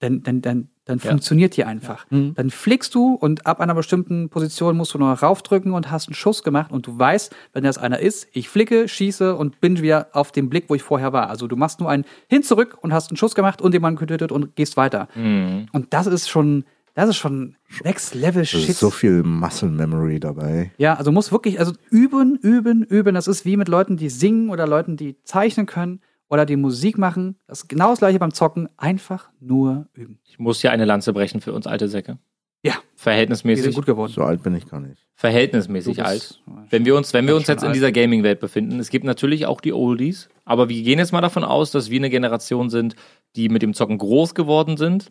Dann, 0.02 0.22
dann, 0.24 0.42
dann, 0.42 0.68
dann 0.84 0.98
Ja. 0.98 1.10
funktioniert 1.10 1.56
die 1.56 1.64
einfach. 1.64 2.06
Mhm. 2.10 2.34
Dann 2.34 2.50
flickst 2.50 2.92
du 2.96 3.14
und 3.14 3.46
ab 3.46 3.60
einer 3.60 3.74
bestimmten 3.76 4.28
Position 4.30 4.76
musst 4.76 4.92
du 4.92 4.98
nur 4.98 5.08
noch 5.10 5.22
raufdrücken 5.22 5.70
und 5.72 5.92
hast 5.92 6.08
einen 6.08 6.14
Schuss 6.16 6.42
gemacht 6.42 6.72
und 6.72 6.88
du 6.88 6.98
weißt, 6.98 7.32
wenn 7.52 7.62
das 7.62 7.78
einer 7.78 8.00
ist, 8.00 8.26
ich 8.32 8.48
flicke, 8.48 8.88
schieße 8.88 9.36
und 9.36 9.60
bin 9.60 9.80
wieder 9.80 10.08
auf 10.12 10.32
dem 10.32 10.50
Blick, 10.50 10.64
wo 10.68 10.74
ich 10.74 10.82
vorher 10.82 11.12
war. 11.12 11.30
Also 11.30 11.46
du 11.46 11.54
machst 11.54 11.78
nur 11.78 11.88
einen 11.88 12.04
hin 12.28 12.42
zurück 12.42 12.78
und 12.80 12.92
hast 12.92 13.10
einen 13.10 13.16
Schuss 13.16 13.36
gemacht 13.36 13.62
und 13.62 13.72
jemanden 13.74 13.96
getötet 14.00 14.32
und 14.32 14.56
gehst 14.56 14.76
weiter. 14.76 15.06
Mhm. 15.14 15.66
Und 15.70 15.94
das 15.94 16.08
ist 16.08 16.28
schon, 16.28 16.64
das 16.94 17.08
ist 17.10 17.16
schon 17.16 17.54
Next 17.84 18.16
Level 18.16 18.42
Es 18.42 18.48
Shit. 18.50 18.68
ist 18.70 18.80
so 18.80 18.90
viel 18.90 19.22
Muscle 19.22 19.70
Memory 19.70 20.18
dabei. 20.18 20.72
Ja, 20.78 20.94
also 20.94 21.12
muss 21.12 21.30
wirklich, 21.30 21.60
also 21.60 21.72
üben, 21.90 22.36
üben, 22.42 22.82
üben. 22.82 23.14
Das 23.14 23.28
ist 23.28 23.44
wie 23.44 23.56
mit 23.56 23.68
Leuten, 23.68 23.96
die 23.96 24.08
singen 24.10 24.50
oder 24.50 24.66
Leuten, 24.66 24.96
die 24.96 25.14
zeichnen 25.22 25.66
können 25.66 26.00
oder 26.32 26.46
die 26.46 26.56
Musik 26.56 26.96
machen. 26.96 27.36
Das 27.46 27.60
ist 27.60 27.68
genau 27.68 27.90
das 27.90 27.98
gleiche 27.98 28.18
beim 28.18 28.32
Zocken. 28.32 28.66
Einfach 28.78 29.28
nur 29.38 29.86
üben. 29.92 30.18
Ich 30.24 30.38
muss 30.38 30.62
hier 30.62 30.72
eine 30.72 30.86
Lanze 30.86 31.12
brechen 31.12 31.42
für 31.42 31.52
uns 31.52 31.66
alte 31.66 31.88
Säcke. 31.88 32.16
Ja, 32.64 32.72
wir 32.72 32.80
sind 32.80 32.90
Verhältnismäßig, 32.96 33.74
gut 33.74 33.84
geworden. 33.84 34.12
So 34.12 34.22
alt 34.22 34.42
bin 34.42 34.54
ich 34.54 34.66
gar 34.66 34.80
nicht. 34.80 35.06
verhältnismäßig 35.14 36.02
alt. 36.02 36.40
Wenn 36.70 36.86
wir 36.86 36.96
uns, 36.96 37.12
wenn 37.12 37.26
wir 37.26 37.36
uns 37.36 37.48
jetzt 37.48 37.62
in 37.62 37.68
alt. 37.68 37.76
dieser 37.76 37.92
Gaming-Welt 37.92 38.40
befinden, 38.40 38.78
es 38.78 38.88
gibt 38.88 39.04
natürlich 39.04 39.44
auch 39.44 39.60
die 39.60 39.74
Oldies, 39.74 40.30
aber 40.46 40.70
wir 40.70 40.82
gehen 40.82 40.98
jetzt 40.98 41.12
mal 41.12 41.20
davon 41.20 41.44
aus, 41.44 41.70
dass 41.70 41.90
wir 41.90 42.00
eine 42.00 42.08
Generation 42.08 42.70
sind, 42.70 42.96
die 43.36 43.50
mit 43.50 43.60
dem 43.60 43.74
Zocken 43.74 43.98
groß 43.98 44.34
geworden 44.34 44.78
sind, 44.78 45.10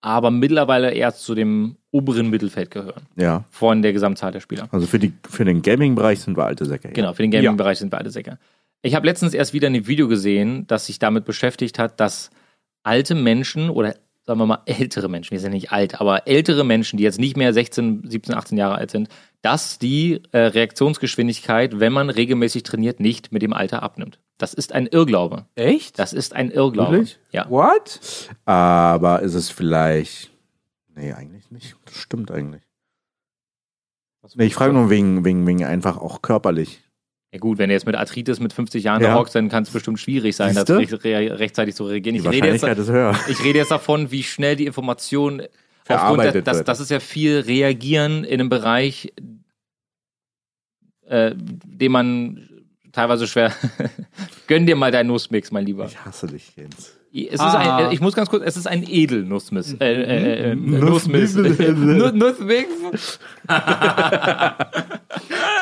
aber 0.00 0.32
mittlerweile 0.32 0.92
erst 0.94 1.22
zu 1.22 1.36
dem 1.36 1.76
oberen 1.92 2.28
Mittelfeld 2.28 2.72
gehören. 2.72 3.02
Ja. 3.14 3.44
Von 3.50 3.82
der 3.82 3.92
Gesamtzahl 3.92 4.32
der 4.32 4.40
Spieler. 4.40 4.68
Also 4.72 4.86
für, 4.86 4.98
die, 4.98 5.12
für 5.28 5.44
den 5.44 5.62
Gaming-Bereich 5.62 6.20
sind 6.20 6.36
wir 6.36 6.44
alte 6.44 6.64
Säcke. 6.64 6.88
ja. 6.88 6.94
Genau, 6.94 7.12
für 7.12 7.22
den 7.22 7.30
Gaming-Bereich 7.30 7.78
sind 7.78 7.92
wir 7.92 7.98
alte 7.98 8.10
Säcke. 8.10 8.38
Ich 8.86 8.94
habe 8.94 9.04
letztens 9.04 9.34
erst 9.34 9.52
wieder 9.52 9.66
ein 9.66 9.88
Video 9.88 10.06
gesehen, 10.06 10.64
das 10.68 10.86
sich 10.86 11.00
damit 11.00 11.24
beschäftigt 11.24 11.80
hat, 11.80 11.98
dass 11.98 12.30
alte 12.84 13.16
Menschen 13.16 13.68
oder 13.68 13.96
sagen 14.24 14.38
wir 14.38 14.46
mal 14.46 14.62
ältere 14.64 15.08
Menschen, 15.08 15.32
wir 15.32 15.40
sind 15.40 15.54
nicht 15.54 15.72
alt, 15.72 16.00
aber 16.00 16.28
ältere 16.28 16.64
Menschen, 16.64 16.96
die 16.96 17.02
jetzt 17.02 17.18
nicht 17.18 17.36
mehr 17.36 17.52
16, 17.52 18.08
17, 18.08 18.34
18 18.36 18.56
Jahre 18.56 18.76
alt 18.76 18.92
sind, 18.92 19.08
dass 19.42 19.80
die 19.80 20.22
äh, 20.30 20.38
Reaktionsgeschwindigkeit, 20.38 21.80
wenn 21.80 21.92
man 21.92 22.10
regelmäßig 22.10 22.62
trainiert, 22.62 23.00
nicht 23.00 23.32
mit 23.32 23.42
dem 23.42 23.52
Alter 23.52 23.82
abnimmt. 23.82 24.20
Das 24.38 24.54
ist 24.54 24.72
ein 24.72 24.86
Irrglaube. 24.86 25.46
Echt? 25.56 25.98
Das 25.98 26.12
ist 26.12 26.32
ein 26.32 26.52
Irrglaube. 26.52 26.92
Wirklich? 26.92 27.18
Ja. 27.32 27.50
What? 27.50 28.30
Aber 28.44 29.20
ist 29.22 29.34
es 29.34 29.50
vielleicht. 29.50 30.30
Nee, 30.94 31.12
eigentlich 31.12 31.50
nicht. 31.50 31.74
Das 31.86 31.96
stimmt 31.96 32.30
eigentlich. 32.30 32.62
Nee, 34.36 34.46
ich 34.46 34.54
frage 34.54 34.72
nur 34.72 34.90
wegen, 34.90 35.24
wegen, 35.24 35.44
wegen 35.44 35.64
einfach 35.64 35.98
auch 35.98 36.22
körperlich. 36.22 36.85
Ja 37.36 37.40
gut, 37.40 37.58
wenn 37.58 37.68
du 37.68 37.74
jetzt 37.74 37.84
mit 37.84 37.94
Arthritis 37.96 38.40
mit 38.40 38.54
50 38.54 38.82
Jahren 38.82 39.02
Ja. 39.02 39.12
hockst, 39.14 39.34
dann 39.34 39.50
kann 39.50 39.62
es 39.64 39.68
bestimmt 39.68 40.00
schwierig 40.00 40.34
sein, 40.34 40.54
das 40.54 40.70
recht, 40.70 41.04
re 41.04 41.38
rechtzeitig 41.38 41.74
zu 41.74 41.84
reagieren. 41.84 42.14
Die 42.14 42.20
Ich 42.26 42.32
rede, 42.34 42.48
jetzt, 42.48 42.64
ist 42.64 42.88
höher. 42.90 43.14
ich 43.28 43.44
rede 43.44 43.58
jetzt 43.58 43.70
davon, 43.70 44.10
wie 44.10 44.22
schnell 44.22 44.56
die 44.56 44.64
Information 44.64 45.42
aufgrund 45.42 45.50
der, 45.86 45.98
Verarbeitet 45.98 46.46
das, 46.46 46.56
wird. 46.56 46.68
das 46.68 46.80
ist 46.80 46.90
ja 46.90 46.98
viel 46.98 47.40
Reagieren 47.40 48.24
in 48.24 48.40
einem 48.40 48.48
Bereich, 48.48 49.12
äh, 51.08 51.32
den 51.36 51.92
man 51.92 52.48
teilweise 52.92 53.26
schwer. 53.26 53.52
Gönn 54.46 54.64
dir 54.64 54.76
mal 54.76 54.90
deinen 54.90 55.08
Nussmix, 55.08 55.50
mein 55.52 55.66
Lieber. 55.66 55.84
Ich 55.84 56.02
hasse 56.06 56.26
dich, 56.28 56.56
Jens. 56.56 56.96
Es 57.12 57.34
ist 57.34 57.40
Ah. 57.40 57.88
ein, 57.88 57.92
ich 57.92 58.00
muss 58.00 58.14
ganz 58.14 58.30
kurz, 58.30 58.44
es 58.46 58.56
ist 58.56 58.66
ein 58.66 58.82
Edelnussmix. 58.88 59.74
Äh, 59.74 59.92
äh, 59.92 60.52
äh, 60.52 60.54
Nuss- 60.54 61.06
Nussmix. 61.06 61.34
Nu- 61.34 61.42
Nussmix. 62.14 63.18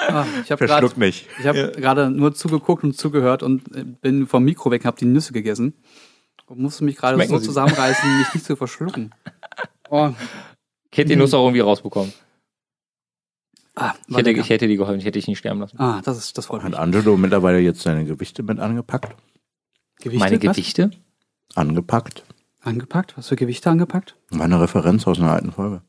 Ah, 0.09 0.27
ich 0.45 0.51
habe 0.51 0.67
gerade 0.67 0.81
Verschluck 0.89 0.97
mich. 0.97 1.27
ich 1.41 1.47
hab 1.47 1.55
gerade 1.55 2.11
nur 2.11 2.35
zugeguckt 2.35 2.85
und 2.85 2.97
zugehört 2.97 3.43
und 3.43 3.75
äh, 3.77 3.85
bin 3.85 4.27
vom 4.27 4.45
Mikro 4.45 4.71
weg 4.71 4.83
und 4.83 4.87
habe 4.87 4.99
die 4.99 5.05
Nüsse 5.07 5.33
gegessen. 5.33 5.75
Und 6.47 6.59
musste 6.59 6.85
mich 6.85 6.97
gerade 6.97 7.25
so 7.27 7.39
sie? 7.39 7.45
zusammenreißen, 7.47 8.19
mich 8.19 8.35
nicht 8.35 8.45
zu 8.47 8.57
verschlucken. 8.57 9.15
Oh. 9.91 10.13
Ich 10.91 10.99
hätte 10.99 11.11
die 11.11 11.17
Nuss 11.17 11.35
auch 11.35 11.45
irgendwie 11.45 11.61
rausbekommen. 11.61 12.13
Ah, 13.77 13.93
Ich 14.09 14.17
hätte, 14.17 14.31
ich 14.31 14.49
hätte 14.49 14.67
die 14.67 14.77
geholfen, 14.77 14.99
ich 14.99 15.05
hätte 15.05 15.19
dich 15.19 15.29
nicht 15.29 15.39
sterben 15.39 15.61
lassen. 15.61 15.79
ah, 15.79 16.01
das 16.03 16.17
ist 16.17 16.39
das 16.39 16.47
freut 16.47 16.63
Hat 16.63 16.71
mich. 16.71 16.79
Angelo 16.79 17.17
mittlerweile 17.17 17.59
jetzt 17.61 17.83
seine 17.83 18.05
Gewichte 18.05 18.43
mit 18.43 18.59
angepackt? 18.61 19.15
Gewichte, 20.01 20.19
Meine 20.25 20.37
was? 20.37 20.57
Gedichte? 20.57 20.91
Angepackt? 21.55 22.25
Angepackt? 22.61 23.17
Was 23.19 23.29
für 23.29 23.37
Gewichte 23.37 23.69
angepackt? 23.71 24.17
War 24.31 24.45
eine 24.47 24.61
Referenz 24.61 25.07
aus 25.07 25.19
einer 25.21 25.33
alten 25.33 25.53
Folge. 25.53 25.83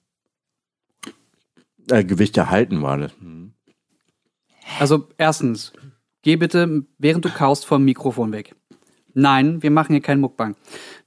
Äh, 1.90 2.04
Gewichte 2.04 2.50
halten 2.50 2.82
war 2.82 2.98
das. 2.98 3.12
Also 4.80 5.08
erstens, 5.18 5.74
geh 6.22 6.36
bitte, 6.36 6.84
während 6.98 7.24
du 7.26 7.30
kaust, 7.30 7.66
vom 7.66 7.84
Mikrofon 7.86 8.32
weg. 8.32 8.56
Nein, 9.14 9.62
wir 9.64 9.72
machen 9.72 9.94
hier 9.94 10.02
keinen 10.02 10.20
Muckbang. 10.22 10.56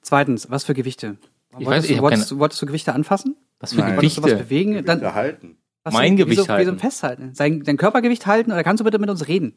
Zweitens, 0.01 0.51
was 0.51 0.65
für 0.65 0.75
Gewichte? 0.75 1.19
Ich 1.59 1.67
wolltest, 1.67 1.85
weiß, 1.85 1.91
ich 1.91 1.97
du, 1.97 2.03
wolltest, 2.03 2.31
du, 2.31 2.39
wolltest 2.39 2.63
du 2.63 2.67
Gewichte 2.67 2.95
anfassen? 2.95 3.37
Was 3.61 3.75
für 3.75 3.81
Nein. 3.81 3.97
Wolltest 3.97 4.17
du 4.19 4.23
was 4.23 4.31
Gewichte? 4.31 4.45
bewegen? 4.45 4.73
Dann, 4.85 4.99
Gewichte 5.01 5.15
halten. 5.15 5.57
was 5.85 5.93
Mein 5.95 6.13
wieso, 6.15 6.25
Gewicht 6.25 6.41
Wieso 6.41 6.53
halten. 6.53 6.79
festhalten? 6.79 7.35
Sein, 7.35 7.63
dein 7.65 7.77
Körpergewicht 7.77 8.27
halten 8.27 8.53
oder 8.53 8.63
kannst 8.65 8.81
du 8.81 8.85
bitte 8.85 8.99
mit 8.99 9.11
uns 9.11 9.29
reden? 9.29 9.55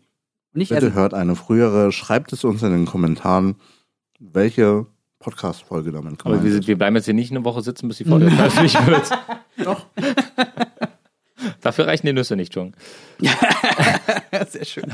Nicht 0.53 0.69
Bitte 0.69 0.87
essen. 0.87 0.95
hört 0.95 1.13
eine 1.13 1.35
frühere, 1.35 1.91
schreibt 1.93 2.33
es 2.33 2.43
uns 2.43 2.61
in 2.63 2.71
den 2.71 2.85
Kommentaren, 2.85 3.55
welche 4.19 4.85
Podcast-Folge 5.19 5.91
damit 5.93 6.19
Aber 6.25 6.37
gemeint 6.37 6.43
wir, 6.43 6.67
wir 6.67 6.77
bleiben 6.77 6.95
jetzt 6.97 7.05
hier 7.05 7.13
nicht 7.13 7.31
eine 7.31 7.45
Woche 7.45 7.61
sitzen, 7.61 7.87
bis 7.87 7.97
die 7.97 8.03
Folge 8.05 8.29
veröffentlicht 8.31 8.85
wird. 8.85 9.09
Doch. 9.63 9.85
Dafür 11.61 11.87
reichen 11.87 12.05
die 12.07 12.13
Nüsse 12.13 12.35
nicht, 12.35 12.55
Jung. 12.55 12.73
Sehr 14.49 14.65
schön. 14.65 14.85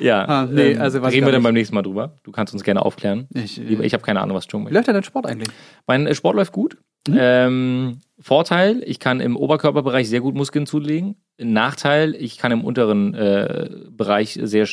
Ja, 0.00 0.24
Ah, 0.24 0.46
nee, 0.50 0.76
also 0.76 1.02
weiß 1.02 1.10
ich 1.10 1.16
reden 1.16 1.26
wir 1.26 1.32
dann 1.32 1.42
beim 1.42 1.54
nächsten 1.54 1.74
Mal 1.74 1.82
drüber. 1.82 2.16
Du 2.22 2.32
kannst 2.32 2.52
uns 2.52 2.62
gerne 2.62 2.84
aufklären. 2.84 3.28
Ich, 3.34 3.60
äh, 3.60 3.84
ich 3.84 3.92
habe 3.92 4.02
keine 4.02 4.20
Ahnung, 4.20 4.36
was 4.36 4.46
Jung 4.50 4.62
wie 4.62 4.64
möchte. 4.64 4.74
läuft 4.76 4.88
denn 4.88 4.94
dein 4.94 5.04
Sport 5.04 5.26
eigentlich? 5.26 5.48
Mein 5.86 6.06
äh, 6.06 6.14
Sport 6.14 6.36
läuft 6.36 6.52
gut. 6.52 6.76
Mhm. 7.08 7.16
Ähm, 7.18 7.98
Vorteil, 8.18 8.82
ich 8.84 8.98
kann 9.00 9.20
im 9.20 9.36
Oberkörperbereich 9.36 10.08
sehr 10.08 10.20
gut 10.20 10.34
Muskeln 10.34 10.66
zulegen. 10.66 11.16
Nachteil, 11.38 12.14
ich 12.14 12.36
kann 12.36 12.52
im 12.52 12.62
unteren 12.64 13.14
äh, 13.14 13.70
Bereich 13.90 14.38
sehr 14.42 14.66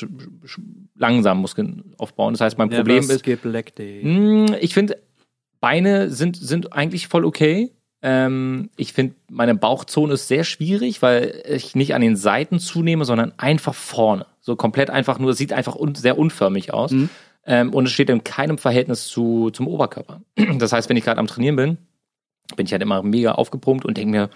langsam 0.96 1.40
Muskeln 1.40 1.94
aufbauen. 1.98 2.34
Das 2.34 2.42
heißt, 2.42 2.58
mein 2.58 2.70
Problem 2.70 2.98
ist. 3.00 3.24
Mh, 4.04 4.58
Ich 4.60 4.74
finde, 4.74 4.98
Beine 5.62 6.10
sind, 6.10 6.36
sind 6.36 6.74
eigentlich 6.74 7.08
voll 7.08 7.24
okay. 7.26 7.72
Ähm, 8.10 8.70
ich 8.78 8.94
finde, 8.94 9.16
meine 9.30 9.54
Bauchzone 9.54 10.14
ist 10.14 10.30
sehr 10.30 10.46
schwierig, 10.46 11.02
weil 11.02 11.44
ich 11.46 11.76
nicht 11.76 11.94
an 11.94 12.02
den 12.02 12.16
Seiten 12.16 12.58
zunehme, 12.58 13.04
sondern 13.04 13.34
einfach 13.36 13.76
vorne. 13.76 14.26
So 14.40 14.56
komplett 14.56 14.90
einfach 14.90 15.20
nur, 15.20 15.32
es 15.32 15.38
sieht 15.38 15.52
einfach 15.52 15.76
un 15.76 15.94
sehr 15.94 16.18
unförmig 16.18 16.74
aus. 16.74 16.92
Mhm. 16.92 17.10
Ähm, 17.46 17.74
und 17.74 17.86
es 17.86 17.92
steht 17.92 18.10
in 18.10 18.24
keinem 18.24 18.58
Verhältnis 18.60 19.08
zu, 19.08 19.50
zum 19.50 19.68
Oberkörper. 19.68 20.22
Das 20.58 20.72
heißt, 20.72 20.88
wenn 20.88 20.96
ich 20.96 21.04
gerade 21.04 21.20
am 21.20 21.28
Trainieren 21.28 21.58
bin, 21.58 21.78
bin 22.56 22.66
ich 22.66 22.72
halt 22.72 22.82
immer 22.82 23.04
mega 23.04 23.34
aufgepumpt 23.34 23.84
und 23.84 23.98
denke 23.98 24.12
mir, 24.12 24.30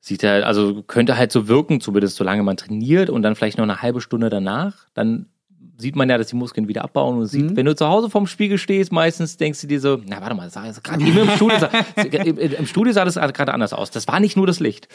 sieht 0.00 0.24
halt, 0.24 0.42
also 0.42 0.82
könnte 0.82 1.16
halt 1.16 1.30
so 1.30 1.46
wirken, 1.46 1.80
zumindest 1.80 2.16
solange 2.16 2.42
man 2.42 2.56
trainiert 2.56 3.10
und 3.10 3.22
dann 3.22 3.36
vielleicht 3.36 3.58
noch 3.58 3.64
eine 3.64 3.80
halbe 3.80 4.00
Stunde 4.00 4.28
danach, 4.28 4.88
dann 4.94 5.26
sieht 5.80 5.94
man 5.96 6.10
ja, 6.10 6.18
dass 6.18 6.26
die 6.26 6.36
Muskeln 6.36 6.66
wieder 6.66 6.82
abbauen 6.82 7.18
und 7.18 7.26
sieht, 7.26 7.52
Mhm. 7.52 7.56
wenn 7.56 7.64
du 7.66 7.74
zu 7.74 7.86
Hause 7.88 8.10
vorm 8.10 8.26
Spiegel 8.26 8.58
stehst, 8.58 8.90
meistens 8.92 9.36
denkst 9.36 9.60
du 9.60 9.68
dir 9.68 9.80
so, 9.80 9.98
na 10.06 10.20
warte 10.20 10.34
mal, 10.34 10.44
das 10.44 10.54
sah 10.54 10.66
jetzt 10.66 10.82
gerade 10.82 11.04
im 11.04 11.30
Studio, 11.30 11.58
sah, 11.58 11.70
im, 12.02 12.36
im 12.58 12.66
Studio 12.66 12.92
sah 12.92 13.04
das 13.04 13.14
gerade 13.14 13.54
anders 13.54 13.72
aus. 13.72 13.90
Das 13.92 14.08
war 14.08 14.18
nicht 14.18 14.36
nur 14.36 14.46
das 14.46 14.58
Licht. 14.58 14.88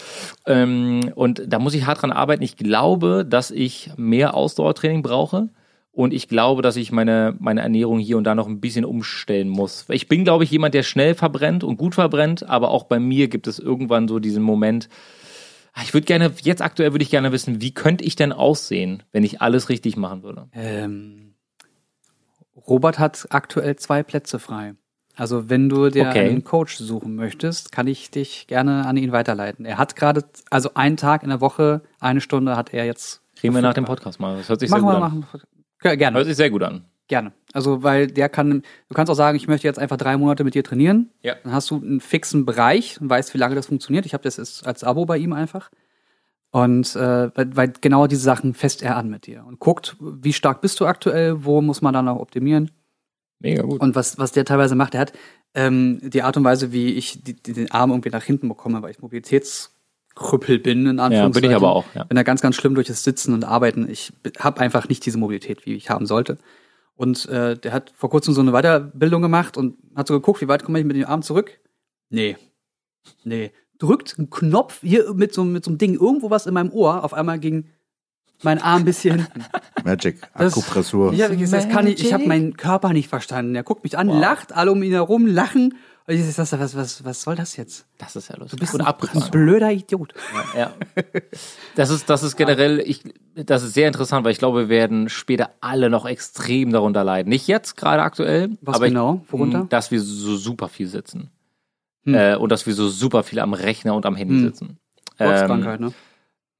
Ähm, 0.46 1.12
und 1.16 1.42
da 1.48 1.58
muss 1.60 1.74
ich 1.74 1.86
hart 1.86 2.02
dran 2.02 2.12
arbeiten. 2.12 2.44
Ich 2.44 2.58
glaube, 2.58 3.26
dass 3.28 3.50
ich 3.50 3.92
mehr 3.98 4.34
Ausdauertraining 4.36 5.02
brauche. 5.04 5.50
Und 5.96 6.12
ich 6.12 6.28
glaube, 6.28 6.64
dass 6.64 6.76
ich 6.76 6.92
meine, 6.92 7.36
meine 7.40 7.62
Ernährung 7.62 8.00
hier 8.00 8.18
und 8.18 8.24
da 8.24 8.34
noch 8.34 8.48
ein 8.48 8.60
bisschen 8.60 8.84
umstellen 8.84 9.48
muss. 9.48 9.86
Ich 9.90 10.08
bin, 10.08 10.24
glaube 10.24 10.44
ich, 10.44 10.50
jemand, 10.50 10.74
der 10.74 10.82
schnell 10.82 11.14
verbrennt 11.14 11.64
und 11.64 11.78
gut 11.78 11.94
verbrennt, 11.94 12.50
aber 12.50 12.72
auch 12.72 12.86
bei 12.86 13.00
mir 13.00 13.28
gibt 13.28 13.46
es 13.46 13.60
irgendwann 13.60 14.08
so 14.08 14.18
diesen 14.18 14.42
Moment, 14.42 14.90
ich 15.82 15.94
würde 15.94 16.06
gerne, 16.06 16.32
jetzt 16.42 16.62
aktuell 16.62 16.92
würde 16.94 17.04
ich 17.04 17.10
gerne 17.10 17.32
wissen, 17.32 17.62
wie 17.62 17.74
könnte 17.74 18.04
ich 18.04 18.16
denn 18.16 18.32
aussehen, 18.32 19.04
wenn 19.12 19.24
ich 19.24 19.42
alles 19.42 19.70
richtig 19.70 19.98
machen 19.98 20.22
würde? 20.24 20.48
Ähm, 20.54 21.34
Robert 22.68 23.00
hat 23.00 23.28
aktuell 23.32 23.76
zwei 23.78 24.04
Plätze 24.04 24.40
frei. 24.40 24.76
Also 25.16 25.50
wenn 25.50 25.70
du 25.70 25.90
dir 25.90 26.08
Okay. 26.08 26.30
einen 26.30 26.44
Coach 26.44 26.78
suchen 26.78 27.16
möchtest, 27.16 27.72
kann 27.72 27.86
ich 27.88 28.10
dich 28.10 28.48
gerne 28.48 28.86
an 28.88 28.98
ihn 28.98 29.12
weiterleiten. 29.12 29.64
Er 29.66 29.78
hat 29.78 29.96
gerade, 29.96 30.24
also 30.50 30.72
einen 30.74 30.98
Tag 30.98 31.22
in 31.24 31.30
der 31.30 31.40
Woche, 31.42 31.82
eine 32.00 32.20
Stunde 32.22 32.56
hat 32.56 32.74
er 32.74 32.86
jetzt. 32.86 33.22
Kriegen 33.36 33.54
wir 33.54 33.62
nach 33.62 33.74
dem 33.76 33.86
Podcast 33.86 34.20
mal. 34.20 34.38
Das 34.38 34.50
hört 34.50 34.60
sich 34.60 34.70
Machen 34.70 34.82
sehr 34.82 34.90
wir, 34.90 34.96
gut 34.96 35.04
an. 35.04 35.20
machen 35.20 35.26
wir. 35.32 35.90
Ja, 35.92 35.96
Gerne, 35.96 36.18
Hört 36.18 36.28
sich 36.28 36.38
sehr 36.38 36.50
gut 36.50 36.64
an. 36.64 36.86
Gerne. 37.08 37.34
Also 37.54 37.84
weil 37.84 38.08
der 38.08 38.30
kann, 38.30 38.64
du 38.90 38.96
kannst 38.96 39.12
auch 39.12 39.16
sagen, 39.16 39.38
ich 39.38 39.48
möchte 39.48 39.68
jetzt 39.68 39.80
einfach 39.80 39.98
drei 39.98 40.18
Monate 40.18 40.44
mit 40.44 40.56
dir 40.56 40.64
trainieren. 40.64 41.12
Ja. 41.22 41.36
Dann 41.44 41.54
hast 41.54 41.70
du 41.70 41.76
einen 41.76 42.00
fixen 42.00 42.46
Bereich 42.46 43.00
und 43.00 43.10
weißt, 43.10 43.34
wie 43.34 43.38
lange 43.38 43.56
das 43.56 43.68
funktioniert. 43.68 44.06
Ich 44.06 44.14
habe 44.14 44.24
das 44.24 44.38
ist 44.38 44.66
als 44.66 44.84
Abo 44.84 45.06
bei 45.06 45.18
ihm 45.18 45.34
einfach. 45.34 45.70
Und 46.52 46.96
äh, 46.96 47.32
weil, 47.36 47.74
genau 47.82 48.06
diese 48.06 48.22
Sachen 48.22 48.54
fest 48.54 48.84
er 48.84 48.96
an 48.96 49.10
mit 49.10 49.26
dir 49.26 49.44
und 49.48 49.60
guckt, 49.60 49.96
wie 50.00 50.34
stark 50.34 50.62
bist 50.62 50.80
du 50.80 50.86
aktuell, 50.86 51.46
wo 51.46 51.62
muss 51.62 51.82
man 51.82 51.96
dann 51.96 52.06
noch 52.06 52.20
optimieren. 52.20 52.70
Mega 53.40 53.64
gut. 53.64 53.82
Und 53.82 53.96
was, 53.96 54.20
was 54.20 54.34
der 54.34 54.46
teilweise 54.46 54.76
macht, 54.76 54.94
der 54.94 55.02
hat 55.02 55.14
ähm, 55.56 56.00
die 56.02 56.22
Art 56.22 56.38
und 56.38 56.44
Weise, 56.44 56.72
wie 56.72 56.94
ich 56.94 57.24
die, 57.24 57.34
die, 57.34 57.54
den 57.54 57.72
Arm 57.72 57.90
irgendwie 57.90 58.10
nach 58.10 58.24
hinten 58.24 58.50
bekomme, 58.50 58.84
weil 58.84 58.92
ich 58.92 59.02
Mobilitätskrüppel 59.02 60.60
bin, 60.60 60.86
in 60.86 60.98
ja, 60.98 61.06
Anführungszeichen. 61.06 61.42
bin 61.42 61.52
ich 61.52 61.56
aber 61.56 61.76
auch, 61.76 61.86
ja. 61.96 62.04
bin 62.04 62.16
da 62.16 62.24
ganz, 62.24 62.42
ganz 62.42 62.56
schlimm 62.56 62.76
durch 62.76 62.88
das 62.88 63.04
Sitzen 63.04 63.34
und 63.34 63.44
Arbeiten. 63.44 63.90
Ich 63.90 64.14
habe 64.40 64.62
einfach 64.62 64.88
nicht 64.90 65.06
diese 65.06 65.18
Mobilität, 65.18 65.66
wie 65.66 65.74
ich 65.74 65.90
haben 65.90 66.06
sollte. 66.06 66.38
Und 66.96 67.26
äh, 67.28 67.58
der 67.58 67.72
hat 67.74 67.92
vor 67.96 68.10
kurzem 68.10 68.34
so 68.34 68.42
eine 68.42 68.52
Weiterbildung 68.52 69.22
gemacht 69.22 69.58
und 69.58 69.78
hat 69.96 70.08
so 70.08 70.14
geguckt, 70.14 70.42
wie 70.42 70.48
weit 70.48 70.64
komme 70.64 70.80
ich 70.80 70.86
mit 70.86 70.96
dem 70.96 71.06
Arm 71.06 71.22
zurück? 71.24 71.60
Nee. 72.10 72.38
Nee. 73.24 73.52
Drückt 73.80 74.16
einen 74.18 74.30
Knopf 74.30 74.82
hier 74.82 75.14
mit 75.14 75.34
so, 75.34 75.44
mit 75.44 75.66
so 75.66 75.72
einem 75.72 75.78
Ding 75.80 75.96
irgendwo 75.96 76.30
was 76.30 76.46
in 76.46 76.54
meinem 76.54 76.72
Ohr. 76.72 77.04
Auf 77.04 77.14
einmal 77.14 77.40
ging 77.40 77.66
mein 78.44 78.62
Arm 78.62 78.82
ein 78.82 78.86
bisschen 78.86 79.16
hinten. 79.18 79.46
Magic, 79.84 80.22
Das- 80.38 80.54
Akupressur. 80.54 81.14
Ja, 81.14 81.30
wirklich, 81.30 81.50
das 81.50 81.68
kann 81.70 81.88
ich, 81.88 82.04
ich 82.04 82.14
habe 82.14 82.28
meinen 82.28 82.56
Körper 82.58 82.94
nicht 82.94 83.10
verstanden. 83.10 83.56
Er 83.56 83.64
guckt 83.64 83.84
mich 83.84 83.98
an, 83.98 84.08
lacht, 84.08 84.54
alle 84.54 84.72
um 84.72 84.84
ihn 84.84 84.92
herum 84.92 85.26
lachen. 85.26 85.76
Ich 86.06 86.22
sag, 86.26 86.60
was, 86.60 86.76
was, 86.76 87.06
was 87.06 87.22
soll 87.22 87.36
das 87.36 87.56
jetzt? 87.56 87.86
Das 87.98 88.18
ist 88.18 88.30
ja 88.30 88.36
lustig. 88.36 88.60
Du 88.60 88.66
bist 88.66 88.80
ein, 88.80 88.86
ein 89.24 89.32
blöder 89.32 89.72
Idiot. 89.72 90.14
Ja. 90.56 90.74
Das 91.76 91.90
ist, 91.90 92.10
das 92.10 92.24
ist 92.24 92.36
generell, 92.36 92.82
ich, 92.86 93.04
das 93.36 93.64
ist 93.64 93.74
sehr 93.74 93.88
interessant, 93.88 94.26
weil 94.26 94.34
ich 94.34 94.38
glaube, 94.38 94.64
wir 94.64 94.70
werden 94.70 95.08
später 95.08 95.52
alle 95.62 95.90
noch 95.90 96.06
extrem 96.06 96.72
darunter 96.72 97.06
leiden. 97.06 97.30
Nicht 97.30 97.48
jetzt, 97.48 97.78
gerade 97.78 98.04
aktuell. 98.04 98.50
Was 98.62 98.76
aber 98.76 98.90
genau? 98.90 99.22
Ich, 99.26 99.32
Worunter? 99.32 99.66
dass 99.70 99.92
wir 99.92 100.02
so 100.02 100.36
super 100.36 100.68
viel 100.68 100.88
sitzen. 100.88 101.32
Hm. 102.04 102.16
Äh, 102.16 102.36
und 102.36 102.52
dass 102.52 102.66
wir 102.66 102.74
so 102.74 102.90
super 102.90 103.24
viel 103.24 103.40
am 103.40 103.54
Rechner 103.54 103.96
und 103.96 104.06
am 104.06 104.16
Handy 104.16 104.36
Hm. 104.36 104.44
sitzen. 104.44 104.78
Ähm, 105.20 105.60
ne? 105.62 105.94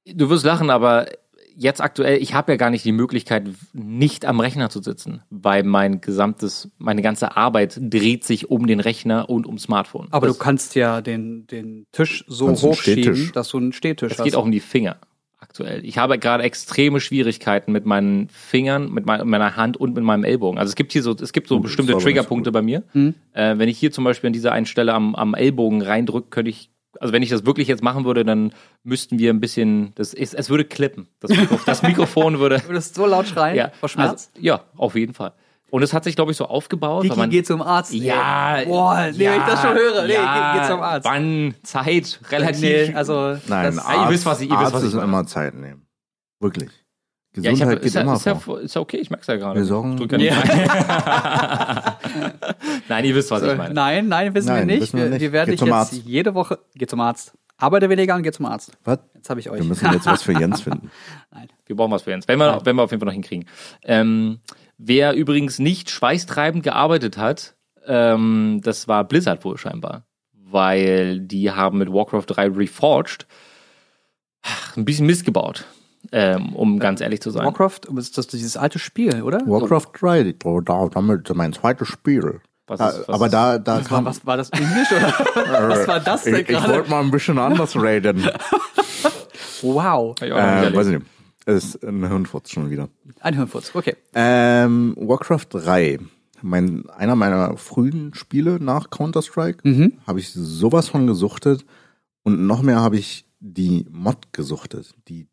du 0.06 0.30
wirst 0.30 0.44
lachen, 0.44 0.70
aber 0.70 1.06
jetzt 1.56 1.80
aktuell, 1.80 2.20
ich 2.22 2.34
habe 2.34 2.52
ja 2.52 2.56
gar 2.56 2.70
nicht 2.70 2.84
die 2.84 2.92
Möglichkeit, 2.92 3.48
nicht 3.72 4.24
am 4.26 4.40
Rechner 4.40 4.70
zu 4.70 4.82
sitzen, 4.82 5.22
weil 5.30 5.62
mein 5.62 6.00
gesamtes, 6.00 6.70
meine 6.78 7.02
ganze 7.02 7.36
Arbeit 7.36 7.78
dreht 7.80 8.24
sich 8.24 8.50
um 8.50 8.66
den 8.66 8.80
Rechner 8.80 9.28
und 9.30 9.46
um 9.46 9.58
Smartphone. 9.58 10.08
Aber 10.10 10.26
das, 10.26 10.36
du 10.38 10.42
kannst 10.42 10.74
ja 10.74 11.00
den, 11.00 11.46
den 11.46 11.86
Tisch 11.92 12.24
so 12.28 12.50
hochschieben, 12.50 13.30
dass 13.34 13.48
du 13.48 13.58
einen 13.58 13.72
Stehtisch 13.72 14.12
Es 14.12 14.18
hast. 14.18 14.24
geht 14.24 14.36
auch 14.36 14.44
um 14.44 14.52
die 14.52 14.60
Finger 14.60 14.96
aktuell. 15.40 15.84
Ich 15.84 15.98
habe 15.98 16.18
gerade 16.18 16.42
extreme 16.42 17.00
Schwierigkeiten 17.00 17.70
mit 17.70 17.84
meinen 17.84 18.28
Fingern, 18.30 18.90
mit 18.90 19.04
mein- 19.04 19.28
meiner 19.28 19.56
Hand 19.56 19.76
und 19.76 19.94
mit 19.94 20.02
meinem 20.02 20.24
Ellbogen. 20.24 20.58
Also 20.58 20.70
es 20.70 20.74
gibt 20.74 20.92
hier 20.92 21.02
so, 21.02 21.12
es 21.20 21.32
gibt 21.34 21.48
so 21.48 21.60
bestimmte 21.60 21.96
Triggerpunkte 21.98 22.50
bei 22.50 22.62
mir. 22.62 22.82
Mhm. 22.94 23.14
Äh, 23.34 23.58
wenn 23.58 23.68
ich 23.68 23.78
hier 23.78 23.92
zum 23.92 24.04
Beispiel 24.04 24.28
an 24.28 24.32
dieser 24.32 24.52
einen 24.52 24.64
Stelle 24.66 24.94
am, 24.94 25.14
am 25.14 25.34
Ellbogen 25.34 25.82
reindrücke, 25.82 26.28
könnte 26.30 26.50
ich, 26.50 26.70
also 27.00 27.12
wenn 27.12 27.22
ich 27.22 27.30
das 27.30 27.44
wirklich 27.46 27.68
jetzt 27.68 27.82
machen 27.82 28.04
würde, 28.04 28.24
dann 28.24 28.52
müssten 28.82 29.18
wir 29.18 29.30
ein 29.30 29.40
bisschen, 29.40 29.92
das 29.94 30.14
ist, 30.14 30.34
es 30.34 30.50
würde 30.50 30.64
klippen. 30.64 31.08
Das, 31.20 31.30
Mikro, 31.30 31.58
das 31.66 31.82
Mikrofon 31.82 32.38
würde, 32.38 32.58
Du 32.62 32.68
würdest 32.68 32.94
so 32.94 33.06
laut 33.06 33.26
schreien 33.26 33.56
ja, 33.56 33.70
vor 33.80 33.88
Schmerz. 33.88 34.30
Also, 34.34 34.44
ja, 34.46 34.64
auf 34.76 34.94
jeden 34.94 35.14
Fall. 35.14 35.32
Und 35.70 35.82
es 35.82 35.92
hat 35.92 36.04
sich, 36.04 36.14
glaube 36.14 36.30
ich, 36.30 36.36
so 36.36 36.46
aufgebaut. 36.46 37.02
Kiki 37.02 37.16
man, 37.18 37.30
geht 37.30 37.46
zum 37.48 37.60
Arzt. 37.60 37.92
ja, 37.92 38.58
ey. 38.58 38.66
Boah, 38.66 39.08
nee, 39.12 39.18
wenn 39.18 39.40
ich 39.40 39.46
das 39.46 39.60
schon 39.60 39.74
höre. 39.74 40.06
Nee, 40.06 40.12
ja, 40.14 40.52
geh, 40.54 40.60
geh 40.60 40.66
zum 40.68 40.80
Arzt. 40.80 41.04
Wann? 41.04 41.54
Zeit? 41.64 42.20
Relativ. 42.30 42.60
Nee, 42.60 42.94
also, 42.94 43.36
Nein, 43.48 43.74
das, 43.74 43.78
Ah, 43.78 44.04
ihr 44.04 44.10
wisst, 44.10 44.24
was 44.24 44.40
ich- 44.40 44.48
ihr 44.50 44.52
wisst, 44.52 44.62
Arzt 44.66 44.74
was 44.74 44.82
ich 44.84 44.88
ist 44.94 44.94
immer 45.02 45.26
Zeit 45.26 45.54
nehmen. 45.54 45.86
Wirklich. 46.38 46.70
Ja, 47.36 47.50
ich 47.50 47.58
Gesundheit 47.58 47.76
hab, 47.76 47.82
geht 47.82 47.86
ist, 47.88 47.94
ja, 47.94 48.00
immer 48.02 48.14
ist, 48.14 48.26
ja, 48.26 48.34
vor. 48.36 48.60
ist 48.60 48.74
ja 48.74 48.80
okay, 48.80 48.96
ich 48.98 49.10
merk's 49.10 49.26
ja 49.26 49.36
gerade. 49.36 49.58
Wir 49.58 49.64
sorgen- 49.66 49.98
ja 50.08 50.16
nicht 50.18 50.32
rein. 50.32 51.92
Nein, 52.88 53.04
ihr 53.04 53.14
wisst, 53.14 53.30
was 53.30 53.42
ich 53.42 53.56
meine. 53.56 53.74
nein, 53.74 54.08
nein, 54.08 54.34
wissen 54.34 54.48
Nein, 54.48 54.68
wir 54.68 54.74
nicht. 54.74 54.82
wissen 54.82 54.98
wir 55.00 55.08
nicht. 55.10 55.20
wir 55.20 55.32
werden 55.32 55.50
dich 55.50 55.60
jetzt 55.60 55.72
Arzt. 55.72 55.92
jede 56.04 56.34
Woche, 56.34 56.58
geh 56.74 56.86
zum 56.86 57.00
Arzt. 57.00 57.32
Arbeite 57.56 57.88
weniger 57.88 58.14
und 58.16 58.22
geh 58.24 58.32
zum 58.32 58.46
Arzt. 58.46 58.72
Was? 58.84 58.98
Jetzt 59.14 59.30
habe 59.30 59.40
ich 59.40 59.48
euch. 59.50 59.60
Wir 59.60 59.66
müssen 59.66 59.90
jetzt 59.92 60.06
was 60.06 60.22
für 60.22 60.32
Jens 60.38 60.60
finden. 60.62 60.90
Wir 61.66 61.76
brauchen 61.76 61.92
was 61.92 62.02
für 62.02 62.10
Jens. 62.10 62.26
Wenn 62.28 62.38
wir, 62.38 62.60
wenn 62.64 62.76
wir 62.76 62.82
auf 62.82 62.90
jeden 62.90 63.00
Fall 63.00 63.06
noch 63.06 63.12
hinkriegen. 63.14 63.46
Ähm, 63.84 64.40
wer 64.76 65.14
übrigens 65.14 65.58
nicht 65.58 65.90
schweißtreibend 65.90 66.62
gearbeitet 66.62 67.16
hat, 67.16 67.54
ähm, 67.86 68.60
das 68.62 68.88
war 68.88 69.04
Blizzard 69.04 69.44
wohl 69.44 69.56
scheinbar. 69.56 70.04
Weil 70.32 71.20
die 71.20 71.50
haben 71.50 71.78
mit 71.78 71.92
Warcraft 71.92 72.24
3 72.28 72.48
Reforged 72.48 73.26
ach, 74.42 74.76
ein 74.76 74.84
bisschen 74.84 75.06
Mist 75.06 75.24
gebaut. 75.24 75.64
Ähm, 76.12 76.54
um 76.54 76.78
ganz 76.78 77.00
ehrlich 77.00 77.20
zu 77.20 77.30
sein. 77.30 77.44
Warcraft, 77.44 77.80
ist 77.96 78.16
das 78.18 78.26
dieses 78.26 78.56
alte 78.56 78.78
Spiel, 78.78 79.22
oder? 79.22 79.38
Warcraft 79.46 79.88
3, 80.00 80.34
oh, 80.44 80.60
da, 80.60 80.88
damit 80.88 81.34
mein 81.34 81.52
zweites 81.52 81.88
Spiel. 81.88 82.40
Was 82.66 82.80
ist- 82.80 83.08
was 83.08 83.08
aber 83.08 83.28
da, 83.28 83.58
da 83.58 83.78
Was 83.80 83.90
war, 83.90 83.98
kam. 83.98 84.04
was 84.06 84.24
war 84.26 84.36
das 84.38 84.50
Englisch 84.50 84.90
oder? 84.92 85.68
was 85.68 85.86
war 85.88 86.00
das 86.00 86.22
denn 86.24 86.34
ich, 86.34 86.40
ich 86.42 86.46
gerade? 86.48 86.72
wollte 86.72 86.90
mal 86.90 87.00
ein 87.02 87.10
bisschen 87.10 87.38
anders 87.38 87.76
reden. 87.80 88.26
Wow. 89.62 90.14
Ich 90.20 90.30
äh, 90.30 90.74
weiß 90.74 90.86
ich 90.88 90.98
nicht. 90.98 91.06
Es 91.46 91.64
ist 91.74 91.84
ein 91.84 92.06
Hirnfurz 92.08 92.50
schon 92.50 92.70
wieder. 92.70 92.88
Ein 93.20 93.34
Hirnfurz, 93.34 93.70
okay. 93.74 93.96
Ähm, 94.14 94.94
Warcraft 94.98 95.46
3. 95.50 95.98
Mein, 96.40 96.88
einer 96.90 97.16
meiner 97.16 97.56
frühen 97.56 98.14
Spiele 98.14 98.58
nach 98.60 98.90
Counter-Strike 98.90 99.66
Mhm. 99.68 99.92
habe 100.06 100.20
ich 100.20 100.30
sowas 100.32 100.88
von 100.88 101.06
gesuchtet 101.06 101.64
und 102.22 102.46
noch 102.46 102.62
mehr 102.62 102.80
habe 102.80 102.96
ich 102.96 103.26
die 103.40 103.86
Mod 103.90 104.32
gesuchtet, 104.32 104.94
die 105.08 105.26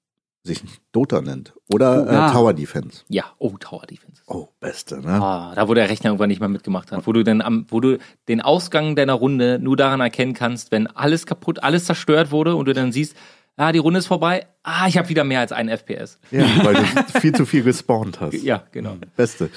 sich 0.43 0.63
Dota 0.91 1.21
nennt. 1.21 1.53
Oder 1.71 2.03
Oh, 2.03 2.09
ah. 2.09 2.29
äh, 2.29 2.31
Tower 2.33 2.53
Defense. 2.53 3.03
Ja, 3.09 3.25
oh, 3.37 3.55
Tower 3.59 3.85
Defense. 3.85 4.23
Oh, 4.25 4.47
beste, 4.59 4.99
ne? 4.99 5.21
Ah, 5.21 5.53
da 5.55 5.67
wo 5.67 5.73
der 5.75 5.87
Rechner 5.89 6.09
irgendwann 6.09 6.29
nicht 6.29 6.39
mehr 6.39 6.49
mitgemacht 6.49 6.91
hat, 6.91 7.05
wo 7.05 7.13
du 7.13 7.23
dann 7.23 7.41
am, 7.41 7.65
wo 7.69 7.79
du 7.79 7.97
den 8.27 8.41
Ausgang 8.41 8.95
deiner 8.95 9.13
Runde 9.13 9.59
nur 9.61 9.77
daran 9.77 9.99
erkennen 10.01 10.33
kannst, 10.33 10.71
wenn 10.71 10.87
alles 10.87 11.25
kaputt, 11.25 11.61
alles 11.63 11.85
zerstört 11.85 12.31
wurde 12.31 12.55
und 12.55 12.65
du 12.65 12.73
dann 12.73 12.91
siehst, 12.91 13.15
ah, 13.57 13.71
die 13.71 13.77
Runde 13.79 13.99
ist 13.99 14.07
vorbei, 14.07 14.47
ah, 14.63 14.87
ich 14.87 14.97
habe 14.97 15.09
wieder 15.09 15.23
mehr 15.23 15.41
als 15.41 15.51
einen 15.51 15.69
FPS. 15.69 16.17
Ja, 16.31 16.45
weil 16.65 16.73
du 16.73 16.83
viel 17.19 17.33
zu 17.35 17.45
viel 17.45 17.61
gespawnt 17.61 18.19
hast. 18.19 18.33
Ja, 18.41 18.63
genau. 18.71 18.95
Beste. 19.15 19.51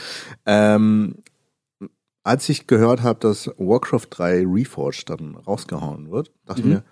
Ähm, 0.44 1.16
als 2.25 2.49
ich 2.51 2.66
gehört 2.66 3.03
habe, 3.03 3.20
dass 3.20 3.49
Warcraft 3.59 4.07
3 4.11 4.44
Reforged 4.47 5.09
dann 5.09 5.35
rausgehauen 5.37 6.11
wird, 6.11 6.31
dachte 6.44 6.61
ich 6.61 6.66
Mhm. 6.66 6.73
mir, 6.73 6.85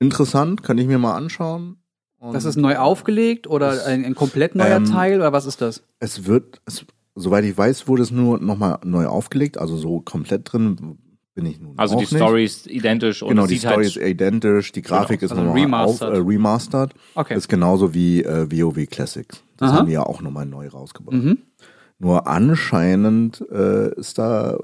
interessant, 0.00 0.62
kann 0.62 0.76
ich 0.78 0.86
mir 0.86 0.98
mal 0.98 1.14
anschauen. 1.16 1.78
Und 2.18 2.34
Das 2.34 2.44
ist 2.44 2.56
neu 2.56 2.76
aufgelegt 2.76 3.46
oder 3.46 3.84
ein, 3.86 4.04
ein 4.04 4.14
komplett 4.14 4.54
neuer 4.54 4.76
ähm, 4.78 4.84
Teil 4.86 5.16
oder 5.18 5.32
was 5.32 5.46
ist 5.46 5.60
das? 5.60 5.82
Es 6.00 6.26
wird, 6.26 6.60
es, 6.66 6.84
soweit 7.14 7.44
ich 7.44 7.56
weiß, 7.56 7.86
wurde 7.86 8.02
es 8.02 8.10
nur 8.10 8.40
nochmal 8.40 8.78
neu 8.84 9.06
aufgelegt, 9.06 9.58
also 9.58 9.76
so 9.76 10.00
komplett 10.00 10.52
drin 10.52 10.98
bin 11.34 11.46
ich 11.46 11.60
nun 11.60 11.74
Also 11.78 11.94
auch 11.94 12.00
die 12.00 12.06
nicht. 12.12 12.16
Story 12.16 12.44
ist 12.44 12.66
identisch 12.66 13.22
und 13.22 13.28
Genau, 13.28 13.46
die 13.46 13.58
Story 13.58 13.84
halt, 13.84 13.86
ist 13.86 13.96
identisch, 13.96 14.72
die 14.72 14.82
Grafik 14.82 15.22
ist 15.22 15.30
also 15.30 15.44
nochmal 15.44 15.60
remastered. 15.62 16.10
auf, 16.10 16.18
äh, 16.18 16.20
remastered. 16.20 16.94
Okay. 17.14 17.36
Ist 17.36 17.48
genauso 17.48 17.94
wie 17.94 18.24
äh, 18.24 18.48
WoW 18.50 18.86
Classics. 18.90 19.44
Das 19.56 19.70
Aha. 19.70 19.78
haben 19.78 19.86
die 19.86 19.92
ja 19.92 20.02
auch 20.02 20.20
nochmal 20.20 20.46
neu 20.46 20.66
rausgebracht. 20.66 21.14
Mhm. 21.16 21.38
Nur 22.00 22.26
anscheinend 22.26 23.44
äh, 23.52 23.94
ist 23.94 24.18
da 24.18 24.58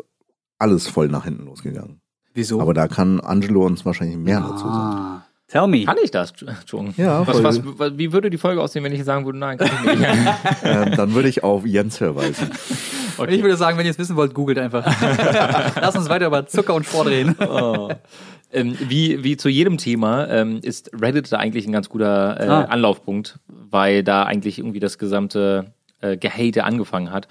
alles 0.58 0.88
voll 0.88 1.06
nach 1.08 1.24
hinten 1.24 1.44
losgegangen. 1.44 2.00
Wieso? 2.32 2.60
Aber 2.60 2.74
da 2.74 2.88
kann 2.88 3.20
Angelo 3.20 3.64
uns 3.64 3.84
wahrscheinlich 3.84 4.16
mehr 4.16 4.40
dazu 4.40 4.64
sagen. 4.66 5.22
Tell 5.48 5.66
me. 5.66 5.84
kann 5.84 5.96
ich 6.02 6.10
das, 6.10 6.32
Jung? 6.68 6.94
Ja, 6.96 7.26
was, 7.26 7.42
was, 7.42 7.60
was, 7.62 7.98
wie 7.98 8.12
würde 8.12 8.30
die 8.30 8.38
Folge 8.38 8.62
aussehen, 8.62 8.82
wenn 8.82 8.92
ich 8.92 9.04
sagen 9.04 9.26
würde, 9.26 9.38
nein, 9.38 9.58
kann 9.58 9.68
ich 9.84 9.98
nicht? 9.98 10.08
ähm, 10.64 10.92
dann 10.96 11.14
würde 11.14 11.28
ich 11.28 11.44
auf 11.44 11.64
Jens 11.66 11.98
verweisen. 11.98 12.50
Ich 13.28 13.42
würde 13.44 13.56
sagen, 13.56 13.78
wenn 13.78 13.84
ihr 13.86 13.92
es 13.92 13.98
wissen 14.00 14.16
wollt, 14.16 14.34
googelt 14.34 14.58
einfach. 14.58 14.84
Lass 15.80 15.94
uns 15.94 16.08
weiter 16.08 16.26
über 16.26 16.48
Zucker 16.48 16.74
und 16.74 16.84
Sport 16.84 17.06
reden. 17.06 17.36
Oh. 17.38 17.88
Ähm, 18.52 18.76
wie, 18.88 19.22
wie 19.22 19.36
zu 19.36 19.48
jedem 19.48 19.78
Thema 19.78 20.28
ähm, 20.28 20.58
ist 20.62 20.90
Reddit 21.00 21.30
da 21.30 21.36
eigentlich 21.36 21.64
ein 21.64 21.70
ganz 21.70 21.88
guter 21.88 22.40
äh, 22.40 22.48
Ah. 22.48 22.62
Anlaufpunkt, 22.64 23.38
weil 23.46 24.02
da 24.02 24.24
eigentlich 24.24 24.58
irgendwie 24.58 24.80
das 24.80 24.98
gesamte 24.98 25.72
äh, 26.00 26.16
Gehate 26.16 26.64
angefangen 26.64 27.12
hat. 27.12 27.28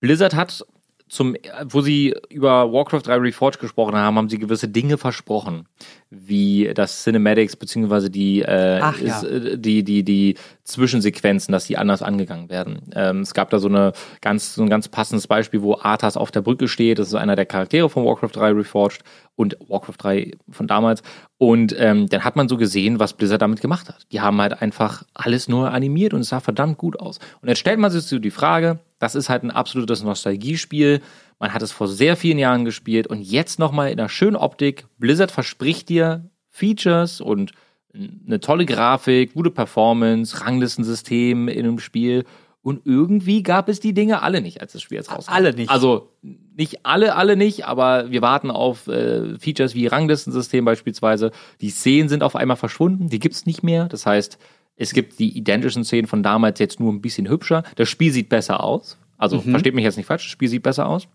Blizzard 0.00 0.34
hat 0.34 0.66
zum, 1.08 1.36
wo 1.66 1.82
sie 1.82 2.16
über 2.28 2.72
Warcraft 2.72 3.02
3 3.04 3.16
Reforged 3.18 3.60
gesprochen 3.60 3.94
haben, 3.94 4.16
haben 4.16 4.28
sie 4.28 4.38
gewisse 4.40 4.66
Dinge 4.66 4.98
versprochen, 4.98 5.66
wie 6.14 6.70
das 6.74 7.02
Cinematics 7.02 7.56
beziehungsweise 7.56 8.10
die, 8.10 8.42
äh, 8.42 8.80
Ach, 8.82 9.00
ja. 9.00 9.22
äh, 9.22 9.56
die, 9.56 9.82
die, 9.82 10.04
die 10.04 10.36
Zwischensequenzen, 10.64 11.52
dass 11.52 11.64
die 11.64 11.78
anders 11.78 12.02
angegangen 12.02 12.50
werden. 12.50 12.82
Ähm, 12.94 13.20
es 13.20 13.32
gab 13.32 13.48
da 13.48 13.58
so 13.58 13.68
eine 13.68 13.94
ganz, 14.20 14.54
so 14.54 14.62
ein 14.62 14.68
ganz 14.68 14.88
passendes 14.88 15.26
Beispiel, 15.26 15.62
wo 15.62 15.78
Arthas 15.78 16.18
auf 16.18 16.30
der 16.30 16.42
Brücke 16.42 16.68
steht. 16.68 16.98
Das 16.98 17.08
ist 17.08 17.14
einer 17.14 17.34
der 17.34 17.46
Charaktere 17.46 17.88
von 17.88 18.04
Warcraft 18.04 18.30
3 18.34 18.50
Reforged 18.50 19.02
und 19.36 19.56
Warcraft 19.68 19.96
3 19.98 20.32
von 20.50 20.66
damals. 20.66 21.02
Und 21.38 21.74
ähm, 21.78 22.08
dann 22.08 22.24
hat 22.24 22.36
man 22.36 22.48
so 22.48 22.58
gesehen, 22.58 23.00
was 23.00 23.14
Blizzard 23.14 23.40
damit 23.40 23.62
gemacht 23.62 23.88
hat. 23.88 24.06
Die 24.12 24.20
haben 24.20 24.40
halt 24.40 24.60
einfach 24.60 25.04
alles 25.14 25.48
nur 25.48 25.72
animiert 25.72 26.12
und 26.12 26.20
es 26.20 26.28
sah 26.28 26.40
verdammt 26.40 26.76
gut 26.76 27.00
aus. 27.00 27.20
Und 27.40 27.48
jetzt 27.48 27.58
stellt 27.58 27.78
man 27.78 27.90
sich 27.90 28.02
so 28.02 28.18
die 28.18 28.30
Frage, 28.30 28.80
das 28.98 29.14
ist 29.14 29.28
halt 29.28 29.42
ein 29.42 29.50
absolutes 29.50 30.04
Nostalgiespiel. 30.04 31.00
Man 31.42 31.52
hat 31.52 31.60
es 31.62 31.72
vor 31.72 31.88
sehr 31.88 32.16
vielen 32.16 32.38
Jahren 32.38 32.64
gespielt 32.64 33.08
und 33.08 33.20
jetzt 33.20 33.58
nochmal 33.58 33.90
in 33.90 33.98
einer 33.98 34.08
schönen 34.08 34.36
Optik. 34.36 34.86
Blizzard 34.98 35.32
verspricht 35.32 35.88
dir 35.88 36.30
Features 36.50 37.20
und 37.20 37.50
eine 37.92 38.38
tolle 38.38 38.64
Grafik, 38.64 39.34
gute 39.34 39.50
Performance, 39.50 40.40
Ranglistensystem 40.40 41.48
in 41.48 41.58
einem 41.58 41.80
Spiel. 41.80 42.22
Und 42.62 42.82
irgendwie 42.86 43.42
gab 43.42 43.68
es 43.68 43.80
die 43.80 43.92
Dinge 43.92 44.22
alle 44.22 44.40
nicht, 44.40 44.60
als 44.60 44.74
das 44.74 44.82
Spiel 44.82 44.98
jetzt 44.98 45.10
rauskam. 45.10 45.32
Alle 45.32 45.52
nicht. 45.52 45.68
Also 45.68 46.10
nicht 46.22 46.86
alle, 46.86 47.16
alle 47.16 47.34
nicht, 47.34 47.66
aber 47.66 48.12
wir 48.12 48.22
warten 48.22 48.52
auf 48.52 48.86
äh, 48.86 49.36
Features 49.40 49.74
wie 49.74 49.88
Ranglistensystem 49.88 50.64
beispielsweise. 50.64 51.32
Die 51.60 51.70
Szenen 51.70 52.08
sind 52.08 52.22
auf 52.22 52.36
einmal 52.36 52.56
verschwunden, 52.56 53.08
die 53.08 53.18
gibt's 53.18 53.46
nicht 53.46 53.64
mehr. 53.64 53.88
Das 53.88 54.06
heißt, 54.06 54.38
Es 54.76 54.92
gibt 54.92 55.18
die 55.18 55.36
identischen 55.36 55.82
Szenen 55.82 56.06
von 56.06 56.22
damals 56.22 56.60
jetzt 56.60 56.78
nur 56.78 56.92
ein 56.92 57.00
bisschen 57.00 57.28
hübscher. 57.28 57.64
Das 57.74 57.88
Spiel 57.88 58.12
sieht 58.12 58.28
besser 58.28 58.62
aus. 58.62 58.96
Also 59.18 59.40
versteht 59.40 59.74
mich 59.74 59.84
jetzt 59.84 59.96
nicht 59.96 60.06
falsch, 60.06 60.24
das 60.24 60.30
Spiel 60.30 60.48
sieht 60.48 60.62
besser 60.62 60.86
aus. 60.88 61.08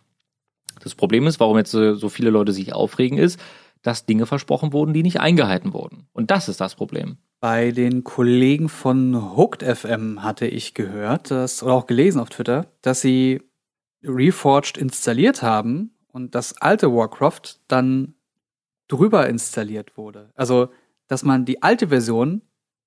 Das 0.83 0.95
Problem 0.95 1.27
ist, 1.27 1.39
warum 1.39 1.57
jetzt 1.57 1.71
so 1.71 2.09
viele 2.09 2.29
Leute 2.29 2.51
sich 2.51 2.73
aufregen, 2.73 3.17
ist, 3.17 3.39
dass 3.81 4.05
Dinge 4.05 4.25
versprochen 4.25 4.73
wurden, 4.73 4.93
die 4.93 5.03
nicht 5.03 5.19
eingehalten 5.19 5.73
wurden. 5.73 6.07
Und 6.13 6.31
das 6.31 6.49
ist 6.49 6.59
das 6.59 6.75
Problem. 6.75 7.17
Bei 7.39 7.71
den 7.71 8.03
Kollegen 8.03 8.67
von 8.67 9.37
Hooked 9.37 9.63
FM 9.63 10.23
hatte 10.23 10.47
ich 10.47 10.73
gehört, 10.73 11.29
dass, 11.29 11.61
oder 11.61 11.73
auch 11.73 11.85
gelesen 11.85 12.19
auf 12.19 12.29
Twitter, 12.29 12.67
dass 12.81 13.01
sie 13.01 13.41
Reforged 14.03 14.77
installiert 14.77 15.41
haben 15.41 15.91
und 16.11 16.33
das 16.33 16.57
alte 16.57 16.91
Warcraft 16.91 17.59
dann 17.67 18.15
drüber 18.87 19.27
installiert 19.29 19.97
wurde. 19.97 20.31
Also, 20.35 20.69
dass 21.07 21.23
man 21.23 21.45
die 21.45 21.61
alte 21.61 21.89
Version 21.89 22.41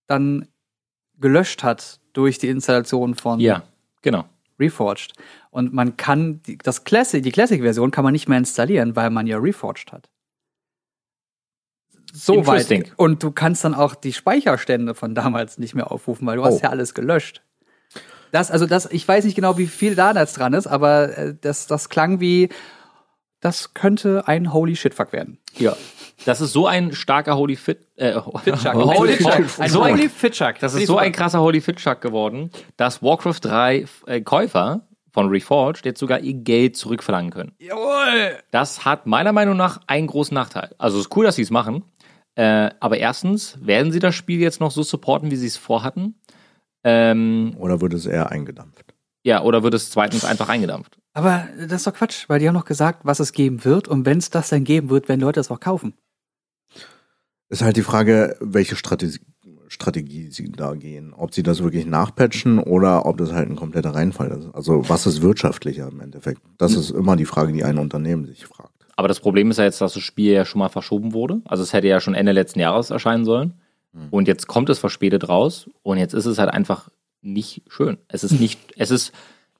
dann 0.07 0.49
gelöscht 1.18 1.62
hat 1.62 2.01
durch 2.12 2.38
die 2.38 2.49
Installation 2.49 3.14
von 3.14 3.38
Ja, 3.38 3.62
genau. 4.03 4.24
Reforged. 4.61 5.12
Und 5.50 5.72
man 5.72 5.96
kann 5.96 6.42
die, 6.42 6.58
das 6.58 6.84
Classic, 6.84 7.22
die 7.22 7.32
Classic-Version 7.32 7.90
kann 7.90 8.04
man 8.04 8.12
nicht 8.12 8.28
mehr 8.28 8.38
installieren, 8.38 8.94
weil 8.94 9.11
man 9.11 9.26
ja 9.26 9.38
Reforged 9.38 9.92
hat. 9.92 10.08
So 12.12 12.46
weit. 12.46 12.92
Und 12.96 13.22
du 13.22 13.30
kannst 13.30 13.64
dann 13.64 13.74
auch 13.74 13.94
die 13.94 14.12
Speicherstände 14.12 14.94
von 14.94 15.14
damals 15.14 15.58
nicht 15.58 15.74
mehr 15.74 15.90
aufrufen, 15.92 16.26
weil 16.26 16.36
du 16.36 16.44
hast 16.44 16.54
Oh. 16.56 16.61
ja 16.62 16.70
alles 16.70 16.94
gelöscht. 16.94 17.42
Das, 18.32 18.50
also 18.50 18.66
das, 18.66 18.86
ich 18.90 19.06
weiß 19.06 19.24
nicht 19.24 19.34
genau, 19.34 19.58
wie 19.58 19.66
viel 19.66 19.94
da 19.94 20.12
jetzt 20.12 20.38
dran 20.38 20.52
ist, 20.52 20.66
aber 20.66 21.16
äh, 21.16 21.34
das, 21.40 21.66
das 21.66 21.88
klang 21.88 22.20
wie, 22.20 22.48
das 23.40 23.74
könnte 23.74 24.26
ein 24.28 24.52
Holy 24.52 24.76
Shitfuck 24.76 25.12
werden. 25.12 25.38
Ja. 25.56 25.76
Das 26.24 26.40
ist 26.40 26.52
so 26.52 26.66
ein 26.66 26.92
starker 26.92 27.36
Holy 27.36 27.56
Fit. 27.56 27.86
Äh, 27.96 28.14
Holy 28.16 29.12
Fitchuck. 29.12 29.58
Ein 29.58 29.70
so 29.70 29.82
ein, 29.82 29.94
Holy 29.94 30.08
Fitchuck. 30.08 30.58
das 30.60 30.74
ist 30.74 30.86
so 30.86 30.98
ein 30.98 31.12
krasser 31.12 31.40
Holy 31.40 31.60
Fitchuck 31.60 32.00
geworden, 32.00 32.50
dass 32.76 33.02
Warcraft 33.02 33.40
3 33.42 33.86
äh, 34.06 34.20
Käufer 34.20 34.86
von 35.12 35.28
Reforged 35.28 35.84
jetzt 35.84 35.98
sogar 35.98 36.20
ihr 36.20 36.34
Geld 36.34 36.76
zurückverlangen 36.76 37.30
können. 37.30 37.52
Jawohl! 37.58 38.38
Das 38.50 38.84
hat 38.84 39.06
meiner 39.06 39.32
Meinung 39.32 39.56
nach 39.56 39.80
einen 39.86 40.06
großen 40.06 40.34
Nachteil. 40.34 40.74
Also 40.78 40.98
es 40.98 41.06
ist 41.06 41.16
cool, 41.16 41.24
dass 41.24 41.36
sie 41.36 41.42
es 41.42 41.50
machen. 41.50 41.84
Äh, 42.36 42.70
aber 42.78 42.98
erstens, 42.98 43.58
werden 43.60 43.90
sie 43.90 43.98
das 43.98 44.14
Spiel 44.14 44.40
jetzt 44.40 44.60
noch 44.60 44.70
so 44.70 44.82
supporten, 44.82 45.30
wie 45.30 45.36
sie 45.36 45.48
es 45.48 45.56
vorhatten? 45.56 46.14
Ähm, 46.84 47.54
Oder 47.58 47.80
wird 47.80 47.92
es 47.92 48.06
eher 48.06 48.30
eingedampft? 48.30 48.94
ja, 49.22 49.42
oder 49.42 49.62
wird 49.62 49.74
es 49.74 49.90
zweitens 49.90 50.24
einfach 50.24 50.48
eingedampft? 50.48 50.96
Aber 51.12 51.48
das 51.58 51.72
ist 51.80 51.86
doch 51.86 51.92
Quatsch, 51.94 52.24
weil 52.28 52.38
die 52.38 52.48
haben 52.48 52.54
noch 52.54 52.64
gesagt, 52.64 53.00
was 53.04 53.20
es 53.20 53.32
geben 53.32 53.64
wird 53.64 53.88
und 53.88 54.06
wenn 54.06 54.18
es 54.18 54.30
das 54.30 54.48
dann 54.48 54.64
geben 54.64 54.88
wird, 54.90 55.08
werden 55.08 55.20
Leute 55.20 55.40
das 55.40 55.50
auch 55.50 55.60
kaufen. 55.60 55.92
Ist 57.51 57.62
halt 57.62 57.76
die 57.76 57.82
Frage, 57.82 58.36
welche 58.40 58.76
Strategie, 58.76 59.20
Strategie 59.68 60.30
sie 60.30 60.51
da 60.51 60.74
gehen. 60.74 61.12
Ob 61.14 61.34
sie 61.34 61.42
das 61.42 61.62
wirklich 61.62 61.84
nachpatchen 61.84 62.59
oder 62.59 63.07
ob 63.07 63.18
das 63.18 63.32
halt 63.32 63.51
ein 63.51 63.57
kompletter 63.57 63.94
Reinfall 63.94 64.30
ist. 64.30 64.48
Also 64.55 64.88
was 64.88 65.07
ist 65.07 65.20
wirtschaftlicher 65.20 65.88
im 65.88 66.01
Endeffekt? 66.01 66.40
Das 66.59 66.74
ist 66.74 66.90
immer 66.90 67.16
die 67.16 67.26
Frage, 67.26 67.53
die 67.53 67.64
ein 67.64 67.78
Unternehmen 67.78 68.24
sich 68.24 68.46
fragt. 68.46 68.72
Aber 68.96 69.09
das 69.09 69.20
Problem 69.20 69.51
ist 69.51 69.59
ja 69.59 69.64
jetzt, 69.64 69.80
dass 69.80 69.94
das 69.94 70.03
Spiel 70.03 70.32
ja 70.32 70.44
schon 70.44 70.59
mal 70.61 70.68
verschoben 70.68 71.12
wurde. 71.12 71.42
Also 71.44 71.62
es 71.62 71.72
hätte 71.72 71.88
ja 71.88 72.01
schon 72.01 72.14
Ende 72.14 72.32
letzten 72.32 72.61
Jahres 72.61 72.90
erscheinen 72.90 73.24
sollen. 73.24 73.55
Und 74.11 74.28
jetzt 74.28 74.46
kommt 74.46 74.68
es 74.70 74.78
verspätet 74.78 75.28
raus 75.28 75.68
und 75.82 75.98
jetzt 75.98 76.14
ist 76.14 76.26
es 76.26 76.38
halt 76.38 76.51
einfach 76.51 76.90
nicht 77.22 77.62
schön. 77.68 77.98
Es 78.07 78.22
ist 78.22 78.38
nicht, 78.38 78.61
es 78.76 78.90
ist 78.90 79.12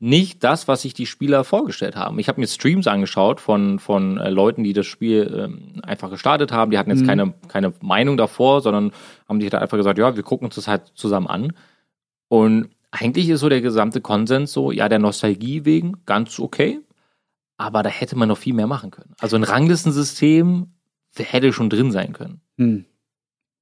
nicht 0.03 0.43
das, 0.43 0.67
was 0.67 0.83
sich 0.83 0.95
die 0.95 1.05
Spieler 1.05 1.45
vorgestellt 1.45 1.95
haben. 1.95 2.19
Ich 2.19 2.29
habe 2.29 2.41
mir 2.41 2.47
Streams 2.47 2.87
angeschaut 2.87 3.39
von, 3.39 3.79
von 3.79 4.17
äh, 4.17 4.31
Leuten, 4.31 4.65
die 4.65 4.73
das 4.73 4.87
Spiel 4.87 5.45
ähm, 5.45 5.83
einfach 5.83 6.11
gestartet 6.11 6.53
haben. 6.53 6.71
Die 6.71 6.79
hatten 6.79 6.91
jetzt 6.91 7.07
keine, 7.07 7.35
keine 7.49 7.75
Meinung 7.83 8.17
davor, 8.17 8.63
sondern 8.63 8.93
haben 9.29 9.41
sich 9.43 9.51
da 9.51 9.59
einfach 9.59 9.77
gesagt, 9.77 9.99
ja, 9.99 10.17
wir 10.17 10.23
gucken 10.23 10.47
uns 10.47 10.55
das 10.55 10.69
halt 10.69 10.91
zusammen 10.95 11.27
an. 11.27 11.53
Und 12.29 12.71
eigentlich 12.91 13.29
ist 13.29 13.41
so 13.41 13.51
der 13.51 13.61
gesamte 13.61 14.01
Konsens 14.01 14.53
so, 14.53 14.73
ja, 14.73 14.89
der 14.89 14.99
Nostalgie 14.99 15.67
wegen 15.67 15.99
ganz 16.07 16.39
okay, 16.41 16.81
aber 17.59 17.83
da 17.83 17.91
hätte 17.91 18.17
man 18.17 18.29
noch 18.29 18.39
viel 18.39 18.55
mehr 18.55 18.67
machen 18.67 18.91
können. 18.91 19.13
Also 19.21 19.37
ein 19.37 19.45
Ranglistensystem 19.45 20.73
hätte 21.15 21.53
schon 21.53 21.69
drin 21.69 21.93
sein 21.93 22.15
können. 22.15 22.41
Hm. 22.57 22.87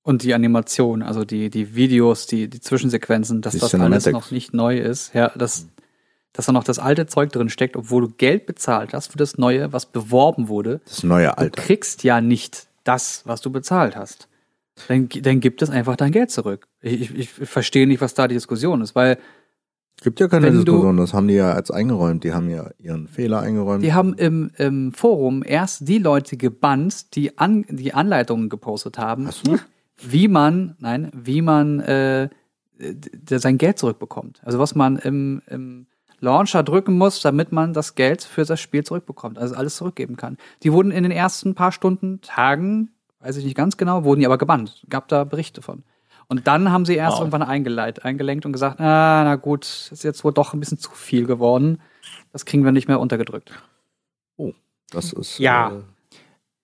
Und 0.03 0.23
die 0.23 0.35
Animation, 0.35 1.03
also 1.03 1.25
die, 1.25 1.51
die 1.51 1.75
Videos, 1.75 2.27
die, 2.27 2.49
die 2.49 2.61
Zwischensequenzen, 2.61 3.43
dass 3.43 3.55
Die 3.55 3.59
das 3.59 3.75
alles 3.75 4.07
noch 4.07 4.31
nicht 4.31 4.55
neu 4.55 4.79
ist. 4.79 5.13
Ja, 5.15 5.33
dass, 5.37 5.67
dass 6.33 6.47
da 6.47 6.53
noch 6.53 6.65
das 6.65 6.79
alte 6.79 7.07
Zeug 7.07 7.33
drin 7.33 7.49
steckt, 7.49 7.77
obwohl 7.77 8.03
du 8.03 8.09
Geld 8.17 8.47
bezahlt 8.47 8.93
hast 8.95 9.13
für 9.13 9.19
das 9.19 9.39
Neue, 9.39 9.73
was 9.73 9.87
beworben 9.87 10.49
wurde. 10.49 10.81
Das 10.85 11.03
neue 11.03 11.27
Du 11.27 11.39
Alter. 11.39 11.63
kriegst 11.63 12.05
ja 12.05 12.21
nicht 12.21 12.69
das, 12.85 13.23
was 13.27 13.41
du 13.41 13.51
bezahlt 13.51 13.97
hast. 13.97 14.29
Dann, 14.87 15.09
dann 15.09 15.41
gibt 15.41 15.61
es 15.63 15.71
einfach 15.71 15.97
dein 15.97 16.13
Geld 16.13 16.31
zurück. 16.31 16.69
Ich, 16.81 17.01
ich, 17.15 17.17
ich 17.19 17.49
verstehe 17.49 17.87
nicht, 17.89 18.01
was 18.01 18.15
da 18.15 18.29
die 18.29 18.35
Diskussion 18.37 18.81
ist, 18.83 18.95
weil 18.95 19.19
Gibt 20.01 20.21
ja 20.21 20.29
keine 20.29 20.47
Wenn 20.47 20.55
du- 20.59 20.63
Diskussion, 20.63 20.97
das 20.97 21.13
haben 21.13 21.27
die 21.27 21.35
ja 21.35 21.51
als 21.55 21.73
eingeräumt. 21.73 22.23
Die 22.23 22.33
haben 22.33 22.49
ja 22.49 22.71
ihren 22.79 23.09
Fehler 23.09 23.41
eingeräumt. 23.41 23.83
die 23.83 23.93
haben 23.95 24.15
im, 24.15 24.53
im 24.57 24.93
Forum 24.93 25.43
erst 25.45 25.89
die 25.89 25.99
Leute 25.99 26.37
gebannt, 26.37 27.17
die, 27.17 27.37
an, 27.37 27.65
die 27.69 27.95
Anleitungen 27.95 28.49
gepostet 28.49 28.97
haben, 28.97 29.27
Hast 29.27 29.45
du? 29.45 29.59
wie 30.01 30.29
man, 30.29 30.77
nein, 30.79 31.11
wie 31.13 31.43
man 31.43 31.81
äh, 31.81 32.29
sein 33.29 33.59
Geld 33.59 33.79
zurückbekommt. 33.81 34.41
Also 34.45 34.61
was 34.61 34.77
man 34.77 34.99
im, 34.99 35.43
im 35.49 35.87
Launcher 36.21 36.63
drücken 36.63 36.99
muss, 36.99 37.21
damit 37.21 37.53
man 37.53 37.73
das 37.73 37.95
Geld 37.95 38.23
für 38.25 38.45
das 38.45 38.61
Spiel 38.61 38.85
zurückbekommt, 38.85 39.39
also 39.39 39.55
alles 39.55 39.77
zurückgeben 39.77 40.17
kann. 40.17 40.37
Die 40.63 40.73
wurden 40.73 40.91
in 40.91 41.03
den 41.05 41.13
ersten 41.13 41.55
paar 41.55 41.73
Stunden, 41.73 42.21
Tagen, 42.23 42.91
weiß 43.21 43.37
ich 43.37 43.45
nicht 43.45 43.57
ganz 43.57 43.77
genau, 43.77 44.05
wurden 44.05 44.21
die 44.21 44.27
aber 44.27 44.39
gebannt. 44.39 44.85
Gab 44.89 45.09
da 45.09 45.25
Berichte 45.25 45.63
von. 45.63 45.85
Und 46.29 46.47
dann 46.47 46.71
haben 46.71 46.85
sie 46.85 46.95
erst 46.97 47.15
Wow. 47.15 47.21
irgendwann 47.21 47.43
eingeleit, 47.43 48.05
eingelenkt 48.05 48.45
und 48.47 48.53
gesagt, 48.53 48.81
ah, 48.81 49.23
na 49.25 49.37
gut, 49.37 49.65
ist 49.93 50.05
jetzt 50.05 50.25
wohl 50.25 50.33
doch 50.33 50.53
ein 50.53 50.61
bisschen 50.61 50.79
zu 50.79 50.91
viel 50.91 51.25
geworden. 51.27 51.81
Das 52.33 52.45
kriegen 52.45 52.65
wir 52.65 52.73
nicht 52.73 52.89
mehr 52.89 53.01
untergedrückt. 53.01 53.53
Das 54.91 55.13
ist 55.13 55.39
Ja. 55.39 55.71
äh, 55.71 55.83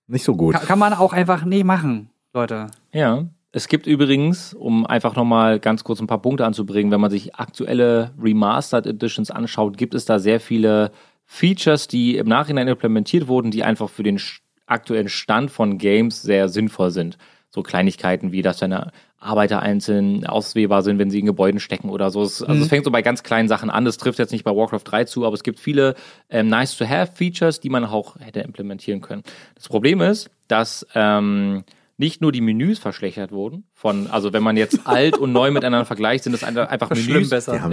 nicht 0.06 0.24
so 0.24 0.34
gut. 0.34 0.54
Kann, 0.54 0.66
kann 0.66 0.78
man 0.78 0.94
auch 0.94 1.12
einfach 1.12 1.44
nicht 1.44 1.64
machen, 1.64 2.08
Leute. 2.32 2.68
Ja. 2.92 3.24
Es 3.56 3.68
gibt 3.68 3.86
übrigens, 3.86 4.52
um 4.52 4.84
einfach 4.84 5.14
nochmal 5.14 5.60
ganz 5.60 5.84
kurz 5.84 6.00
ein 6.00 6.08
paar 6.08 6.20
Punkte 6.20 6.44
anzubringen, 6.44 6.90
wenn 6.90 7.00
man 7.00 7.12
sich 7.12 7.36
aktuelle 7.36 8.10
Remastered 8.20 8.84
Editions 8.84 9.30
anschaut, 9.30 9.78
gibt 9.78 9.94
es 9.94 10.04
da 10.04 10.18
sehr 10.18 10.40
viele 10.40 10.90
Features, 11.24 11.86
die 11.86 12.16
im 12.16 12.26
Nachhinein 12.26 12.66
implementiert 12.66 13.28
wurden, 13.28 13.52
die 13.52 13.62
einfach 13.62 13.88
für 13.88 14.02
den 14.02 14.20
aktuellen 14.66 15.08
Stand 15.08 15.52
von 15.52 15.78
Games 15.78 16.20
sehr 16.20 16.48
sinnvoll 16.48 16.90
sind. 16.90 17.16
So 17.48 17.62
Kleinigkeiten 17.62 18.32
wie, 18.32 18.42
dass 18.42 18.56
deine 18.56 18.90
Arbeiter 19.20 19.62
einzeln 19.62 20.26
auswählbar 20.26 20.82
sind, 20.82 20.98
wenn 20.98 21.10
sie 21.10 21.20
in 21.20 21.26
Gebäuden 21.26 21.60
stecken 21.60 21.90
oder 21.90 22.10
so. 22.10 22.22
Es, 22.22 22.42
also 22.42 22.60
es 22.60 22.68
fängt 22.68 22.84
so 22.84 22.90
bei 22.90 23.02
ganz 23.02 23.22
kleinen 23.22 23.46
Sachen 23.46 23.70
an. 23.70 23.84
Das 23.84 23.98
trifft 23.98 24.18
jetzt 24.18 24.32
nicht 24.32 24.42
bei 24.42 24.50
Warcraft 24.50 24.82
3 24.82 25.04
zu, 25.04 25.24
aber 25.24 25.34
es 25.34 25.44
gibt 25.44 25.60
viele 25.60 25.94
ähm, 26.28 26.48
Nice-to-have-Features, 26.48 27.60
die 27.60 27.70
man 27.70 27.84
auch 27.84 28.18
hätte 28.18 28.40
implementieren 28.40 29.00
können. 29.00 29.22
Das 29.54 29.68
Problem 29.68 30.00
ist, 30.00 30.28
dass 30.48 30.84
ähm, 30.96 31.62
nicht 31.96 32.20
nur 32.20 32.32
die 32.32 32.40
Menüs 32.40 32.78
verschlechtert 32.78 33.30
wurden, 33.30 33.64
von, 33.72 34.08
also 34.08 34.32
wenn 34.32 34.42
man 34.42 34.56
jetzt 34.56 34.86
alt 34.86 35.16
und 35.16 35.32
neu 35.32 35.50
miteinander 35.50 35.84
vergleicht, 35.84 36.24
sind 36.24 36.32
es 36.32 36.42
einfach 36.42 36.90
Menüs. 36.90 37.28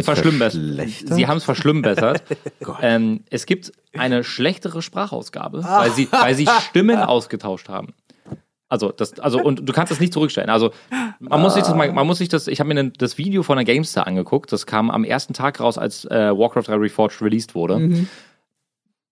Verschlimmbessert. 0.06 1.18
Sie 1.18 1.28
haben 1.28 1.38
es 1.38 1.44
verschlimmbessert. 1.44 2.24
ähm, 2.82 3.24
es 3.30 3.46
gibt 3.46 3.72
eine 3.98 4.24
schlechtere 4.24 4.82
Sprachausgabe, 4.82 5.64
weil 5.64 5.92
sie, 5.92 6.08
weil 6.12 6.36
sie 6.36 6.48
Stimmen 6.70 6.98
ausgetauscht 7.00 7.68
haben. 7.70 7.94
Also, 8.70 8.90
das, 8.92 9.20
also, 9.20 9.42
und 9.42 9.68
du 9.68 9.74
kannst 9.74 9.92
das 9.92 10.00
nicht 10.00 10.14
zurückstellen. 10.14 10.50
Also, 10.50 10.72
man 11.20 11.42
muss 11.42 11.56
sich 11.56 11.64
das 11.64 11.76
mal, 11.76 11.92
man 11.92 12.08
muss 12.08 12.20
sich 12.20 12.30
das, 12.30 12.48
ich 12.48 12.62
habe 12.62 12.74
mir 12.74 12.90
das 12.92 13.18
Video 13.18 13.44
von 13.44 13.58
der 13.58 13.66
Gamestar 13.66 14.08
angeguckt. 14.08 14.54
Das 14.54 14.66
kam 14.66 14.90
am 14.90 15.04
ersten 15.04 15.34
Tag 15.34 15.60
raus, 15.60 15.78
als 15.78 16.06
äh, 16.06 16.32
Warcraft 16.32 16.68
3 16.68 16.76
Reforged 16.76 17.22
released 17.22 17.54
wurde. 17.54 18.08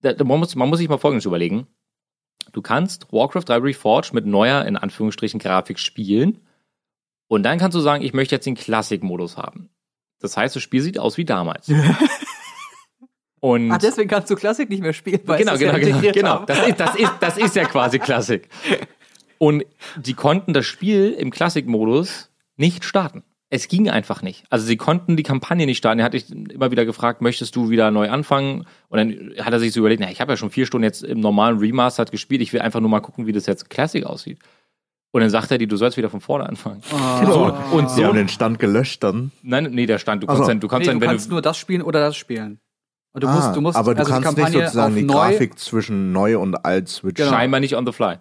Da, 0.00 0.14
da, 0.14 0.24
man, 0.24 0.38
muss, 0.38 0.56
man 0.56 0.68
muss 0.70 0.78
sich 0.78 0.88
mal 0.88 0.96
Folgendes 0.96 1.26
überlegen. 1.26 1.66
Du 2.52 2.62
kannst 2.62 3.12
Warcraft 3.12 3.44
3 3.46 3.56
Reforged 3.58 4.12
mit 4.12 4.26
neuer, 4.26 4.64
in 4.64 4.76
Anführungsstrichen, 4.76 5.38
Grafik 5.38 5.78
spielen. 5.78 6.40
Und 7.28 7.44
dann 7.44 7.58
kannst 7.58 7.76
du 7.76 7.80
sagen, 7.80 8.02
ich 8.02 8.12
möchte 8.12 8.34
jetzt 8.34 8.46
den 8.46 8.56
Classic-Modus 8.56 9.36
haben. 9.36 9.70
Das 10.18 10.36
heißt, 10.36 10.56
das 10.56 10.62
Spiel 10.62 10.82
sieht 10.82 10.98
aus 10.98 11.16
wie 11.16 11.24
damals. 11.24 11.70
Und 13.40 13.72
Ach, 13.72 13.78
deswegen 13.78 14.08
kannst 14.08 14.30
du 14.30 14.34
Klassik 14.34 14.68
nicht 14.68 14.82
mehr 14.82 14.92
spielen, 14.92 15.20
weil 15.24 15.38
genau, 15.38 15.56
genau, 15.56 15.72
ja 15.72 15.78
genau, 15.78 16.12
genau. 16.12 16.28
haben. 16.28 16.46
Das 16.46 16.66
ist, 16.66 16.78
das 16.78 16.94
ist, 16.94 17.12
das 17.20 17.38
ist 17.38 17.56
ja 17.56 17.64
quasi 17.64 17.98
Klassik. 17.98 18.48
Und 19.38 19.64
die 19.96 20.12
konnten 20.12 20.52
das 20.52 20.66
Spiel 20.66 21.12
im 21.12 21.30
Klassikmodus 21.30 22.30
nicht 22.56 22.84
starten. 22.84 23.24
Es 23.52 23.66
ging 23.66 23.90
einfach 23.90 24.22
nicht. 24.22 24.44
Also 24.48 24.64
sie 24.64 24.76
konnten 24.76 25.16
die 25.16 25.24
Kampagne 25.24 25.66
nicht 25.66 25.78
starten. 25.78 25.98
Er 25.98 26.04
hat 26.04 26.14
dich 26.14 26.30
immer 26.30 26.70
wieder 26.70 26.84
gefragt, 26.84 27.20
möchtest 27.20 27.56
du 27.56 27.68
wieder 27.68 27.90
neu 27.90 28.08
anfangen? 28.08 28.64
Und 28.88 28.96
dann 28.98 29.44
hat 29.44 29.52
er 29.52 29.58
sich 29.58 29.72
so 29.72 29.80
überlegt, 29.80 30.00
na, 30.00 30.08
ich 30.10 30.20
habe 30.20 30.32
ja 30.32 30.36
schon 30.36 30.50
vier 30.50 30.66
Stunden 30.66 30.84
jetzt 30.84 31.02
im 31.02 31.18
normalen 31.18 31.58
Remastered 31.58 32.12
gespielt. 32.12 32.42
Ich 32.42 32.52
will 32.52 32.60
einfach 32.60 32.78
nur 32.78 32.88
mal 32.90 33.00
gucken, 33.00 33.26
wie 33.26 33.32
das 33.32 33.46
jetzt 33.46 33.68
Classic 33.68 34.04
aussieht. 34.06 34.38
Und 35.12 35.22
dann 35.22 35.30
sagt 35.30 35.50
er 35.50 35.58
dir, 35.58 35.66
du 35.66 35.76
sollst 35.76 35.96
wieder 35.96 36.10
von 36.10 36.20
vorne 36.20 36.48
anfangen. 36.48 36.80
So, 37.26 37.52
und 37.72 37.90
Sie 37.90 38.02
so, 38.02 38.06
haben 38.06 38.14
den 38.16 38.28
Stand 38.28 38.60
gelöscht 38.60 39.02
dann. 39.02 39.32
nein, 39.42 39.64
nee, 39.72 39.86
der 39.86 39.98
stand, 39.98 40.22
du 40.22 40.28
kannst 40.28 40.42
so. 40.42 40.46
dann, 40.48 40.60
du 40.60 40.68
kannst 40.68 40.86
Nee, 40.86 40.92
dann, 40.92 41.00
du 41.00 41.02
wenn 41.02 41.10
kannst 41.10 41.26
du, 41.26 41.32
nur 41.32 41.42
das 41.42 41.56
spielen 41.58 41.82
oder 41.82 41.98
das 42.00 42.16
spielen. 42.16 42.60
Und 43.12 43.24
du 43.24 43.26
Ah, 43.28 43.34
musst, 43.34 43.56
du 43.56 43.60
musst 43.60 43.76
aber 43.76 43.94
du 43.96 44.00
also 44.02 44.14
die 44.16 44.22
kannst 44.22 44.38
nicht 44.38 44.52
sozusagen 44.52 44.94
die 44.94 45.02
neu, 45.02 45.12
Grafik 45.14 45.58
zwischen 45.58 46.12
neu 46.12 46.38
und 46.38 46.64
alt 46.64 46.88
switchen. 46.88 47.24
Genau. 47.24 47.36
scheinbar 47.36 47.58
nicht 47.58 47.74
on 47.74 47.84
the 47.84 47.90
fly. 47.92 48.18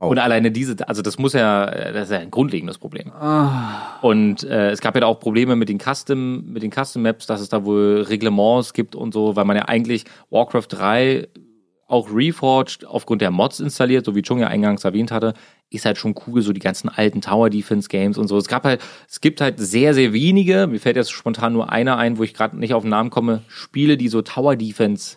Oh. 0.00 0.08
Und 0.08 0.18
alleine 0.18 0.52
diese, 0.52 0.88
also 0.88 1.02
das 1.02 1.18
muss 1.18 1.32
ja, 1.32 1.66
das 1.66 2.04
ist 2.04 2.12
ja 2.12 2.20
ein 2.20 2.30
grundlegendes 2.30 2.78
Problem. 2.78 3.10
Ah, 3.10 3.98
Und 4.00 4.44
äh, 4.44 4.70
es 4.70 4.80
gab 4.80 4.94
ja 4.96 5.04
auch 5.04 5.18
Probleme 5.18 5.56
mit 5.56 5.68
den 5.68 5.80
Custom, 5.80 6.52
mit 6.52 6.62
den 6.62 6.70
Custom 6.70 7.02
Maps, 7.02 7.26
dass 7.26 7.40
es 7.40 7.48
da 7.48 7.64
wohl 7.64 8.06
Reglements 8.08 8.74
gibt 8.74 8.94
und 8.94 9.12
so, 9.12 9.34
weil 9.34 9.44
man 9.44 9.56
ja 9.56 9.64
eigentlich 9.64 10.04
Warcraft 10.30 10.66
3 10.68 11.28
auch 11.88 12.10
Reforged 12.12 12.86
aufgrund 12.86 13.22
der 13.22 13.30
Mods 13.30 13.60
installiert, 13.60 14.04
so 14.04 14.14
wie 14.14 14.22
Chung 14.22 14.38
ja 14.38 14.46
eingangs 14.46 14.84
erwähnt 14.84 15.10
hatte, 15.10 15.32
ist 15.70 15.84
halt 15.84 15.98
schon 15.98 16.14
cool, 16.26 16.42
so 16.42 16.52
die 16.52 16.60
ganzen 16.60 16.88
alten 16.88 17.22
Tower 17.22 17.50
Defense 17.50 17.88
Games 17.88 18.18
und 18.18 18.28
so. 18.28 18.36
Es 18.36 18.46
gab 18.46 18.64
halt, 18.64 18.80
es 19.08 19.20
gibt 19.20 19.40
halt 19.40 19.58
sehr, 19.58 19.94
sehr 19.94 20.12
wenige, 20.12 20.66
mir 20.66 20.80
fällt 20.80 20.96
jetzt 20.96 21.10
spontan 21.10 21.54
nur 21.54 21.72
einer 21.72 21.96
ein, 21.96 22.18
wo 22.18 22.22
ich 22.22 22.34
gerade 22.34 22.58
nicht 22.58 22.74
auf 22.74 22.82
den 22.82 22.90
Namen 22.90 23.10
komme, 23.10 23.42
Spiele, 23.48 23.96
die 23.96 24.08
so 24.08 24.22
Tower 24.22 24.54
Defense 24.54 25.16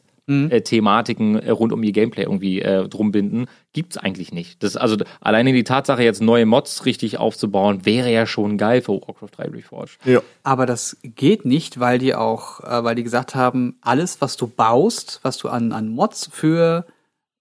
äh, 0.50 0.62
Thematiken 0.62 1.36
äh, 1.40 1.50
rund 1.52 1.72
um 1.74 1.84
ihr 1.84 1.92
Gameplay 1.92 2.24
irgendwie 2.24 2.62
äh, 2.62 2.88
drum 2.88 3.12
binden, 3.12 3.46
gibt's 3.74 3.98
eigentlich 3.98 4.32
nicht. 4.34 4.64
Das 4.64 4.76
also 4.78 4.98
alleine 5.20 5.54
die 5.54 5.64
Tatsache 5.64 6.04
jetzt 6.04 6.22
neue 6.22 6.46
Mods 6.46 6.86
richtig 6.86 7.18
aufzubauen, 7.18 7.86
wäre 7.86 8.12
ja 8.12 8.26
schon 8.26 8.58
geil 8.58 8.82
für 8.82 8.94
Warcraft 8.94 9.30
3 9.38 9.44
Reforged. 9.50 9.98
Ja. 10.06 10.22
aber 10.44 10.66
das 10.66 10.98
geht 11.04 11.46
nicht, 11.46 11.80
weil 11.80 12.00
die 12.00 12.16
auch, 12.16 12.60
äh, 12.62 12.84
weil 12.84 12.96
die 12.96 13.04
gesagt 13.04 13.36
haben, 13.36 13.78
alles, 13.82 14.22
was 14.22 14.38
du 14.38 14.48
baust, 14.48 15.20
was 15.24 15.38
du 15.38 15.50
an, 15.50 15.72
an 15.72 15.90
Mods 15.90 16.30
für 16.32 16.86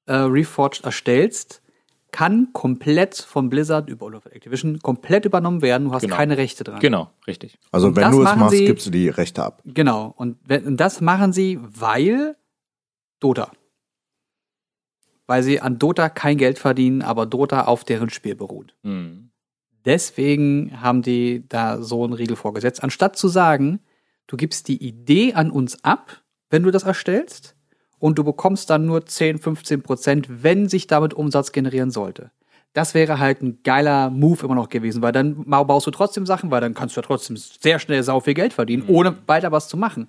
äh, 0.07 0.15
Reforged 0.15 0.85
erstellst, 0.85 1.63
kann 2.13 2.49
komplett 2.53 3.15
von 3.15 3.49
Blizzard 3.51 3.89
über 3.89 4.11
Activision 4.33 4.81
komplett 4.81 5.25
übernommen 5.27 5.63
werden. 5.63 5.85
Du 5.87 5.95
hast 5.95 6.03
Genau. 6.03 6.17
keine 6.17 6.37
Rechte 6.39 6.65
dran. 6.65 6.81
Genau, 6.81 7.09
richtig. 7.29 7.57
Also 7.71 7.87
Und 7.87 7.95
wenn 7.95 8.11
du 8.11 8.19
es 8.25 8.35
machst, 8.37 8.57
sie- 8.57 8.65
gibst 8.65 8.85
du 8.87 8.91
die 8.91 9.09
Rechte 9.09 9.45
ab. 9.45 9.63
Genau. 9.65 10.13
Und, 10.17 10.37
wenn, 10.45 10.65
und 10.67 10.77
das 10.79 11.01
machen 11.01 11.33
sie, 11.33 11.61
weil 11.63 12.35
Dota. 13.21 13.53
Weil 15.27 15.43
sie 15.43 15.61
an 15.61 15.79
Dota 15.79 16.09
kein 16.09 16.39
Geld 16.39 16.59
verdienen, 16.59 17.03
aber 17.03 17.27
Dota 17.27 17.65
auf 17.65 17.85
deren 17.85 18.11
Spiel 18.11 18.35
beruht. 18.35 18.75
Hm. 18.83 19.31
Deswegen 19.85 20.83
haben 20.83 21.03
die 21.03 21.49
da 21.49 21.81
so 21.81 22.05
einen 22.05 22.13
Riegel 22.13 22.37
vorgesetzt. 22.37 22.83
Anstatt 22.83 23.17
zu 23.17 23.29
sagen, 23.29 23.81
du 24.27 24.37
gibst 24.37 24.69
die 24.69 24.83
Idee 24.83 25.35
an 25.35 25.51
uns 25.51 25.85
ab, 25.85 26.23
wenn 26.51 26.63
du 26.63 26.71
das 26.71 26.83
erstellst, 26.83 27.55
und 27.99 28.19
du 28.19 28.25
bekommst 28.25 28.71
dann 28.71 28.87
nur 28.87 29.07
10, 29.07 29.39
15 29.39 29.83
Prozent, 29.83 30.43
wenn 30.43 30.69
sich 30.69 30.87
damit 30.87 31.15
Umsatz 31.15 31.53
generieren 31.53 31.91
sollte. 31.91 32.33
Das 32.73 32.95
wäre 32.95 33.19
halt 33.19 33.43
ein 33.43 33.63
geiler 33.63 34.11
Move 34.11 34.45
immer 34.45 34.55
noch 34.55 34.69
gewesen, 34.69 35.03
weil 35.03 35.13
dann 35.13 35.45
baust 35.45 35.87
du 35.87 35.91
trotzdem 35.91 36.25
Sachen, 36.25 36.51
weil 36.51 36.61
dann 36.61 36.75
kannst 36.75 36.97
du 36.97 37.01
ja 37.01 37.07
trotzdem 37.07 37.37
sehr 37.37 37.79
schnell 37.79 38.03
sau 38.03 38.21
viel 38.21 38.35
Geld 38.35 38.53
verdienen, 38.53 38.85
ohne 38.89 39.17
weiter 39.27 39.53
was 39.53 39.69
zu 39.69 39.77
machen. 39.77 40.09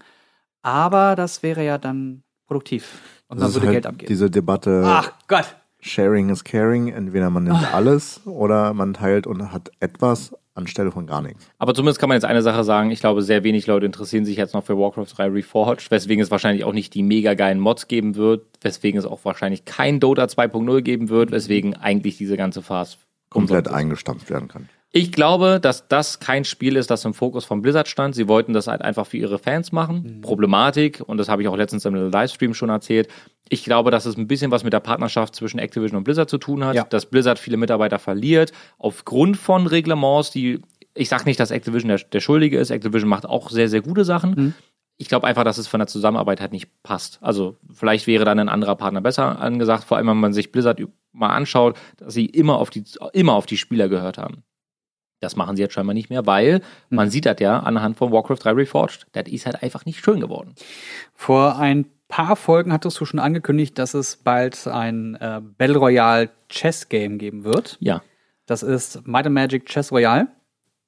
Aber 0.62 1.16
das 1.16 1.44
wäre 1.44 1.66
ja 1.66 1.78
dann 1.78 2.24
produktiv. 2.52 3.00
Und 3.30 3.40
Das 3.40 3.50
ist 3.50 3.56
würde 3.56 3.68
halt 3.68 3.76
Geld 3.76 3.88
abgeben. 3.88 4.10
Diese 4.10 4.30
Debatte, 4.30 4.84
Ach 4.86 5.14
Gott. 5.28 5.56
Sharing 5.80 6.30
is 6.30 6.44
caring. 6.44 6.90
Entweder 6.90 7.30
man 7.30 7.46
nimmt 7.46 7.74
alles 7.74 8.22
oder 8.26 8.74
man 8.74 8.94
teilt 8.94 9.26
und 9.26 9.54
hat 9.54 9.72
etwas 9.80 10.36
anstelle 10.54 10.92
von 10.92 11.08
gar 11.08 11.22
nichts. 11.22 11.50
Aber 11.60 11.74
zumindest 11.74 12.00
kann 12.00 12.10
man 12.10 12.18
jetzt 12.18 12.26
eine 12.26 12.42
Sache 12.42 12.66
sagen. 12.66 12.92
Ich 12.92 13.00
glaube, 13.00 13.22
sehr 13.22 13.46
wenig 13.46 13.68
Leute 13.68 13.86
interessieren 13.86 14.26
sich 14.26 14.36
jetzt 14.36 14.54
noch 14.54 14.66
für 14.66 14.78
Warcraft 14.78 15.06
3 15.16 15.28
Reforged, 15.30 15.90
weswegen 15.92 16.22
es 16.22 16.30
wahrscheinlich 16.30 16.66
auch 16.66 16.74
nicht 16.74 16.94
die 16.94 17.04
mega 17.04 17.36
geilen 17.36 17.60
Mods 17.60 17.88
geben 17.88 18.16
wird, 18.16 18.46
weswegen 18.60 19.00
es 19.00 19.06
auch 19.06 19.24
wahrscheinlich 19.24 19.64
kein 19.64 20.02
Dota 20.02 20.26
2.0 20.26 20.82
geben 20.82 21.08
wird, 21.08 21.32
weswegen 21.32 21.76
eigentlich 21.76 22.18
diese 22.18 22.36
ganze 22.36 22.62
Phase 22.62 22.98
Komplett 23.30 23.70
eingestampft 23.70 24.30
werden 24.30 24.50
kann. 24.50 24.68
Ich 24.94 25.14
glaube, 25.14 25.60
dass 25.62 25.88
das 25.88 26.20
kein 26.20 26.44
Spiel 26.44 26.76
ist, 26.76 26.92
das 26.92 27.06
im 27.06 27.14
Fokus 27.14 27.46
von 27.46 27.62
Blizzard 27.62 27.88
stand. 27.88 28.14
Sie 28.14 28.28
wollten 28.28 28.52
das 28.52 28.68
halt 28.68 28.82
einfach 28.82 29.08
für 29.08 29.16
ihre 29.18 29.40
Fans 29.40 29.72
machen. 29.72 30.20
Problematik, 30.22 31.02
und 31.06 31.18
das 31.18 31.30
habe 31.30 31.42
ich 31.42 31.48
auch 31.48 31.56
letztens 31.56 31.86
im 31.86 31.96
Livestream 31.96 32.54
schon 32.54 32.70
erzählt. 32.70 33.08
Ich 33.48 33.64
glaube, 33.64 33.90
dass 33.90 34.06
es 34.06 34.18
ein 34.18 34.28
bisschen 34.28 34.52
was 34.52 34.66
mit 34.66 34.74
der 34.74 34.82
Partnerschaft 34.82 35.34
zwischen 35.34 35.60
Activision 35.60 35.98
und 35.98 36.04
Blizzard 36.04 36.30
zu 36.30 36.38
tun 36.38 36.66
hat, 36.66 36.76
Ja. 36.76 36.84
dass 36.84 37.06
Blizzard 37.06 37.40
viele 37.40 37.56
Mitarbeiter 37.56 38.00
verliert, 38.00 38.52
aufgrund 38.78 39.38
von 39.38 39.66
Reglements, 39.66 40.32
die, 40.32 40.60
ich 40.94 41.08
sage 41.08 41.24
nicht, 41.24 41.40
dass 41.40 41.52
Activision 41.52 41.88
der, 41.88 42.00
der 42.00 42.20
Schuldige 42.20 42.58
ist. 42.60 42.70
Activision 42.70 43.10
macht 43.10 43.26
auch 43.26 43.50
sehr, 43.50 43.70
sehr 43.70 43.82
gute 43.82 44.04
Sachen. 44.04 44.56
Ich 44.98 45.08
glaube 45.08 45.26
einfach, 45.26 45.46
dass 45.46 45.58
es 45.58 45.68
von 45.68 45.80
der 45.80 45.88
Zusammenarbeit 45.88 46.42
halt 46.42 46.52
nicht 46.52 46.68
passt. 46.84 47.18
Also 47.22 47.56
vielleicht 47.74 48.08
wäre 48.08 48.26
dann 48.26 48.40
ein 48.40 48.50
anderer 48.50 48.76
Partner 48.76 49.00
besser 49.00 49.40
angesagt, 49.40 49.86
vor 49.86 49.96
allem 49.98 50.08
wenn 50.08 50.18
man 50.18 50.34
sich 50.34 50.52
Blizzard 50.52 50.82
mal 51.14 51.30
anschaut, 51.30 51.78
dass 51.98 52.14
sie 52.14 52.26
immer 52.26 52.58
auf 52.58 52.70
die, 52.70 52.84
immer 53.14 53.34
auf 53.34 53.46
die 53.46 53.58
Spieler 53.58 53.88
gehört 53.88 54.18
haben. 54.18 54.44
Das 55.22 55.36
machen 55.38 55.56
sie 55.56 55.62
jetzt 55.62 55.74
scheinbar 55.74 55.94
nicht 55.94 56.10
mehr, 56.10 56.26
weil 56.26 56.62
man 56.90 57.10
sieht 57.10 57.26
das 57.26 57.38
ja 57.40 57.60
anhand 57.60 57.96
von 57.98 58.12
Warcraft 58.12 58.38
3 58.44 58.52
Reforged. 58.52 59.06
Das 59.14 59.30
ist 59.32 59.46
halt 59.46 59.64
einfach 59.64 59.86
nicht 59.86 60.04
schön 60.04 60.20
geworden. 60.20 60.54
Vor 61.14 61.58
ein 61.58 61.86
paar 62.08 62.36
Folgen 62.36 62.74
hattest 62.74 63.00
du 63.00 63.06
schon 63.06 63.20
angekündigt, 63.20 63.78
dass 63.80 63.94
es 63.94 64.18
bald 64.18 64.68
ein 64.68 65.16
äh, 65.16 65.40
Battle 65.58 65.78
Royale 65.78 66.30
Chess 66.50 66.90
Game 66.90 67.18
geben 67.20 67.44
wird. 67.46 67.78
Ja. 67.80 68.02
Das 68.48 68.64
ist 68.64 69.08
Might 69.08 69.28
and 69.28 69.36
Magic 69.36 69.68
Chess 69.68 69.92
Royale. 69.94 70.28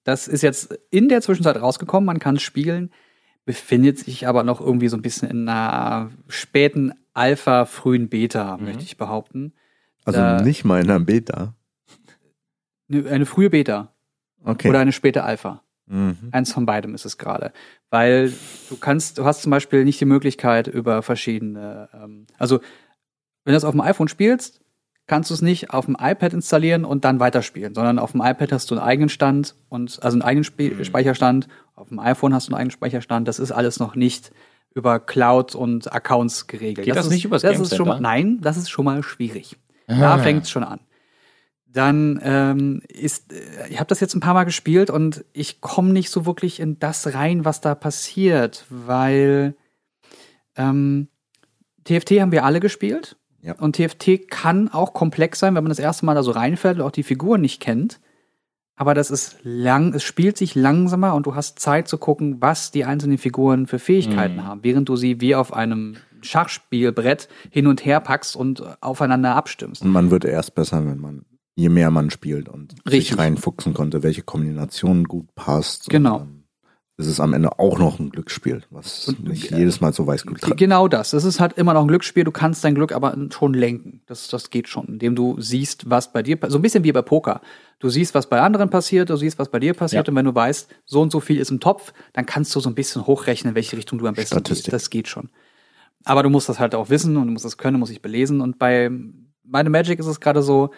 Das 0.03 0.27
ist 0.27 0.41
jetzt 0.41 0.77
in 0.89 1.07
der 1.07 1.21
Zwischenzeit 1.21 1.55
rausgekommen, 1.61 2.05
man 2.05 2.19
kann 2.19 2.36
es 2.36 2.41
spielen, 2.41 2.91
befindet 3.45 3.99
sich 3.99 4.27
aber 4.27 4.43
noch 4.43 4.59
irgendwie 4.59 4.89
so 4.89 4.97
ein 4.97 5.01
bisschen 5.01 5.29
in 5.29 5.47
einer 5.47 6.09
späten 6.27 6.91
Alpha, 7.13 7.65
frühen 7.65 8.09
Beta, 8.09 8.57
möchte 8.57 8.84
ich 8.84 8.97
behaupten. 8.97 9.53
Also 10.03 10.19
Da- 10.19 10.41
nicht 10.41 10.65
mal 10.65 10.81
in 10.81 10.88
der 10.88 10.99
Beta. 10.99 11.53
Eine, 12.91 13.07
eine 13.09 13.25
frühe 13.25 13.49
Beta 13.51 13.93
Okay. 14.44 14.70
oder 14.70 14.80
eine 14.80 14.91
späte 14.91 15.24
Alpha. 15.24 15.62
mhm. 15.86 16.18
Eins 16.32 16.52
von 16.52 16.66
beidem 16.66 16.96
ist 16.96 17.06
es 17.06 17.18
gerade. 17.18 17.54
Weil 17.89 18.34
du 18.70 18.78
kannst, 18.78 19.18
du 19.18 19.26
hast 19.26 19.41
zum 19.41 19.52
Beispiel 19.52 19.84
nicht 19.84 20.00
die 20.00 20.06
Möglichkeit 20.06 20.68
über 20.68 21.02
verschiedene, 21.02 21.89
ähm, 21.94 22.28
also 22.38 22.60
wenn 23.46 23.54
du 23.54 23.58
es 23.58 23.66
auf 23.66 23.72
dem 23.72 23.82
iPhone 23.82 24.08
spielst, 24.08 24.62
kannst 25.08 25.30
du 25.30 25.34
es 25.34 25.41
nicht 25.41 25.72
auf 25.72 25.86
dem 25.86 25.98
iPad 26.00 26.34
installieren 26.34 26.86
und 26.86 27.04
dann 27.04 27.20
weiterspielen, 27.20 27.74
sondern 27.76 28.00
auf 28.00 28.14
dem 28.14 28.22
iPad 28.22 28.52
hast 28.54 28.72
du 28.72 28.76
einen 28.76 28.84
eigenen 28.84 29.10
Stand 29.10 29.56
und 29.70 30.00
also 30.02 30.16
einen 30.16 30.22
eigenen 30.22 30.44
Spe 30.46 30.86
Speicherstand, 30.86 31.48
auf 31.76 31.89
dem 31.89 32.00
iPhone 32.00 32.34
hast 32.34 32.48
du 32.48 32.54
einen 32.54 32.60
eigenen 32.60 32.72
Speicherstand, 32.72 33.28
das 33.28 33.39
ist 33.39 33.52
alles 33.52 33.80
noch 33.80 33.96
nicht 33.96 34.32
über 34.74 35.00
Cloud 35.00 35.56
und 35.56 35.94
Accounts 35.94 36.48
geregelt. 36.48 36.86
Geht 36.86 36.96
das 36.96 37.06
ist, 37.06 37.12
nicht 37.12 37.26
übers 37.26 37.41
das 37.41 37.54
Game 37.54 37.62
ist 37.62 37.76
schon 37.76 37.88
mal, 37.88 37.96
Center? 37.96 38.10
Nein, 38.10 38.39
das 38.41 38.58
ist 38.58 38.70
schon 38.70 38.86
mal 38.86 39.04
schwierig. 39.04 39.58
Ah. 39.88 40.00
Da 40.00 40.18
fängt 40.18 40.44
es 40.44 40.50
schon 40.50 40.64
an. 40.64 40.80
Dann 41.74 42.19
ähm, 42.24 42.82
ist, 42.88 43.34
äh, 43.34 43.67
ich 43.69 43.80
habe 43.80 43.88
das 43.88 43.99
jetzt 43.99 44.13
ein 44.15 44.19
paar 44.19 44.34
Mal 44.36 44.43
gespielt 44.43 44.89
und 44.89 45.26
ich 45.34 45.59
komme 45.59 45.91
nicht 45.91 46.09
so 46.09 46.26
wirklich 46.26 46.59
in 46.59 46.80
das 46.80 47.13
rein, 47.13 47.45
was 47.45 47.61
da 47.61 47.76
passiert, 47.76 48.65
weil 48.69 49.55
ähm, 50.55 51.07
TFT 51.84 52.11
haben 52.21 52.32
wir 52.32 52.45
alle 52.45 52.59
gespielt. 52.59 53.17
Ja. 53.41 53.55
Und 53.59 53.76
TFT 53.76 54.30
kann 54.30 54.69
auch 54.69 54.93
komplex 54.93 55.39
sein, 55.39 55.55
wenn 55.55 55.63
man 55.63 55.69
das 55.71 55.80
erste 55.80 56.05
Mal 56.05 56.15
da 56.15 56.24
so 56.24 56.32
reinfällt 56.32 56.78
und 56.78 56.84
auch 56.84 56.91
die 56.91 57.03
Figuren 57.03 57.41
nicht 57.41 57.59
kennt. 57.59 57.99
Aber 58.76 58.93
das 58.93 59.11
ist 59.11 59.38
lang, 59.43 59.93
es 59.93 60.03
spielt 60.03 60.38
sich 60.38 60.55
langsamer 60.55 61.13
und 61.13 61.26
du 61.26 61.36
hast 61.36 61.59
Zeit 61.59 61.88
zu 61.88 61.97
gucken, 61.97 62.38
was 62.41 62.71
die 62.71 62.86
einzelnen 62.86 63.17
Figuren 63.17 63.67
für 63.67 63.80
Fähigkeiten 63.80 64.38
Mhm. 64.38 64.43
haben, 64.45 64.63
während 64.63 64.89
du 64.89 64.95
sie 64.95 65.21
wie 65.21 65.36
auf 65.36 65.53
einem 65.53 65.97
Schachspielbrett 66.21 67.28
hin 67.51 67.67
und 67.67 67.86
her 67.86 67.99
packst 67.99 68.36
und 68.36 68.63
aufeinander 68.82 69.36
abstimmst. 69.36 69.82
Und 69.82 69.91
man 69.91 70.09
wird 70.09 70.26
erst 70.26 70.55
besser, 70.55 70.86
wenn 70.86 70.99
man, 70.99 71.26
je 71.56 71.70
mehr 71.70 71.91
man 71.91 72.10
spielt 72.10 72.49
und 72.49 72.74
Richtig. 72.86 73.10
sich 73.10 73.18
reinfuchsen 73.18 73.74
konnte, 73.74 74.04
welche 74.04 74.24
Kombination 74.24 75.04
gut 75.06 75.34
passt. 75.36 75.89
Genau. 75.89 76.22
Ähm, 76.22 76.39
es 76.95 77.08
ist 77.08 77.20
am 77.20 77.34
Ende 77.34 77.58
auch 77.58 77.80
noch 77.80 77.99
ein 77.99 78.12
Glücksspiel, 78.12 78.62
was 78.70 79.08
Und, 79.08 79.24
nicht 79.28 79.51
äh, 79.51 79.58
jedes 79.58 79.82
Mal 79.82 79.93
so 79.93 80.06
weiß 80.06 80.28
gut 80.28 80.41
G- 80.41 80.54
Genau 80.56 80.88
das. 80.88 81.14
Es 81.14 81.24
ist 81.24 81.39
halt 81.39 81.54
immer 81.54 81.74
noch 81.74 81.82
ein 81.82 81.88
Glücksspiel. 81.88 82.24
Du 82.24 82.32
kannst 82.32 82.64
dein 82.64 82.76
Glück 82.76 82.91
aber 82.91 83.18
schon 83.32 83.56
lenken. 83.56 84.01
Das, 84.06 84.28
das 84.28 84.51
geht 84.51 84.68
schon, 84.68 84.86
indem 84.86 85.16
du 85.16 85.39
siehst, 85.41 85.89
was 85.89 86.14
bei 86.14 86.22
dir 86.22 86.36
passiert. 86.36 86.51
So 86.51 86.60
ein 86.60 86.62
bisschen 86.62 86.84
wie 86.84 86.91
bei 86.91 87.01
Poker. 87.01 87.41
Du 87.80 87.89
siehst, 87.89 88.14
was 88.14 88.30
bei 88.30 88.41
anderen 88.41 88.70
passiert, 88.70 89.10
du 89.10 89.16
siehst, 89.16 89.39
was 89.39 89.49
bei 89.49 89.60
dir 89.60 89.74
passiert. 89.74 90.08
Ja. 90.08 90.12
Und 90.12 90.16
wenn 90.18 90.26
du 90.26 90.36
weißt, 90.36 90.70
so 90.86 91.01
und 91.01 91.12
so 91.12 91.20
viel 91.20 91.39
ist 91.39 91.49
im 91.49 91.60
Topf, 91.60 91.93
dann 92.14 92.28
kannst 92.28 92.56
du 92.56 92.60
so 92.60 92.70
ein 92.70 92.76
bisschen 92.76 93.08
hochrechnen, 93.08 93.51
in 93.51 93.56
welche 93.56 93.76
Richtung 93.76 93.97
du 93.97 94.06
am 94.06 94.14
besten 94.14 94.36
Statistik. 94.36 94.66
gehst. 94.66 94.74
Das 94.74 94.89
geht 94.91 95.08
schon. 95.08 95.30
Aber 96.06 96.22
du 96.22 96.30
musst 96.30 96.47
das 96.47 96.60
halt 96.60 96.76
auch 96.76 96.89
wissen 96.91 97.18
und 97.18 97.26
du 97.26 97.34
musst 97.34 97.45
das 97.45 97.58
können, 97.58 97.74
du 97.74 97.80
musst 97.80 97.91
dich 97.91 98.04
belesen. 98.04 98.39
Und 98.39 98.60
bei 98.60 98.91
meine 99.43 99.72
Magic 99.72 99.97
ist 99.99 100.06
es 100.06 100.20
gerade 100.20 100.43
so, 100.43 100.70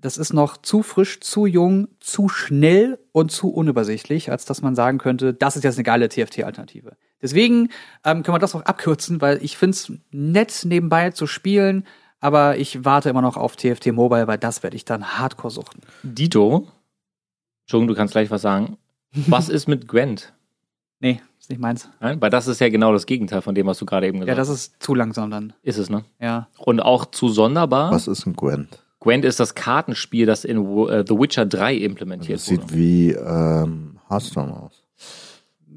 das 0.00 0.18
ist 0.18 0.32
noch 0.32 0.56
zu 0.56 0.82
frisch, 0.82 1.20
zu 1.20 1.46
jung, 1.46 1.88
zu 2.00 2.28
schnell 2.28 2.98
und 3.12 3.30
zu 3.30 3.50
unübersichtlich, 3.52 4.30
als 4.30 4.44
dass 4.44 4.62
man 4.62 4.74
sagen 4.74 4.98
könnte, 4.98 5.34
das 5.34 5.56
ist 5.56 5.64
jetzt 5.64 5.76
eine 5.76 5.84
geile 5.84 6.08
TFT-Alternative. 6.08 6.96
Deswegen 7.22 7.68
ähm, 8.04 8.22
können 8.22 8.34
wir 8.34 8.38
das 8.38 8.54
auch 8.54 8.62
abkürzen, 8.62 9.20
weil 9.20 9.42
ich 9.42 9.56
finde 9.56 9.74
es 9.74 9.92
nett, 10.10 10.62
nebenbei 10.64 11.10
zu 11.10 11.26
spielen, 11.26 11.86
aber 12.20 12.56
ich 12.58 12.84
warte 12.84 13.10
immer 13.10 13.22
noch 13.22 13.36
auf 13.36 13.56
TFT 13.56 13.92
Mobile, 13.92 14.26
weil 14.26 14.38
das 14.38 14.62
werde 14.62 14.76
ich 14.76 14.84
dann 14.84 15.18
hardcore 15.18 15.50
suchten. 15.52 15.80
Dito, 16.02 16.68
Entschuldigung, 17.64 17.88
du 17.88 17.94
kannst 17.94 18.12
gleich 18.12 18.30
was 18.30 18.42
sagen. 18.42 18.76
Was 19.12 19.48
ist 19.50 19.68
mit 19.68 19.86
Gwent? 19.88 20.32
Nee, 21.00 21.20
ist 21.38 21.48
nicht 21.50 21.60
meins. 21.60 21.88
Nein? 22.00 22.20
Weil 22.20 22.30
das 22.30 22.46
ist 22.46 22.60
ja 22.60 22.68
genau 22.68 22.92
das 22.92 23.06
Gegenteil 23.06 23.40
von 23.42 23.54
dem, 23.54 23.66
was 23.66 23.78
du 23.78 23.86
gerade 23.86 24.06
eben 24.06 24.18
Ja, 24.18 24.24
gesagt 24.24 24.38
das 24.38 24.48
hast. 24.48 24.72
ist 24.74 24.82
zu 24.82 24.94
langsam 24.94 25.30
dann. 25.30 25.52
Ist 25.62 25.78
es, 25.78 25.88
ne? 25.88 26.04
Ja. 26.20 26.48
Und 26.58 26.80
auch 26.80 27.06
zu 27.06 27.28
sonderbar. 27.28 27.90
Was 27.90 28.06
ist 28.06 28.26
ein 28.26 28.34
Gwent? 28.34 28.82
Gwent 29.00 29.24
ist 29.24 29.40
das 29.40 29.54
Kartenspiel, 29.54 30.26
das 30.26 30.44
in 30.44 30.58
äh, 30.58 31.04
The 31.06 31.14
Witcher 31.18 31.46
3 31.46 31.74
implementiert 31.74 32.38
Das 32.38 32.46
sieht 32.46 32.62
wurde. 32.62 32.74
wie 32.74 33.10
ähm, 33.12 33.98
Hearthstone 34.08 34.54
aus. 34.54 34.84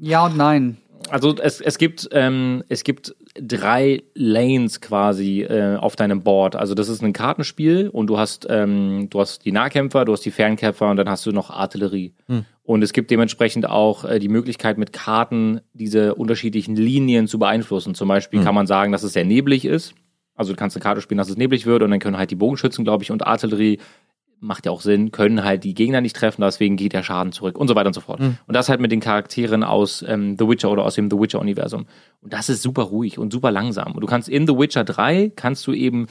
Ja 0.00 0.26
und 0.26 0.36
nein. 0.36 0.76
Also 1.10 1.34
es, 1.36 1.60
es 1.60 1.78
gibt, 1.78 2.08
ähm, 2.12 2.64
es 2.68 2.82
gibt 2.82 3.14
drei 3.34 4.02
Lanes 4.14 4.80
quasi 4.80 5.42
äh, 5.42 5.76
auf 5.76 5.96
deinem 5.96 6.22
Board. 6.22 6.56
Also 6.56 6.74
das 6.74 6.88
ist 6.88 7.02
ein 7.02 7.12
Kartenspiel 7.12 7.88
und 7.88 8.06
du 8.06 8.18
hast, 8.18 8.46
ähm, 8.48 9.08
du 9.10 9.20
hast 9.20 9.44
die 9.44 9.52
Nahkämpfer, 9.52 10.04
du 10.04 10.12
hast 10.12 10.24
die 10.24 10.30
Fernkämpfer 10.30 10.88
und 10.88 10.96
dann 10.96 11.08
hast 11.08 11.26
du 11.26 11.32
noch 11.32 11.50
Artillerie. 11.50 12.14
Und 12.62 12.82
es 12.82 12.92
gibt 12.94 13.10
dementsprechend 13.10 13.68
auch 13.68 14.04
äh, 14.04 14.18
die 14.18 14.28
Möglichkeit, 14.28 14.78
mit 14.78 14.92
Karten 14.92 15.60
diese 15.74 16.14
unterschiedlichen 16.14 16.76
Linien 16.76 17.26
zu 17.26 17.38
beeinflussen. 17.38 17.94
Zum 17.94 18.08
Beispiel 18.08 18.42
kann 18.42 18.54
man 18.54 18.66
sagen, 18.66 18.92
dass 18.92 19.02
es 19.02 19.12
sehr 19.12 19.24
neblig 19.24 19.64
ist. 19.66 19.94
Also 20.34 20.52
du 20.52 20.56
kannst 20.56 20.76
eine 20.76 20.82
Karte 20.82 21.00
spielen, 21.00 21.18
dass 21.18 21.28
es 21.28 21.36
neblig 21.36 21.66
wird 21.66 21.82
und 21.82 21.90
dann 21.90 22.00
können 22.00 22.18
halt 22.18 22.30
die 22.30 22.36
Bogenschützen, 22.36 22.84
glaube 22.84 23.04
ich, 23.04 23.10
und 23.10 23.26
Artillerie 23.26 23.78
macht 24.40 24.66
ja 24.66 24.72
auch 24.72 24.82
Sinn, 24.82 25.10
können 25.10 25.42
halt 25.42 25.64
die 25.64 25.74
Gegner 25.74 26.00
nicht 26.00 26.14
treffen, 26.14 26.42
deswegen 26.42 26.76
geht 26.76 26.92
der 26.92 27.02
Schaden 27.02 27.32
zurück 27.32 27.58
und 27.58 27.66
so 27.66 27.74
weiter 27.74 27.86
und 27.86 27.94
so 27.94 28.00
fort. 28.00 28.20
Und 28.46 28.54
das 28.54 28.68
halt 28.68 28.80
mit 28.80 28.92
den 28.92 29.00
Charakteren 29.00 29.64
aus 29.64 30.04
ähm, 30.06 30.36
The 30.38 30.46
Witcher 30.46 30.70
oder 30.70 30.84
aus 30.84 30.96
dem 30.96 31.10
The 31.10 31.16
Witcher-Universum. 31.16 31.86
Und 32.20 32.32
das 32.32 32.48
ist 32.48 32.62
super 32.62 32.82
ruhig 32.82 33.18
und 33.18 33.32
super 33.32 33.50
langsam. 33.50 33.92
Und 33.92 34.00
du 34.02 34.06
kannst 34.06 34.28
in 34.28 34.46
The 34.46 34.56
Witcher 34.58 34.84
3 34.84 35.32
kannst 35.34 35.66
du 35.66 35.72
eben 35.72 36.06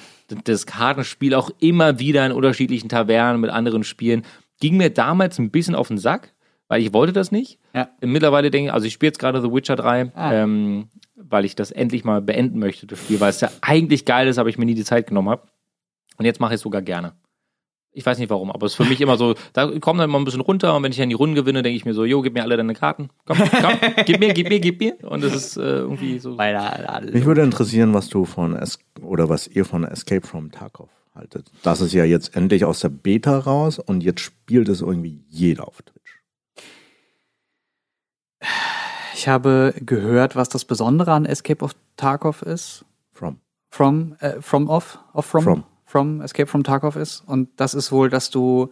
das 0.45 0.65
Kartenspiel 0.65 1.35
auch 1.35 1.51
immer 1.59 1.99
wieder 1.99 2.25
in 2.25 2.31
unterschiedlichen 2.31 2.89
Tavernen 2.89 3.39
mit 3.39 3.51
anderen 3.51 3.83
spielen. 3.83 4.23
Ging 4.59 4.77
mir 4.77 4.89
damals 4.89 5.37
ein 5.37 5.51
bisschen 5.51 5.75
auf 5.75 5.89
den 5.89 5.97
Sack, 5.97 6.33
weil 6.67 6.81
ich 6.81 6.93
wollte 6.93 7.13
das 7.13 7.31
nicht. 7.31 7.59
Ja. 7.73 7.89
Mittlerweile 8.01 8.51
denke 8.51 8.67
ich, 8.69 8.73
also 8.73 8.85
ich 8.87 8.93
spiele 8.93 9.09
jetzt 9.09 9.19
gerade 9.19 9.41
The 9.41 9.51
Witcher 9.51 9.75
3, 9.75 10.11
Ah. 10.15 10.33
ähm, 10.33 10.87
weil 11.15 11.45
ich 11.45 11.55
das 11.55 11.71
endlich 11.71 12.03
mal 12.03 12.21
beenden 12.21 12.59
möchte, 12.59 12.87
das 12.87 12.99
Spiel, 12.99 13.19
weil 13.19 13.29
es 13.29 13.41
ja 13.41 13.49
eigentlich 13.61 14.05
geil 14.05 14.27
ist, 14.27 14.37
aber 14.37 14.49
ich 14.49 14.57
mir 14.57 14.65
nie 14.65 14.73
die 14.75 14.83
Zeit 14.83 15.07
genommen 15.07 15.29
habe. 15.29 15.43
Und 16.17 16.25
jetzt 16.25 16.39
mache 16.39 16.53
ich 16.53 16.57
es 16.57 16.61
sogar 16.61 16.81
gerne. 16.81 17.13
Ich 17.95 18.05
weiß 18.05 18.17
nicht 18.17 18.31
warum, 18.31 18.49
aber 18.51 18.65
es 18.65 18.71
ist 18.73 18.77
für 18.77 18.85
mich 18.85 19.01
immer 19.01 19.17
so, 19.17 19.35
da 19.53 19.67
kommt 19.79 19.99
dann 19.99 20.09
mal 20.09 20.17
ein 20.17 20.25
bisschen 20.25 20.41
runter 20.41 20.75
und 20.75 20.81
wenn 20.81 20.91
ich 20.91 20.97
dann 20.97 21.09
die 21.09 21.15
Runden 21.15 21.35
gewinne, 21.35 21.61
denke 21.61 21.75
ich 21.77 21.85
mir 21.85 21.93
so, 21.93 22.05
jo, 22.05 22.21
gib 22.23 22.33
mir 22.33 22.41
alle 22.41 22.57
deine 22.57 22.73
Karten. 22.73 23.09
Komm, 23.25 23.37
komm, 23.37 23.73
gib 24.07 24.19
mir, 24.19 24.33
gib 24.33 24.49
mir, 24.49 24.59
gib 24.59 24.79
mir. 24.79 24.95
Und 25.03 25.23
das 25.23 25.35
ist 25.35 25.57
äh, 25.57 25.61
irgendwie 25.61 26.17
so. 26.17 26.31
Mich 26.31 27.25
würde 27.25 27.43
interessieren, 27.43 27.93
was 27.93 28.09
du 28.09 28.25
von 28.25 28.55
es 28.55 28.79
oder 29.01 29.29
was 29.29 29.47
ihr 29.47 29.63
von 29.63 29.83
Escape 29.83 30.25
from 30.25 30.49
Tarkov 30.51 30.89
haltet. 31.13 31.51
Das 31.61 31.81
ist 31.81 31.93
ja 31.93 32.03
jetzt 32.03 32.35
endlich 32.35 32.65
aus 32.65 32.79
der 32.79 32.89
Beta 32.89 33.37
raus 33.37 33.77
und 33.77 34.03
jetzt 34.03 34.21
spielt 34.21 34.69
es 34.69 34.81
irgendwie 34.81 35.23
jeder 35.29 35.67
auf 35.67 35.83
Twitch. 35.83 36.02
Ich 39.15 39.27
habe 39.27 39.73
gehört, 39.79 40.35
was 40.35 40.49
das 40.49 40.65
Besondere 40.65 41.13
an 41.13 41.25
Escape 41.25 41.63
of 41.63 41.75
Tarkov 41.97 42.41
ist. 42.41 42.85
From. 43.11 43.39
From, 43.69 44.15
äh, 44.19 44.41
from 44.41 44.69
off, 44.69 44.99
off 45.13 45.25
from, 45.25 45.43
From. 45.43 45.63
from 45.85 46.21
Escape 46.21 46.47
from 46.47 46.63
Tarkov 46.63 46.95
ist. 46.95 47.23
Und 47.25 47.49
das 47.57 47.73
ist 47.73 47.91
wohl, 47.91 48.09
dass 48.09 48.29
du 48.29 48.71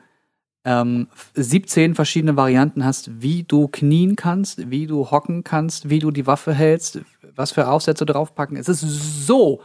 ähm, 0.64 1.08
17 1.34 1.96
verschiedene 1.96 2.36
Varianten 2.36 2.86
hast, 2.86 3.22
wie 3.22 3.44
du 3.44 3.68
knien 3.68 4.16
kannst, 4.16 4.70
wie 4.70 4.88
du 4.88 5.10
hocken 5.10 5.44
kannst, 5.44 5.90
wie 5.90 6.00
du 6.00 6.12
die 6.12 6.28
Waffe 6.28 6.54
hältst, 6.54 7.02
was 7.36 7.52
für 7.52 7.68
Aufsätze 7.68 8.06
draufpacken. 8.06 8.58
Es 8.58 8.68
ist 8.68 8.82
so 8.82 9.62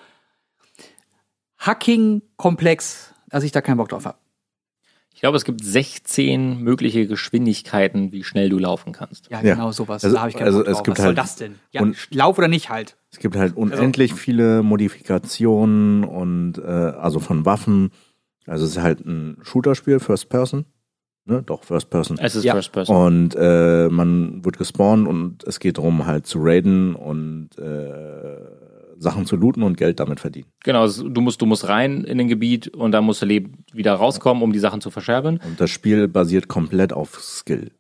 hacking 1.59 2.23
komplex, 2.37 3.13
dass 3.29 3.45
ich 3.45 3.53
da 3.53 3.61
keinen 3.61 3.77
Bock 3.77 3.89
drauf 3.89 4.07
habe. 4.07 4.19
Ich 5.17 5.21
glaube, 5.23 5.39
es 5.39 5.47
gibt 5.47 5.65
16 5.65 6.59
mögliche 6.63 7.07
Geschwindigkeiten, 7.07 8.13
wie 8.13 8.23
schnell 8.23 8.51
du 8.51 8.59
laufen 8.59 8.93
kannst. 8.93 9.31
Ja, 9.31 9.41
Ja. 9.43 9.55
genau 9.55 9.73
sowas. 9.73 10.05
Also- 10.05 10.15
da 10.15 10.21
habe 10.21 10.31
ich 10.31 10.37
also 10.43 10.63
es 10.63 10.83
gibt 10.83 10.89
was 10.89 10.97
soll 10.99 11.07
halt- 11.07 11.17
das 11.19 11.37
denn? 11.37 11.55
Ja, 11.73 11.81
und- 11.81 11.97
lauf 12.11 12.37
oder 12.37 12.49
nicht 12.49 12.69
halt. 12.69 12.99
Es 13.11 13.19
gibt 13.19 13.35
halt 13.35 13.57
unendlich 13.57 14.13
viele 14.13 14.63
Modifikationen 14.63 16.05
und 16.05 16.59
äh, 16.59 16.61
also 16.61 17.19
von 17.19 17.47
Waffen. 17.47 17.93
Also 18.47 18.67
es 18.67 18.73
ist 18.73 18.83
halt 18.83 19.07
ein 19.07 19.39
Shooter-Spiel, 19.41 20.01
First 20.01 20.29
Person. 20.29 20.67
Ne? 21.25 21.43
Doch, 21.43 21.65
First 21.65 21.89
Person. 21.89 22.19
Es 22.21 22.37
ist 22.37 22.45
Ja. 22.45 22.53
First 22.53 22.73
Person. 22.73 22.95
Und 22.97 23.35
äh, 23.37 23.89
man 23.89 24.45
wird 24.45 24.59
gespawnt 24.59 25.09
und 25.09 25.45
es 25.45 25.61
geht 25.61 25.79
darum, 25.79 26.07
halt 26.07 26.27
zu 26.27 26.41
raiden 26.43 26.95
und 26.95 27.59
äh, 27.59 28.37
Sachen 28.99 29.27
zu 29.27 29.37
looten 29.37 29.63
und 29.63 29.77
Geld 29.77 30.01
damit 30.01 30.21
verdienen. 30.21 30.49
Genau, 30.65 30.89
du 30.89 31.21
musst, 31.21 31.41
du 31.41 31.47
musst 31.47 31.69
rein 31.69 32.05
in 32.05 32.19
den 32.19 32.29
Gebiet 32.29 32.69
und 32.69 32.93
dann 32.93 33.05
musst 33.05 33.23
du 33.23 33.29
wieder 33.29 33.95
rauskommen, 33.95 34.43
um 34.43 34.53
die 34.53 34.59
Sachen 34.59 34.81
zu 34.81 34.91
verscherben. 34.91 35.41
Und 35.47 35.61
das 35.61 35.71
Spiel 35.71 36.09
basiert 36.09 36.49
komplett 36.49 36.93
auf 36.93 37.21
Skill. 37.21 37.71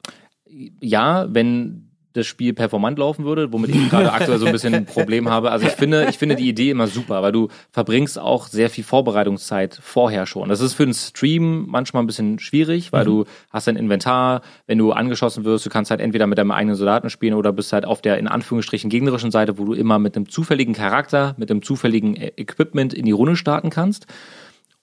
ja, 0.80 1.26
wenn 1.32 1.85
das 2.16 2.26
Spiel 2.26 2.52
performant 2.54 2.98
laufen 2.98 3.24
würde, 3.24 3.52
womit 3.52 3.74
ich 3.74 3.90
gerade 3.90 4.12
aktuell 4.12 4.38
so 4.38 4.46
ein 4.46 4.52
bisschen 4.52 4.74
ein 4.74 4.86
Problem 4.86 5.28
habe. 5.28 5.50
Also 5.50 5.66
ich 5.66 5.72
finde, 5.72 6.06
ich 6.08 6.18
finde 6.18 6.36
die 6.36 6.48
Idee 6.48 6.70
immer 6.70 6.86
super, 6.86 7.22
weil 7.22 7.32
du 7.32 7.48
verbringst 7.70 8.18
auch 8.18 8.46
sehr 8.48 8.70
viel 8.70 8.84
Vorbereitungszeit 8.84 9.78
vorher 9.82 10.26
schon. 10.26 10.48
Das 10.48 10.60
ist 10.60 10.74
für 10.74 10.84
den 10.84 10.94
Stream 10.94 11.66
manchmal 11.68 12.02
ein 12.02 12.06
bisschen 12.06 12.38
schwierig, 12.38 12.92
weil 12.92 13.04
du 13.04 13.24
hast 13.50 13.68
ein 13.68 13.76
Inventar, 13.76 14.40
wenn 14.66 14.78
du 14.78 14.92
angeschossen 14.92 15.44
wirst, 15.44 15.64
du 15.66 15.70
kannst 15.70 15.90
halt 15.90 16.00
entweder 16.00 16.26
mit 16.26 16.38
deinem 16.38 16.50
eigenen 16.50 16.76
Soldaten 16.76 17.10
spielen 17.10 17.34
oder 17.34 17.52
bist 17.52 17.72
halt 17.72 17.84
auf 17.84 18.02
der 18.02 18.18
in 18.18 18.28
Anführungsstrichen 18.28 18.90
gegnerischen 18.90 19.30
Seite, 19.30 19.58
wo 19.58 19.64
du 19.64 19.74
immer 19.74 19.98
mit 19.98 20.16
einem 20.16 20.28
zufälligen 20.28 20.74
Charakter, 20.74 21.34
mit 21.38 21.50
einem 21.50 21.62
zufälligen 21.62 22.16
E- 22.16 22.32
Equipment 22.36 22.94
in 22.94 23.04
die 23.04 23.12
Runde 23.12 23.36
starten 23.36 23.70
kannst. 23.70 24.06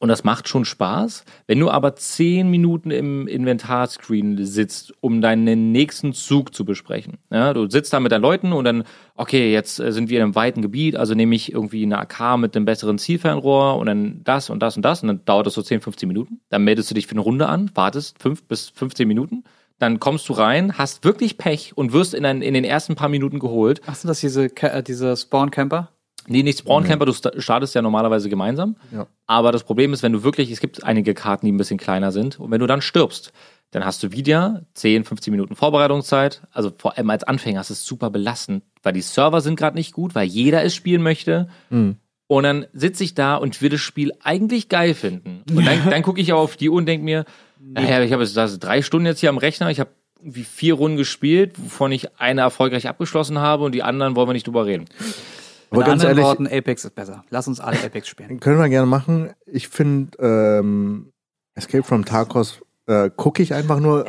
Und 0.04 0.10
das 0.10 0.26
macht 0.26 0.50
schon 0.50 0.66
Spaß. 0.66 1.24
Wenn 1.48 1.62
du 1.62 1.70
aber 1.70 1.96
zehn 1.96 2.50
Minuten 2.50 2.92
im 2.92 3.26
Inventarscreen 3.26 4.44
sitzt, 4.46 4.94
um 5.00 5.22
deinen 5.22 5.72
nächsten 5.72 6.12
Zug 6.12 6.54
zu 6.54 6.66
besprechen. 6.66 7.20
Ja, 7.32 7.54
du 7.54 7.70
sitzt 7.70 7.94
da 7.94 8.02
mit 8.02 8.12
deinen 8.12 8.24
Leuten 8.24 8.52
und 8.52 8.66
dann, 8.66 8.84
okay, 9.16 9.54
jetzt 9.54 9.80
äh, 9.80 9.94
sind 9.94 10.10
wir 10.10 10.18
in 10.18 10.24
einem 10.24 10.36
weiten 10.36 10.62
Gebiet, 10.62 10.98
also 10.98 11.14
nehme 11.14 11.34
ich 11.36 11.54
irgendwie 11.54 11.84
eine 11.84 12.00
AK 12.00 12.38
mit 12.38 12.54
einem 12.54 12.66
besseren 12.66 12.98
Zielfernrohr 12.98 13.78
und 13.78 13.86
dann 13.86 14.20
das 14.26 14.50
und 14.50 14.60
das 14.60 14.76
und 14.76 14.82
das 14.82 15.04
und 15.04 15.08
dann 15.08 15.24
dauert 15.24 15.48
das 15.48 15.54
so 15.54 15.62
10, 15.62 15.80
15 15.80 16.06
Minuten. 16.06 16.42
Dann 16.50 16.66
meldest 16.66 16.92
du 16.92 16.96
dich 16.96 17.08
für 17.08 17.14
eine 17.14 17.22
Runde 17.22 17.48
an, 17.48 17.72
wartest 17.74 18.22
fünf 18.22 18.44
bis 18.44 18.68
15 18.72 19.08
Minuten. 19.08 19.46
Dann 19.80 20.02
kommst 20.02 20.28
du 20.28 20.34
rein, 20.34 20.78
hast 20.78 21.06
wirklich 21.06 21.38
Pech 21.38 21.78
und 21.78 21.94
wirst 21.94 22.14
in, 22.14 22.26
ein, 22.26 22.42
in 22.42 22.54
den 22.54 22.66
ersten 22.66 22.96
paar 22.96 23.08
Minuten 23.08 23.40
geholt. 23.40 23.80
Ach, 23.86 23.96
sind 23.96 24.10
das 24.10 24.20
diese, 24.20 24.54
äh, 24.64 24.84
diese 24.84 25.16
Spawn-Camper? 25.16 25.94
Nee, 26.28 26.44
nicht 26.44 26.60
Spawn 26.60 26.84
Camper, 26.84 27.06
du 27.06 27.14
sta- 27.14 27.40
startest 27.40 27.76
ja 27.76 27.82
normalerweise 27.82 28.30
gemeinsam. 28.30 28.76
Ja. 28.92 29.08
Aber 29.28 29.52
das 29.52 29.64
Problem 29.64 29.94
ist, 29.94 30.04
wenn 30.04 30.14
du 30.14 30.24
wirklich, 30.24 30.52
es 30.52 30.60
gibt 30.60 30.84
einige 30.84 31.14
Karten, 31.14 31.46
die 31.46 31.52
ein 31.52 31.58
bisschen 31.58 31.78
kleiner 31.78 32.12
sind, 32.12 32.40
und 32.40 32.52
wenn 32.52 32.60
du 32.60 32.68
dann 32.68 32.82
stirbst, 32.82 33.34
dann 33.72 33.84
hast 33.86 34.04
du 34.04 34.12
wieder 34.12 34.64
10, 34.76 35.04
15 35.04 35.32
Minuten 35.32 35.56
Vorbereitungszeit. 35.56 36.44
Also 36.52 36.72
vor 36.78 36.96
allem 36.98 37.10
als 37.10 37.24
Anfänger 37.24 37.60
ist 37.62 37.72
es 37.72 37.86
super 37.86 38.10
belastend, 38.12 38.64
weil 38.84 38.94
die 38.94 39.02
Server 39.02 39.42
sind 39.42 39.56
gerade 39.56 39.76
nicht 39.76 39.94
gut, 39.94 40.14
weil 40.16 40.28
jeder 40.28 40.64
es 40.64 40.76
spielen 40.76 41.02
möchte. 41.02 41.50
Mhm. 41.72 41.98
Und 42.28 42.44
dann 42.44 42.66
sitze 42.74 43.04
ich 43.04 43.16
da 43.16 43.36
und 43.36 43.62
will 43.62 43.70
das 43.70 43.82
Spiel 43.82 44.14
eigentlich 44.24 44.70
geil 44.70 44.94
finden. 44.94 45.42
Und 45.56 45.66
dann, 45.66 45.80
dann 45.90 46.04
gucke 46.04 46.22
ich 46.22 46.32
auf 46.34 46.56
die 46.56 46.70
Uhr 46.70 46.78
und 46.78 46.86
denke 46.86 47.04
mir, 47.04 47.26
naja, 47.60 48.02
ich 48.04 48.14
habe 48.14 48.24
jetzt 48.24 48.38
das 48.38 48.60
drei 48.60 48.82
Stunden 48.82 49.06
jetzt 49.08 49.20
hier 49.20 49.30
am 49.30 49.38
Rechner, 49.38 49.70
ich 49.72 49.80
habe 49.80 49.90
irgendwie 50.20 50.44
vier 50.44 50.76
Runden 50.76 50.98
gespielt, 50.98 51.54
wovon 51.58 51.92
ich 51.92 52.20
eine 52.20 52.42
erfolgreich 52.42 52.88
abgeschlossen 52.88 53.40
habe 53.40 53.64
und 53.64 53.74
die 53.74 53.84
anderen 53.84 54.16
wollen 54.16 54.30
wir 54.30 54.34
nicht 54.34 54.48
drüber 54.48 54.66
reden. 54.66 54.86
Aber 55.74 55.84
ganz 55.84 56.04
ehrlich, 56.04 56.24
Worten, 56.24 56.48
Apex 56.48 56.86
ist 56.86 56.96
besser. 56.96 57.24
Lass 57.30 57.48
uns 57.48 57.60
alle 57.60 57.78
Apex 57.84 58.08
spielen. 58.08 58.40
können 58.40 58.60
wir 58.60 58.70
gerne 58.70 58.88
machen. 58.88 59.32
Ich 59.46 59.68
finde 59.68 60.18
ähm, 60.20 61.12
Escape 61.56 61.84
from 61.84 62.06
Tarkov 62.06 62.62
äh, 62.88 63.10
gucke 63.16 63.42
ich 63.44 63.54
einfach 63.54 63.80
nur 63.80 64.06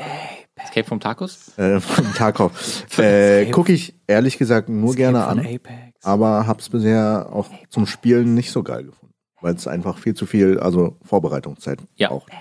Escape 0.57 0.87
from 0.87 1.01
Tacos? 1.01 1.57
äh, 1.59 1.81
vom 1.81 2.13
Tarkov. 2.15 2.53
äh, 2.99 3.47
gucke 3.51 3.73
ich 3.73 3.95
ehrlich 4.07 4.39
gesagt 4.39 4.69
nur 4.69 4.95
gerne 4.95 5.21
Von 5.23 5.39
an, 5.41 5.47
Apex. 5.47 6.05
aber 6.05 6.47
hab's 6.47 6.69
bisher 6.69 7.29
auch 7.33 7.49
zum 7.71 7.87
Spielen 7.87 8.35
nicht 8.35 8.51
so 8.53 8.63
geil 8.63 8.85
gefunden, 8.85 9.15
weil 9.41 9.55
es 9.55 9.67
einfach 9.67 9.99
viel 9.99 10.15
zu 10.15 10.27
viel, 10.27 10.59
also 10.59 10.97
Vorbereitungszeit 11.05 11.79
Ja. 11.97 12.09
braucht. 12.09 12.33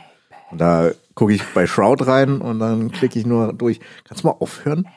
Und 0.51 0.59
da 0.61 0.91
gucke 1.15 1.33
ich 1.33 1.43
bei 1.53 1.65
Shroud 1.65 2.05
rein 2.07 2.39
und 2.39 2.59
dann 2.59 2.91
klicke 2.91 3.17
ich 3.19 3.25
nur 3.25 3.53
durch. 3.53 3.79
Kannst 4.03 4.23
du 4.23 4.27
mal 4.27 4.35
aufhören? 4.39 4.87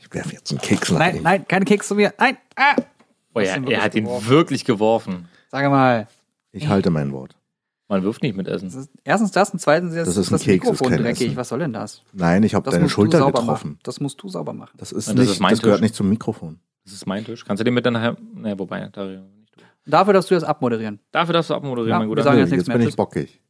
Ich 0.00 0.12
werfe 0.12 0.32
jetzt 0.32 0.50
einen 0.50 0.60
Keks 0.60 0.90
nach 0.90 0.98
Nein, 0.98 1.20
nein, 1.22 1.46
keine 1.48 1.64
Keks 1.64 1.86
zu 1.88 1.94
mir. 1.94 2.12
Nein. 2.18 2.36
Ah. 2.56 2.74
Oh 3.34 3.40
ja, 3.40 3.56
er 3.56 3.82
hat 3.84 3.94
ihn 3.94 4.06
wirklich 4.06 4.28
wirklich 4.28 4.64
geworfen. 4.64 5.28
Sag 5.50 5.68
mal. 5.70 6.08
Ich 6.52 6.68
halte 6.68 6.90
mein 6.90 7.12
Wort. 7.12 7.36
Man 7.88 8.02
wirft 8.04 8.22
nicht 8.22 8.36
mit 8.36 8.46
Essen. 8.46 8.66
Das 8.66 8.74
ist, 8.76 8.90
erstens 9.04 9.32
das 9.32 9.50
und 9.50 9.58
zweitens 9.60 9.94
ist 9.94 10.06
Das 10.06 10.16
ist 10.16 10.30
das 10.30 10.42
Keks, 10.42 10.64
das 10.64 10.74
ist 10.74 10.80
Mikrofon 10.80 10.88
kein 10.90 11.02
dreckig. 11.02 11.26
Essen. 11.28 11.36
Was 11.36 11.48
soll 11.48 11.58
denn 11.58 11.72
das? 11.72 12.02
Nein, 12.12 12.42
ich 12.44 12.54
habe 12.54 12.64
Das 12.64 12.74
deine 12.74 12.88
Schulter 12.88 13.18
getroffen. 13.26 13.46
machen. 13.46 13.78
Das 13.82 13.98
musst 14.00 14.22
du 14.22 14.28
sauber 14.28 14.52
machen. 14.52 14.72
Das 14.76 14.92
ist 14.92 15.08
Ja, 15.08 15.14
das 15.14 15.22
nicht, 15.24 15.32
ist 15.32 15.40
mein 15.40 15.50
das 15.50 15.62
gehört 15.62 15.78
Tisch. 15.78 15.82
nicht 15.82 15.94
zum 15.96 16.08
Mikrofon. 16.08 16.60
Das 16.84 16.92
ist 16.94 17.06
mein 17.06 17.24
Tisch. 17.24 17.44
Kannst 17.44 17.60
du 17.60 17.64
den 17.64 17.74
mit 17.74 17.84
dann 17.86 17.94
nachher. 17.94 18.16
Ne, 18.34 18.58
wobei, 18.58 18.88
da 18.92 19.08
wir 19.08 19.18
nicht. 19.20 19.26
Dafür 19.86 20.12
darfst 20.12 20.30
du 20.30 20.34
das 20.34 20.44
abmoderieren. 20.44 21.00
Dafür 21.10 21.32
darfst 21.32 21.50
du 21.50 21.54
abmoderieren, 21.54 21.90
Ja, 21.90 21.98
mein 21.98 22.06
wir 22.08 22.10
Guter. 22.10 22.22
sagen 22.22 22.36
Nö, 22.36 22.40
jetzt 22.42 22.50
nichts 22.50 22.60
jetzt 22.62 22.68
mehr. 22.68 22.76
bin 22.78 22.82
ich 22.82 22.88
Tschüss. 22.90 22.96
bockig. 22.96 23.40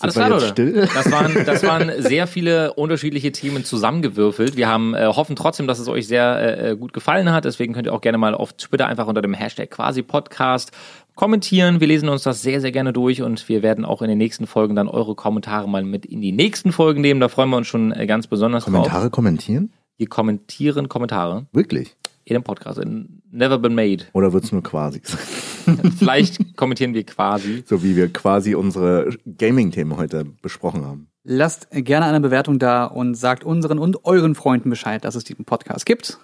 Alles 0.00 0.14
klar, 0.14 0.28
Leute. 0.30 0.48
still? 0.48 0.88
Das 0.94 1.10
waren, 1.10 1.34
das 1.46 1.62
waren 1.62 1.90
sehr 2.02 2.26
viele 2.26 2.72
unterschiedliche 2.74 3.32
Themen 3.32 3.64
zusammengewürfelt. 3.64 4.56
Wir 4.56 4.68
haben 4.68 4.94
äh, 4.94 5.06
hoffen 5.06 5.36
trotzdem, 5.36 5.66
dass 5.66 5.78
es 5.78 5.88
euch 5.88 6.06
sehr 6.06 6.70
äh, 6.70 6.76
gut 6.76 6.92
gefallen 6.92 7.30
hat. 7.32 7.44
Deswegen 7.44 7.74
könnt 7.74 7.86
ihr 7.86 7.92
auch 7.92 8.00
gerne 8.00 8.18
mal 8.18 8.34
auf 8.34 8.52
Twitter 8.54 8.86
einfach 8.86 9.06
unter 9.06 9.22
dem 9.22 9.34
Hashtag 9.34 9.70
quasi 9.70 10.02
Podcast 10.02 10.72
kommentieren. 11.14 11.80
Wir 11.80 11.86
lesen 11.86 12.08
uns 12.08 12.22
das 12.22 12.40
sehr, 12.40 12.60
sehr 12.60 12.72
gerne 12.72 12.92
durch 12.92 13.20
und 13.20 13.48
wir 13.48 13.62
werden 13.62 13.84
auch 13.84 14.00
in 14.00 14.08
den 14.08 14.18
nächsten 14.18 14.46
Folgen 14.46 14.74
dann 14.74 14.88
eure 14.88 15.14
Kommentare 15.14 15.68
mal 15.68 15.84
mit 15.84 16.06
in 16.06 16.20
die 16.20 16.32
nächsten 16.32 16.72
Folgen 16.72 17.02
nehmen. 17.02 17.20
Da 17.20 17.28
freuen 17.28 17.50
wir 17.50 17.58
uns 17.58 17.66
schon 17.66 17.92
äh, 17.92 18.06
ganz 18.06 18.26
besonders 18.26 18.64
drauf. 18.64 18.72
Kommentare 18.72 19.10
kommentieren? 19.10 19.70
Wir 19.98 20.08
kommentieren 20.08 20.88
Kommentare 20.88 21.46
Wirklich? 21.52 21.94
In 22.24 22.34
dem 22.34 22.42
Podcast. 22.42 22.78
In 22.78 23.22
Never 23.30 23.58
Been 23.58 23.74
Made. 23.74 24.04
Oder 24.12 24.32
wird's 24.32 24.52
nur 24.52 24.62
quasi? 24.62 25.00
Vielleicht 25.98 26.56
kommentieren 26.56 26.94
wir 26.94 27.04
quasi. 27.04 27.62
so 27.66 27.82
wie 27.82 27.96
wir 27.96 28.12
quasi 28.12 28.54
unsere 28.54 29.10
Gaming-Themen 29.38 29.96
heute 29.96 30.24
besprochen 30.24 30.84
haben. 30.84 31.08
Lasst 31.22 31.68
gerne 31.70 32.06
eine 32.06 32.20
Bewertung 32.20 32.58
da 32.58 32.84
und 32.86 33.14
sagt 33.14 33.44
unseren 33.44 33.78
und 33.78 34.04
euren 34.04 34.34
Freunden 34.34 34.70
Bescheid, 34.70 35.04
dass 35.04 35.14
es 35.14 35.24
diesen 35.24 35.44
Podcast 35.44 35.84
gibt. 35.86 36.18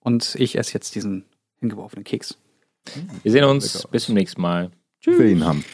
Und 0.00 0.34
ich 0.38 0.58
esse 0.58 0.74
jetzt 0.74 0.94
diesen 0.94 1.24
hingeworfenen 1.60 2.04
Keks. 2.04 2.36
Wir 3.22 3.30
sehen 3.32 3.44
uns. 3.44 3.86
Bis 3.90 4.06
zum 4.06 4.14
nächsten 4.14 4.40
Mal. 4.40 4.70
Ich 5.00 5.06
will 5.06 5.28
ihn 5.30 5.44
haben. 5.44 5.64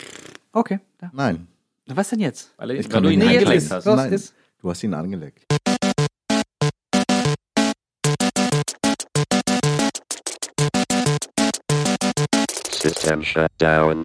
Okay. 0.52 0.80
Ja. 1.00 1.10
Nein, 1.12 1.46
Was 1.86 2.10
denn 2.10 2.20
jetzt? 2.20 2.52
Weil, 2.56 2.72
Ich 2.72 2.84
weil 2.86 2.92
kann 2.92 3.02
du 3.02 3.10
ihn 3.10 3.20
ihn 3.20 3.28
essen. 3.28 3.70
hast. 3.70 3.86
Nein. 3.86 4.12
ist. 4.12 4.34
du 4.60 4.70
hast 4.70 4.82
ihn 4.82 4.94
angeleckt. 4.94 5.45
System 12.86 13.20
shut 13.22 13.50
down. 13.58 14.04